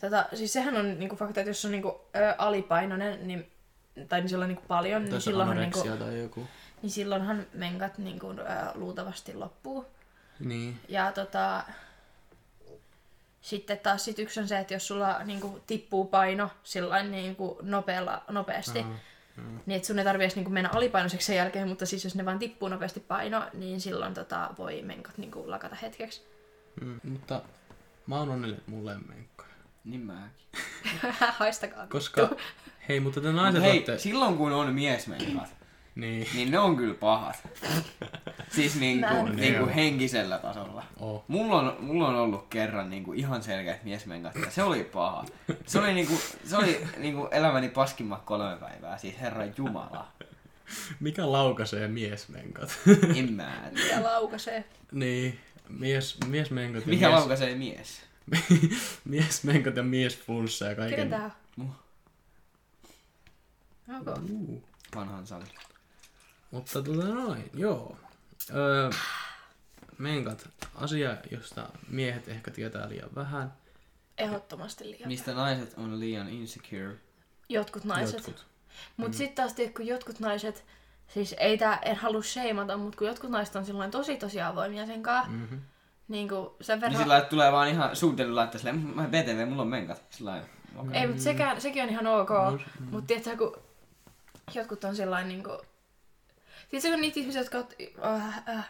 [0.00, 3.50] tota, siis sehän on niinku fakta, että jos on niinku ö, alipainoinen, niin,
[4.08, 6.46] tai niin silloin niinku paljon, niin silloinhan, niinku, tai joku.
[6.82, 8.34] niin silloinhan menkat niinku, ö,
[8.74, 9.86] luultavasti loppuu.
[10.40, 10.80] Niin.
[10.88, 11.64] Ja tota,
[13.46, 18.22] sitten taas sit yksi on se, että jos sulla niinku tippuu paino sillain niinku nopealla,
[18.28, 18.94] nopeasti, Aha,
[19.66, 22.24] niin että sun ei tarvi edes niinku mennä alipainoiseksi sen jälkeen, mutta siis jos ne
[22.24, 26.22] vaan tippuu nopeasti paino, niin silloin tota, voi menkat niinku lakata hetkeksi.
[26.80, 27.42] Mm, mutta
[28.06, 29.48] mä oon onnellinen, että mulla ei ole menkkoja.
[29.84, 30.46] Niin mäkin.
[31.38, 31.86] Haistakaa.
[31.86, 32.30] Koska,
[32.88, 33.98] hei, mutta te Mut naiset hei, olette...
[33.98, 35.56] silloin kun on miesmenkat,
[35.96, 36.28] Niin.
[36.34, 37.48] niin ne on kyllä pahat.
[38.52, 39.36] Siis niinku, Näin.
[39.36, 39.74] niinku Joo.
[39.74, 40.84] henkisellä tasolla.
[41.00, 41.24] Oh.
[41.28, 45.24] Mulla on, mulla on ollut kerran niinku ihan selkeät miesmenkat ja se oli paha.
[45.66, 50.08] Se oli, niinku, se oli niinku elämäni paskimmat kolme päivää, siis herran jumala.
[51.00, 52.78] Mikä laukaisee miesmenkat?
[53.16, 53.90] En mä tiedä.
[53.96, 54.64] Ja laukaisee.
[54.92, 55.38] niin.
[55.68, 58.00] Mies, miesmenkat ja Mikä mies, laukaisee mies?
[59.04, 60.96] miesmenkat ja miesflunssa ja kaiken.
[60.96, 61.32] Kenen tää on?
[61.56, 61.70] Muh.
[63.88, 64.10] Onko?
[64.32, 64.62] Uh.
[64.96, 65.44] Vanhan sali.
[66.50, 67.96] Mutta tota noin, joo.
[68.54, 68.90] Öö,
[69.98, 73.52] menkat, asia, josta miehet ehkä tietää liian vähän.
[74.18, 75.08] Ehdottomasti liian.
[75.08, 76.94] Mistä naiset on liian insecure.
[77.48, 78.14] Jotkut naiset.
[78.16, 78.46] Jotkut.
[78.96, 79.14] Mut mm.
[79.14, 80.64] sitten taas tiedät, kun jotkut naiset,
[81.08, 84.86] siis ei tää, en halua sheimata, mutta kun jotkut naiset on silloin tosi tosi avoimia
[84.86, 85.38] sen kanssa, mm.
[85.38, 85.60] Mm-hmm.
[86.08, 86.92] niin kuin sen Niin verran...
[86.98, 90.02] sillä lailla, että tulee vaan ihan suunnitellut laittaa silleen, "Mm, mä BTV, mulla on menkat.
[90.10, 91.00] Sillä lailla, okei.
[91.00, 92.30] Ei, mutta sekään, sekin on ihan ok.
[92.30, 92.86] No, Mm.
[92.90, 93.56] Mutta tiedätkö, kun
[94.54, 95.50] jotkut on sellainen niinku...
[96.68, 97.58] Tiedätkö, kun niitä ihmisiä, jotka...
[97.60, 98.68] oot- Äh, äh,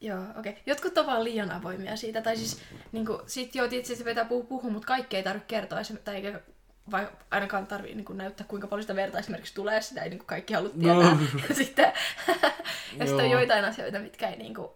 [0.00, 0.52] joo, okei.
[0.52, 0.62] Okay.
[0.66, 2.22] Jotkut on vaan liian avoimia siitä.
[2.22, 5.78] Tai siis, niinku, sit joo, tietysti se vetää puhua, puhua mutta kaikki ei tarvitse kertoa.
[6.04, 6.40] Tai eikä
[6.90, 9.82] vai ainakaan tarvii niin näyttää, kuinka paljon sitä verta esimerkiksi tulee.
[9.82, 10.96] Sitä ei niin kaikki halua tietää.
[11.14, 11.18] No.
[11.48, 11.92] Ja sitten,
[12.98, 14.68] ja sitten on joitain asioita, mitkä ei niin kuin...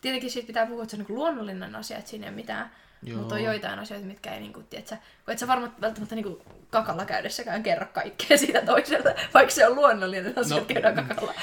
[0.00, 2.70] Tietenkin siitä pitää puhua, että se on niin luonnollinen asia, että siinä ei ole mitään.
[3.02, 3.18] Joo.
[3.18, 7.04] Mutta on joitain asioita, mitkä ei niinku, tiedätkö, kun et sä varmaan välttämättä niinku kakalla
[7.04, 11.34] käydessäkään kerro kaikkea siitä toiselle, vaikka se on luonnollinen asia, No, no, käydä kakalla.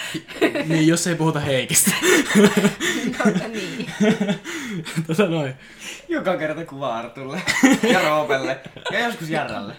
[0.67, 1.91] niin, jos ei puhuta Heikistä.
[3.19, 3.91] no, niin.
[5.07, 5.55] tota noin.
[6.09, 7.41] Joka kerta kuva Artulle
[7.91, 8.59] ja Roopelle
[8.91, 9.75] ja joskus Jarralle.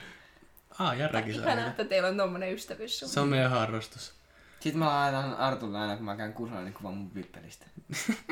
[0.78, 1.42] Ah, Jarrakin saa.
[1.44, 3.08] Ihanaa, että teillä on tommonen ystävyys sun.
[3.08, 4.14] Se on meidän harrastus.
[4.60, 7.66] Sitten mä laitan Artulle aina, kun mä käyn kusalla, niin kuvan mun pippelistä.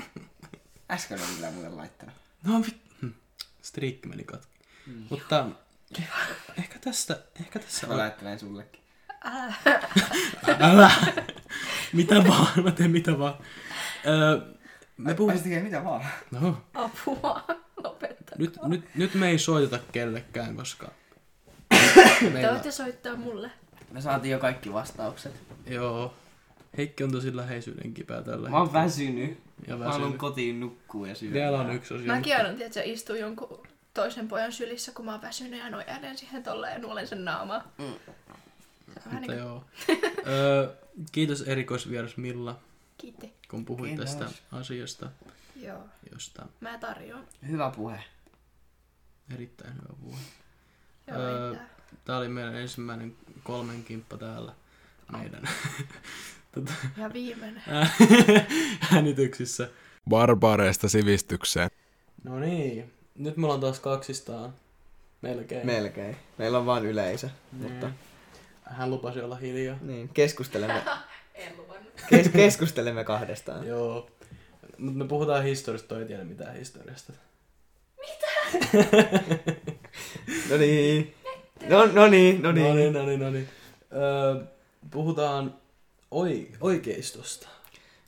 [0.90, 2.14] Äsken on kyllä muuten laittanut.
[2.46, 2.81] No vi...
[3.62, 4.58] Striikki meni katki.
[4.86, 5.04] Mm.
[5.10, 5.46] Mutta
[6.58, 7.98] ehkä tästä, ehkä tässä Mä on...
[7.98, 8.82] laittelen sullekin.
[9.24, 9.54] Älä.
[10.70, 10.90] Älä!
[11.92, 13.34] mitä vaan, mä teen mitä vaan.
[14.06, 14.40] Öö,
[14.96, 16.04] me se tekee mitä vaan.
[16.30, 17.44] No, Apua.
[17.84, 18.34] Lopeta.
[18.38, 20.90] nyt, nyt, nyt me ei soiteta kellekään, koska...
[21.68, 23.50] Te Meillä, voitte soittaa mulle.
[23.90, 25.32] Me saatiin jo kaikki vastaukset.
[25.66, 26.14] joo.
[26.76, 28.84] Heikki on tosi läheisyyden kipää tällä Mä oon hetkellä.
[28.84, 29.38] väsynyt.
[29.66, 31.34] Ja Mä haluan kotiin nukkua ja syödä.
[31.34, 32.06] Vielä on yksi osio.
[32.06, 36.42] Mäkin aina, tiedätkö, istuu jonkun toisen pojan sylissä, kun mä oon väsynyt ja nojailen siihen
[36.42, 37.72] tolleen ja nuolen sen naamaa.
[37.78, 37.82] Se
[38.94, 39.64] Mutta niin kuin, joo.
[40.26, 40.72] Öö,
[41.12, 42.60] kiitos erikoisvieras Milla,
[42.98, 43.32] kiitti.
[43.50, 44.14] kun puhuit Kiitos.
[44.14, 45.10] tästä asiasta,
[45.56, 47.24] Joo, josta mä tarjoan.
[47.48, 48.04] Hyvä puhe.
[49.34, 50.18] erittäin hyvä puhe.
[51.06, 51.56] Joo, Öö,
[52.04, 52.18] tää.
[52.18, 54.52] Oli meidän ensimmäinen kolmen kimppa täällä
[55.12, 55.42] meidän
[56.54, 57.62] tota, Ja viimeinen.
[58.94, 59.68] äänityksissä.
[60.08, 61.70] Barbaareista sivistykseen.
[62.24, 64.54] No niin, nyt me ollaan taas kaksistaan.
[65.22, 65.66] Melkein.
[65.66, 66.16] Melkein.
[66.38, 67.28] Meillä on vaan yleisö.
[67.52, 67.62] Mm.
[67.62, 67.90] Mutta
[68.64, 69.76] Hän lupasi olla hiljaa.
[69.80, 70.82] niin, keskustelemme,
[71.34, 71.92] En luvannut.
[72.08, 73.66] kes, keskustelemme kahdestaan.
[73.66, 74.10] Joo.
[74.78, 77.12] Mutta me puhutaan historiasta, toi ei tiedä mitään historiasta.
[80.50, 81.14] No niin.
[81.68, 82.92] No, no niin, no No niin, niin.
[82.92, 83.48] no niin, no niin.
[83.92, 84.44] Öö,
[84.90, 85.54] puhutaan
[86.12, 87.48] oi, oikeistosta.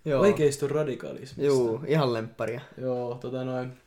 [0.05, 0.21] Joo.
[0.23, 1.43] Oikeiston radikalismista.
[1.43, 2.61] Juu, ihan lempparia.
[2.79, 3.79] Joo, tota noin.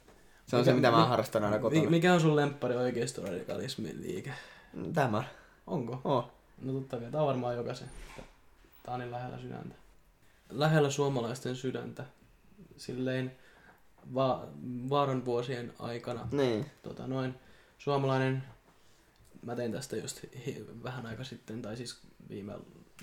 [0.47, 1.89] Se on se, Mikä- mitä mä harrastan aina kotona.
[1.89, 4.33] mikä on sun lemppari oikeistoradikalismin liike?
[4.93, 5.23] Tämä.
[5.67, 6.01] Onko?
[6.03, 6.31] Oh.
[6.61, 7.89] No totta kai, tää on varmaan jokaisen.
[8.83, 9.75] Tää on niin lähellä sydäntä.
[10.49, 12.05] Lähellä suomalaisten sydäntä.
[12.77, 13.31] Silleen
[14.13, 14.47] va-
[14.89, 16.27] vaaran vuosien aikana.
[16.31, 16.65] Niin.
[16.83, 17.35] Tota noin,
[17.77, 18.43] suomalainen,
[19.41, 21.99] mä tein tästä just hi- vähän aika sitten, tai siis
[22.29, 22.53] viime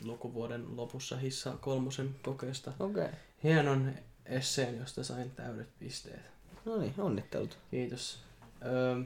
[0.03, 2.73] lukuvuoden lopussa Hissa kolmosen kokeesta.
[2.81, 3.05] Okei.
[3.05, 3.15] Okay.
[3.45, 3.93] Hienon
[4.27, 6.31] esseen, josta sain täydet pisteet.
[6.65, 7.59] No niin, onnittelut.
[7.71, 8.19] Kiitos.
[8.67, 9.01] Öö,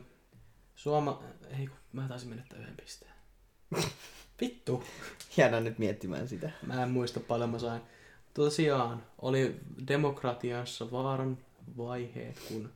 [0.75, 1.23] Suoma...
[1.59, 3.13] Ei kun mä taisin menettää yhden pisteen.
[4.41, 4.85] Vittu.
[5.37, 6.51] Jäädään nyt miettimään sitä.
[6.67, 7.83] Mä en muista paljon mä sain.
[8.35, 11.39] Tosiaan oli demokratiassa vaaran
[11.77, 12.71] vaiheet, kun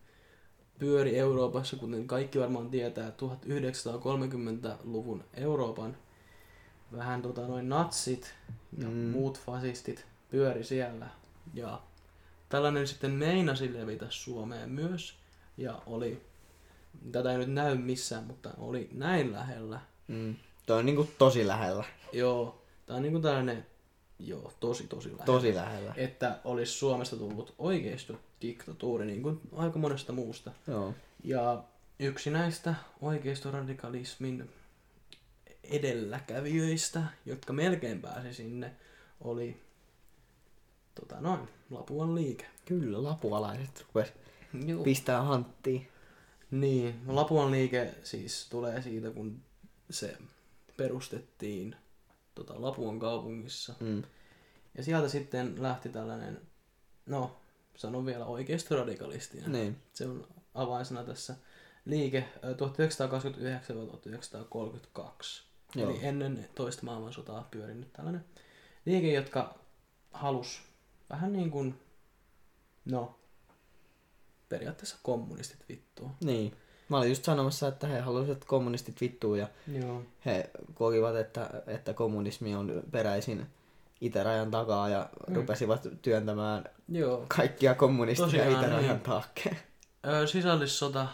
[0.78, 5.96] pyöri Euroopassa, kuten kaikki varmaan tietää, 1930-luvun Euroopan
[6.96, 8.34] vähän tota, noin natsit
[8.78, 8.94] ja Mm.
[8.94, 11.06] muut fasistit pyöri siellä.
[11.54, 11.80] Ja
[12.48, 15.14] tällainen sitten meinasi levitä Suomeen myös.
[15.56, 16.22] Ja oli,
[17.12, 19.80] tätä ei nyt näy missään, mutta oli näin lähellä.
[20.08, 20.34] Mm.
[20.66, 21.84] Toi on niinku tosi lähellä.
[22.12, 23.66] Joo, tää on niinku tällainen,
[24.18, 25.24] joo, tosi tosi lähellä.
[25.26, 25.92] Tosi lähellä.
[25.96, 30.52] Että olisi Suomesta tullut oikeisto diktatuuri, niin kuin aika monesta muusta.
[30.66, 30.94] Joo.
[31.24, 31.62] Ja
[31.98, 34.50] yksi näistä oikeistoradikalismin
[35.64, 38.76] edelläkävijöistä, jotka melkein pääsi sinne,
[39.20, 39.60] oli
[40.94, 42.46] tota noin, Lapuan liike.
[42.64, 44.12] Kyllä, lapualaiset rupes
[44.84, 45.88] pistää hanttiin.
[46.50, 49.42] Niin, Lapuan liike siis tulee siitä, kun
[49.90, 50.16] se
[50.76, 51.76] perustettiin
[52.34, 53.74] tota, Lapuan kaupungissa.
[53.80, 54.02] Mm.
[54.76, 56.40] Ja sieltä sitten lähti tällainen,
[57.06, 57.36] no
[57.76, 59.48] sanon vielä oikeistoradikalistina.
[59.48, 59.76] Niin.
[59.92, 61.34] Se on avainsana tässä
[61.84, 65.51] liike ö, 1929-1932.
[65.74, 65.90] Joo.
[65.90, 68.24] Eli ennen toista maailmansotaa pyörinyt tällainen
[68.86, 69.54] liike, jotka
[70.12, 70.62] halus
[71.10, 71.80] vähän niin kuin,
[72.84, 73.14] no,
[74.48, 76.10] periaatteessa kommunistit vittua.
[76.24, 76.56] Niin.
[76.88, 80.02] Mä olin just sanomassa, että he halusivat kommunistit vittuun ja Joo.
[80.26, 83.46] he kokivat, että, että kommunismi on peräisin
[84.00, 85.34] itärajan takaa ja Mm.
[85.34, 87.24] rupesivat työntämään Joo.
[87.28, 89.00] kaikkia kommunisteja Tosiaan, itärajan niin.
[89.00, 89.56] taakkeen.
[90.26, 91.08] Sisällissota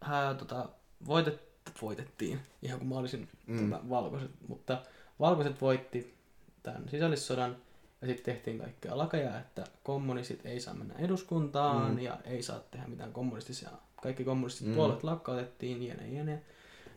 [0.00, 0.68] hää, tota,
[1.06, 1.47] voitet,
[1.82, 3.70] voitettiin, ihan kuin mä olisin Mm.
[3.70, 4.82] tota, valkoiset, mutta
[5.20, 6.14] valkoiset voitti
[6.62, 7.56] tämän sisällissodan
[8.00, 11.98] ja sitten tehtiin kaikkea lakeja, että kommunistit ei saa mennä eduskuntaan Mm.
[11.98, 13.70] ja ei saa tehdä mitään kommunistisia.
[14.02, 14.74] Kaikki kommunistit Mm.
[14.74, 16.42] puolet lakkautettiin, jene jene.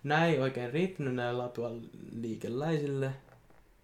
[0.03, 3.11] Näin ei oikein riittänyt näille Lapuan liikeläisille,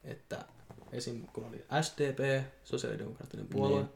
[0.04, 0.46] että
[0.92, 1.28] esim.
[1.34, 3.90] kun oli SDP, sosiaalidemokraattinen puolue, Niin.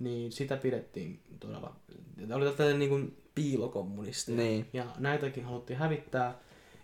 [0.00, 0.32] niin.
[0.32, 1.76] sitä pidettiin todella,
[2.28, 4.36] tämä oli tällainen niin kuin piilokommunisteja.
[4.36, 4.68] Niin.
[4.72, 6.38] Ja näitäkin haluttiin hävittää.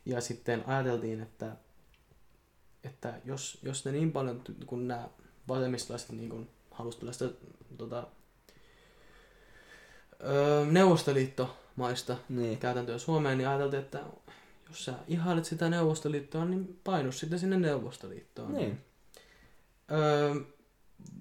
[0.06, 1.56] Ja sitten ajateltiin, että,
[2.84, 5.08] että jos, jos ne niin paljon, kun nämä
[5.48, 7.24] vasemmistolaiset niin kuin halusivat tällaista
[7.78, 8.06] tota,
[10.24, 12.58] öö, neuvostoliittomaista Niin.
[12.58, 14.00] käytäntöä Suomeen, niin ajateltiin, että
[14.68, 18.52] jos sä ihailet sitä Neuvostoliittoa, niin painu sitten sinne Neuvostoliittoon.
[18.54, 18.80] Niin.
[19.90, 20.34] Öö,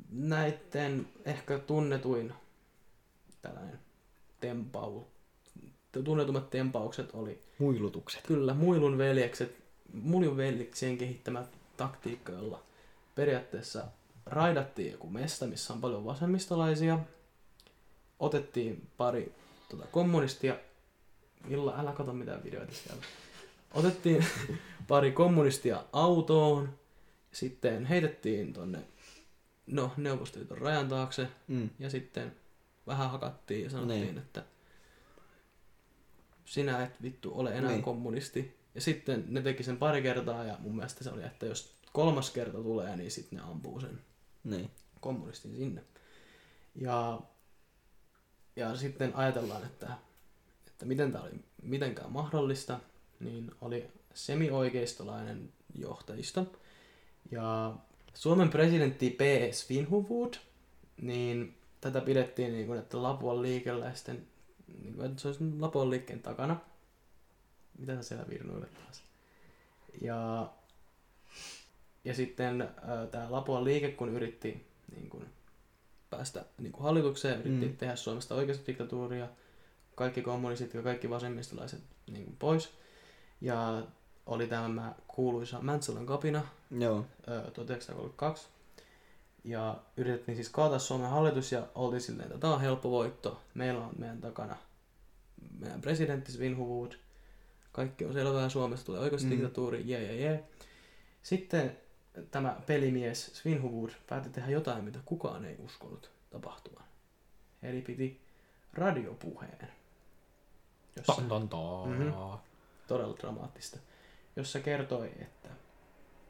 [0.09, 2.33] näiden ehkä tunnetuin
[3.41, 3.79] tällainen
[4.39, 5.03] tempau,
[6.03, 8.21] tunnetummat tempaukset oli Muilutukset.
[8.27, 9.57] kyllä Muilun veljekset,
[9.93, 11.43] Muilun veljeksien kehittämä
[11.77, 12.63] taktiikka, jolla
[13.15, 13.83] periaatteessa
[14.25, 16.99] raidattiin joku mesta, missä on paljon vasemmistolaisia,
[18.19, 19.31] otettiin pari
[19.69, 20.55] tota, kommunistia,
[21.49, 23.03] Illa, älä kato mitään videoita siellä.
[23.73, 24.25] Otettiin
[24.87, 26.69] pari kommunistia autoon,
[27.31, 28.79] sitten heitettiin tonne
[29.67, 31.69] no, Neuvostoliiton rajan taakse Mm.
[31.79, 32.35] ja sitten
[32.87, 34.17] vähän hakattiin ja sanottiin, Niin.
[34.17, 34.43] että
[36.47, 37.81] sinä et vittu ole enää Niin.
[37.81, 38.57] kommunisti.
[38.75, 42.29] Ja sitten ne teki sen pari kertaa ja mun mielestä se oli, että jos kolmas
[42.31, 43.99] kerta tulee, niin sitten ne ampuu sen
[44.43, 44.71] Niin.
[44.99, 45.83] kommunistin sinne.
[46.75, 47.21] Ja,
[48.55, 49.91] ja sitten ajatellaan, että,
[50.67, 52.79] että miten tämä oli mitenkään mahdollista,
[53.19, 56.51] niin oli semioikeistolainen johtajisto.
[57.31, 57.75] Ja
[58.13, 59.69] Suomen presidentti P.S.
[59.69, 60.33] Vinhuvud,
[61.01, 64.27] niin tätä pidettiin niin kuin, että Lapuan liikeläisten,
[65.17, 66.57] se olisi Lapuan liikkeen takana.
[67.77, 69.03] Mitä sä siellä virnuilet taas?
[70.01, 70.49] Ja,
[72.05, 72.69] ja sitten
[73.11, 75.25] tämä Lapuan liike, kun yritti niin kuin,
[76.09, 77.77] päästä niin kuin hallitukseen, yritti Mm.
[77.77, 79.27] tehdä Suomesta oikeasta diktatuuria,
[79.95, 81.81] kaikki kommunistit ja kaikki vasemmistolaiset
[82.11, 82.69] niin kuin, pois.
[83.41, 83.83] Ja
[84.25, 87.05] oli tämä kuuluisa Mäntsälän kapina, Joo.
[87.27, 88.47] ö, 1932.
[89.47, 93.41] Ja yritettiin siis kaataa Suomen hallitus ja oltiin silleen, että tämä on helppo voitto.
[93.53, 94.55] Meillä on meidän takana
[95.59, 96.91] meidän presidentti Svinhuvud.
[97.71, 99.31] Kaikki on selvää, Suomesta tulee oikeasti Mm.
[99.31, 100.43] diktatuuri, jee jee jee.
[101.23, 101.77] Sitten
[102.31, 106.83] tämä pelimies Svinhuvud päätti tehdä jotain, mitä kukaan ei uskonut tapahtuvan.
[107.63, 108.21] Eli piti
[108.73, 109.67] radiopuheen.
[110.95, 111.89] Jossa, Ton, ton, ton.
[111.91, 112.09] Mhm.
[112.87, 113.79] todella dramaattista,
[114.35, 115.49] jossa kertoi, että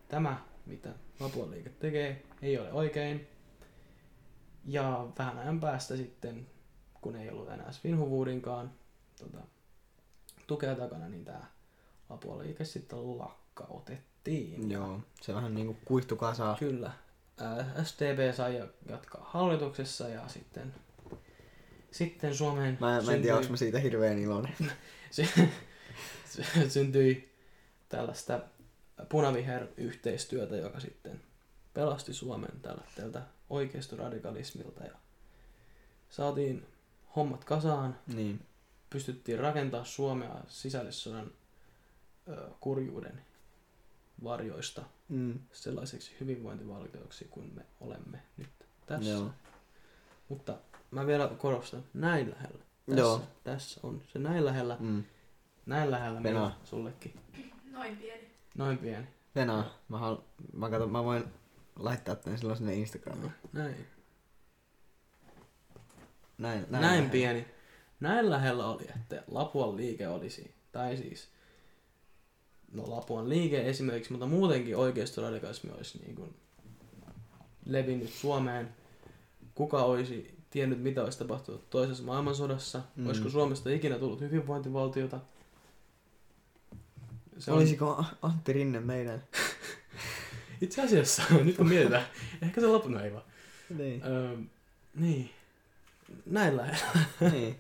[0.09, 0.89] tämä, mitä
[1.19, 3.27] Lapuan liike tekee, ei ole oikein.
[4.65, 6.47] Ja vähän ajan päästä sitten,
[7.01, 8.71] kun ei ollut enää Svinhuvudinkaan
[9.19, 9.37] tota,
[10.47, 11.45] tukea takana, niin tämä
[12.09, 14.71] Lapuan liike sitten lakkautettiin.
[14.71, 14.99] Joo.
[15.21, 16.55] Se vähän niinku kuihtu kasaa.
[16.59, 16.91] Kyllä.
[17.41, 20.73] Ää, STB sai ja- jatkaa hallituksessa ja sitten,
[21.91, 24.55] sitten Suomeen Mä, mä en tiedä, onko mä siitä hirveän iloinen.
[25.11, 25.27] sy-
[26.25, 27.33] sy- syntyi
[27.89, 28.39] tällaista
[29.09, 31.21] punaviher-yhteistyötä, joka sitten
[31.73, 34.93] pelasti Suomen tällä, tältä oikeistoradikalismilta ja
[36.09, 36.65] saatiin
[37.15, 38.45] hommat kasaan, Niin.
[38.89, 41.31] pystyttiin rakentaa Suomea sisällissodan
[42.29, 43.21] ö, kurjuuden
[44.23, 45.39] varjoista Mm.
[45.51, 48.49] sellaiseksi hyvinvointivaltioksi kuin me olemme nyt
[48.85, 49.09] tässä.
[49.11, 49.29] Joo.
[50.29, 50.57] Mutta
[50.91, 52.59] mä vielä korostan, näin lähellä.
[52.85, 53.21] Tässä, Joo.
[53.43, 54.77] tässä on se näin lähellä.
[54.79, 55.03] Mm.
[55.65, 56.39] Näin lähellä Venä.
[56.39, 57.13] meillä sullekin.
[57.71, 58.26] Noin pieni.
[58.57, 59.07] Noin pieni.
[59.35, 60.23] Venä, mä, haluan,
[60.53, 61.23] mä, katon, mä voin
[61.75, 63.31] laittaa tän silloin sinne Instagramiin.
[63.53, 63.75] Näin.
[66.37, 67.45] Näin, Näin, näin pieni.
[67.99, 71.29] Näin lähellä oli, että Lapuan liike olisi, tai siis,
[72.71, 76.35] no Lapuan liike esimerkiksi, mutta muutenkin oikeistoradikalismi olisi niin kuin
[77.65, 78.69] levinnyt Suomeen.
[79.55, 82.81] Kuka olisi tiennyt, mitä olisi tapahtunut toisessa maailmansodassa?
[82.95, 83.07] Mm.
[83.07, 85.19] Olisiko Suomesta ikinä tullut hyvinvointivaltiota?
[87.39, 89.23] Se on, Olisiko Antti Rinne meidän?
[90.61, 92.05] itse asiassa, nyt kun mietitään,
[92.41, 93.23] ehkä se lopun, no ei vaan.
[93.77, 94.01] niin.
[94.05, 94.37] Öö,
[94.95, 95.29] niin,
[96.25, 96.77] näin lähellä.
[97.31, 97.59] niin.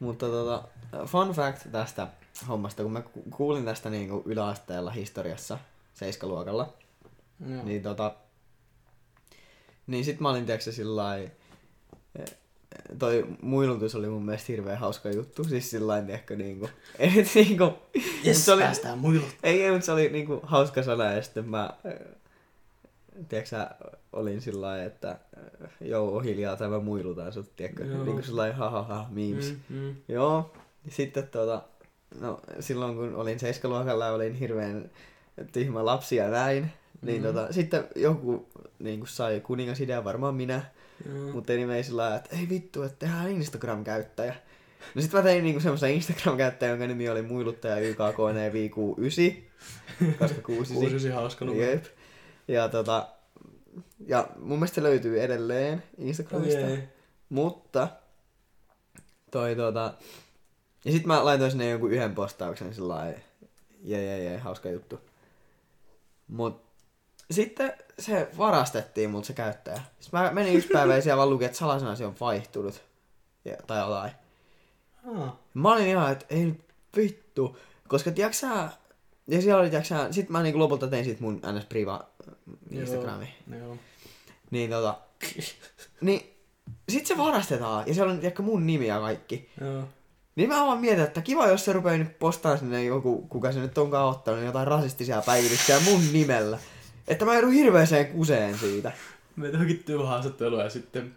[0.00, 0.68] Mutta tota,
[1.06, 2.08] fun fact tästä
[2.48, 5.58] hommasta, kun mä ku- kuulin tästä niinku yläasteella historiassa,
[5.94, 6.72] seiskaluokalla,
[7.48, 7.64] Joo.
[7.64, 8.14] niin tota,
[9.86, 11.30] niin sit mä olin tiiäksä sillä lailla,
[12.98, 16.68] toi muilutus oli mun mielestä hirveän hauska juttu, siis sillä lailla, tiedätkö, niinku,
[16.98, 17.72] et niinku,
[18.26, 19.28] Yes, se oli- päästään muilut.
[19.42, 21.92] ei, ei, mutta se oli niinku hauska sana ja sitten mä, äh,
[23.28, 23.56] tiedätkö
[24.12, 28.04] olin sillä lailla, että äh, joo, hiljaa tai mä muilutan sut, tiedätkö, Joo.
[28.04, 29.54] niinku sillä lailla, ha ha ha, memes.
[29.68, 29.94] Mm, mm.
[30.08, 30.52] Joo,
[30.88, 31.62] sitten tuota,
[32.20, 34.90] no silloin kun olin seiskaluokalla ja olin hirveän
[35.52, 36.72] tyhmä lapsi ja näin,
[37.02, 37.26] niin Mhm.
[37.34, 40.62] tota, sitten joku niin kuin sai kuningasidea, varmaan minä,
[41.08, 41.32] Joo.
[41.32, 44.34] mutta anyway sillä lailla, että ei vittu, että tehdään Instagram-käyttäjä.
[44.94, 49.42] No sit mä tein niinku semmoisen Instagram-käyttäjän, jonka nimi oli muiluttaja YKKNVQ9,
[50.18, 51.70] koska kuusi Kuusi tosi hauska numero.
[51.70, 51.84] Jep.
[52.48, 53.08] Ja tota,
[54.06, 56.60] ja mun mielestä se löytyy edelleen Instagramista.
[56.60, 56.88] Jee.
[57.28, 57.88] Mutta
[59.30, 59.94] toi tota...
[60.84, 63.18] Ja sit mä laitoin sinne jonkun yhden postauksen sillä lailla,
[63.84, 65.00] jee jee jee, hauska juttu.
[66.28, 66.71] Mut
[67.32, 69.80] sitten se varastettiin mut se käyttäjä.
[70.00, 72.82] Sitten mä menin yksi päivä ja siellä vaan luki, että salasanasi on vaihtunut.
[73.44, 74.12] Ja, tai jotain.
[75.16, 76.54] Ah, Mä olin ihan, että ei
[76.96, 77.58] vittu.
[77.88, 78.68] Koska tiiäks sä...
[79.26, 80.12] Ja siellä oli, tiiäks sä...
[80.12, 81.64] Sit mä niinku lopulta tein sit mun ns.
[81.64, 82.06] priva
[82.70, 83.34] Instagrami.
[83.58, 83.76] Joo.
[84.50, 84.98] Niin tota...
[86.00, 86.28] niin...
[86.88, 87.84] Sit se varastetaan.
[87.86, 89.50] Ja siellä on tiedätkö mun nimi ja kaikki.
[89.60, 89.84] Joo.
[90.36, 93.60] Niin mä vaan mietin, että kiva jos se rupeaa nyt postaa sinne joku, kuka se
[93.60, 96.58] nyt onkaan ottanut, niin jotain rasistisia päivityksiä mun nimellä.
[97.08, 98.92] Että mä joudun hirveeseen kuseen siitä.
[99.36, 101.16] Me johonkin työhaastattelua ja sitten...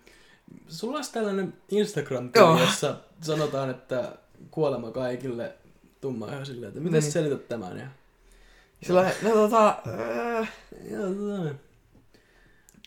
[0.68, 2.30] Sulla olisi tällainen instagram
[2.60, 4.16] jossa sanotaan, että
[4.52, 5.53] kuolema kaikille
[6.02, 7.12] tumma ihan silleen, että miten Niin.
[7.12, 7.78] selität tämän?
[7.78, 7.88] Ja...
[8.84, 9.78] Sillä no tota...
[10.91, 11.56] Joo, tota.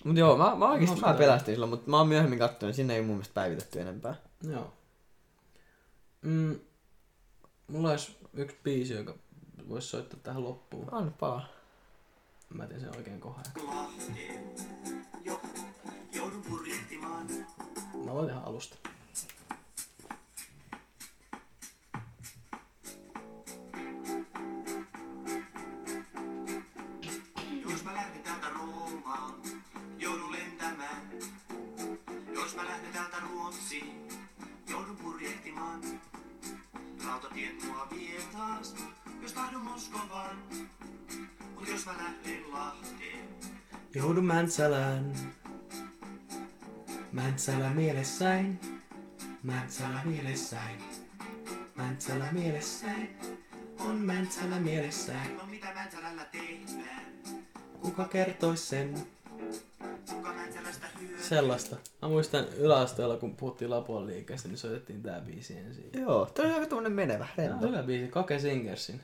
[0.05, 1.19] mut joo, mä, mä oikeesti mä tarina.
[1.19, 4.15] pelästyin silloin, mutta mä oon myöhemmin kattonut, sinne ei mun mielestä päivitetty enempää.
[4.51, 4.73] Joo.
[6.23, 6.61] Mm,
[7.69, 9.15] mulla olisi yksi biisi, joka
[9.69, 10.89] voisi soittaa tähän loppuun.
[10.93, 11.47] Anna palaa.
[12.55, 13.45] Mä teen sen oikein kohan.
[16.12, 17.27] Joudun purjehtimaan.
[18.05, 18.88] No voi tehdä alusta.
[44.09, 45.12] Joudun Mäntsälään.
[47.12, 48.60] Mäntsälä mielessäin.
[49.43, 50.78] Mäntsälä mielessäin.
[51.76, 53.18] Mäntsälä mielessäin.
[53.78, 55.36] On Mäntsälä mielessäin.
[55.36, 57.02] no mitä Mäntsälällä tehdään?
[57.80, 58.94] Kuka kertois sen?
[60.14, 61.18] Kuka Mäntsälästä hyö?
[61.20, 61.76] Sellaista.
[62.02, 65.90] Mä muistan yläasteella, kun puhuttiin Lapuan liikkeestä, niin soitettiin tää biisi ensin.
[65.93, 67.66] Joo, toi on aika tommonen menevä, Tää on rento.
[67.68, 69.01] hyvä biisi, Kake Singersin.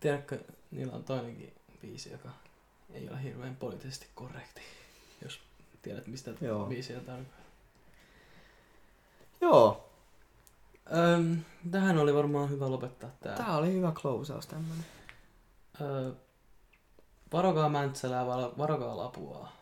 [0.00, 0.38] Tiedätkö,
[0.70, 2.28] niillä on toinenkin biisi, joka
[2.94, 4.60] ei ole hirveän poliittisesti korrekti,
[5.22, 5.40] jos
[5.82, 6.66] tiedät mistä Joo.
[6.66, 7.42] biisiä tarkoittaa.
[9.40, 9.88] Joo,
[10.96, 11.38] Öm,
[11.70, 13.36] tähän oli varmaan hyvä lopettaa tää.
[13.36, 14.84] tää oli hyvä closeaus tämmönen.
[15.80, 16.10] Öö,
[17.32, 19.56] varokaa Mäntsälää, varo- varokaa Lapuaa.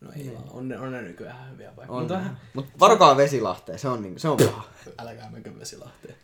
[0.00, 0.34] No ei Niin.
[0.34, 1.96] vaan, on ne, on ne nykyään hyviä paikkoja.
[1.96, 2.02] On.
[2.02, 4.64] Mutta vähän, Mut varokaa vesilahteen, se on, niinku, se on paha.
[4.98, 6.14] älkää menkö Vesilahteen.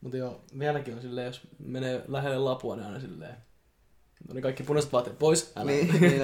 [0.00, 3.36] Mutta joo, vieläkin on silleen, jos menee lähelle Lapua, niin aina silleen,
[4.28, 5.70] no niin kaikki punaiset vaatteet pois, älä.
[5.70, 6.22] niin, niin,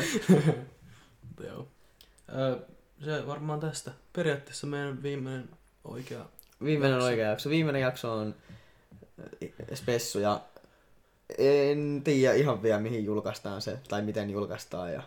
[1.46, 1.68] joo.
[2.36, 2.56] Öö,
[3.04, 3.90] se varmaan tästä.
[4.12, 5.48] Periaatteessa meidän viimeinen
[5.84, 6.26] oikea...
[6.64, 7.06] Viimeinen Jakso.
[7.06, 7.50] oikea jakso.
[7.50, 8.34] Viimeinen jakso on
[9.74, 10.40] spessu ja
[11.38, 14.92] en tiedä ihan vielä mihin julkaistaan se tai miten julkaistaan.
[14.92, 15.02] Ja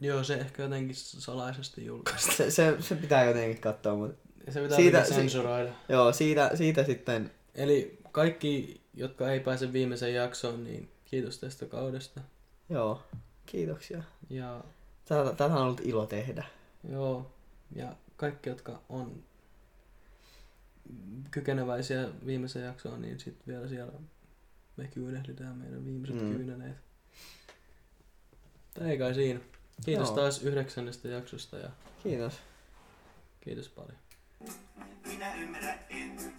[0.00, 2.32] Joo, se ehkä jotenkin salaisesti julkaista.
[2.32, 4.16] se, se, se pitää jotenkin katsoa, mutta
[4.50, 5.72] Se pitää Siitä- Siitä, si- sensuroida.
[5.88, 12.20] joo, siitä, siitä sitten, Eli kaikki, jotka ei pääse viimeiseen jaksoon, niin kiitos tästä kaudesta.
[12.68, 13.02] Joo,
[13.46, 14.02] kiitoksia.
[14.30, 14.64] Ja
[15.04, 16.44] Tätä, tätä on ollut ilo tehdä.
[16.90, 17.30] joo,
[17.74, 19.22] ja kaikki, jotka on
[21.30, 23.92] kykeneväisiä viimeiseen jaksoon, niin sitten vielä siellä
[24.76, 26.26] me kyynehditään meidän viimeiset Mm.
[26.28, 26.36] mm.
[26.36, 26.76] kyyneleet.
[28.74, 29.40] Tai ei kai siinä.
[29.84, 30.16] Kiitos Joo.
[30.16, 31.70] taas yhdeksännestä jaksosta ja
[32.02, 32.34] Kiitos.
[33.40, 33.96] kiitos paljon.
[35.06, 36.32] Minä ymmärrän en,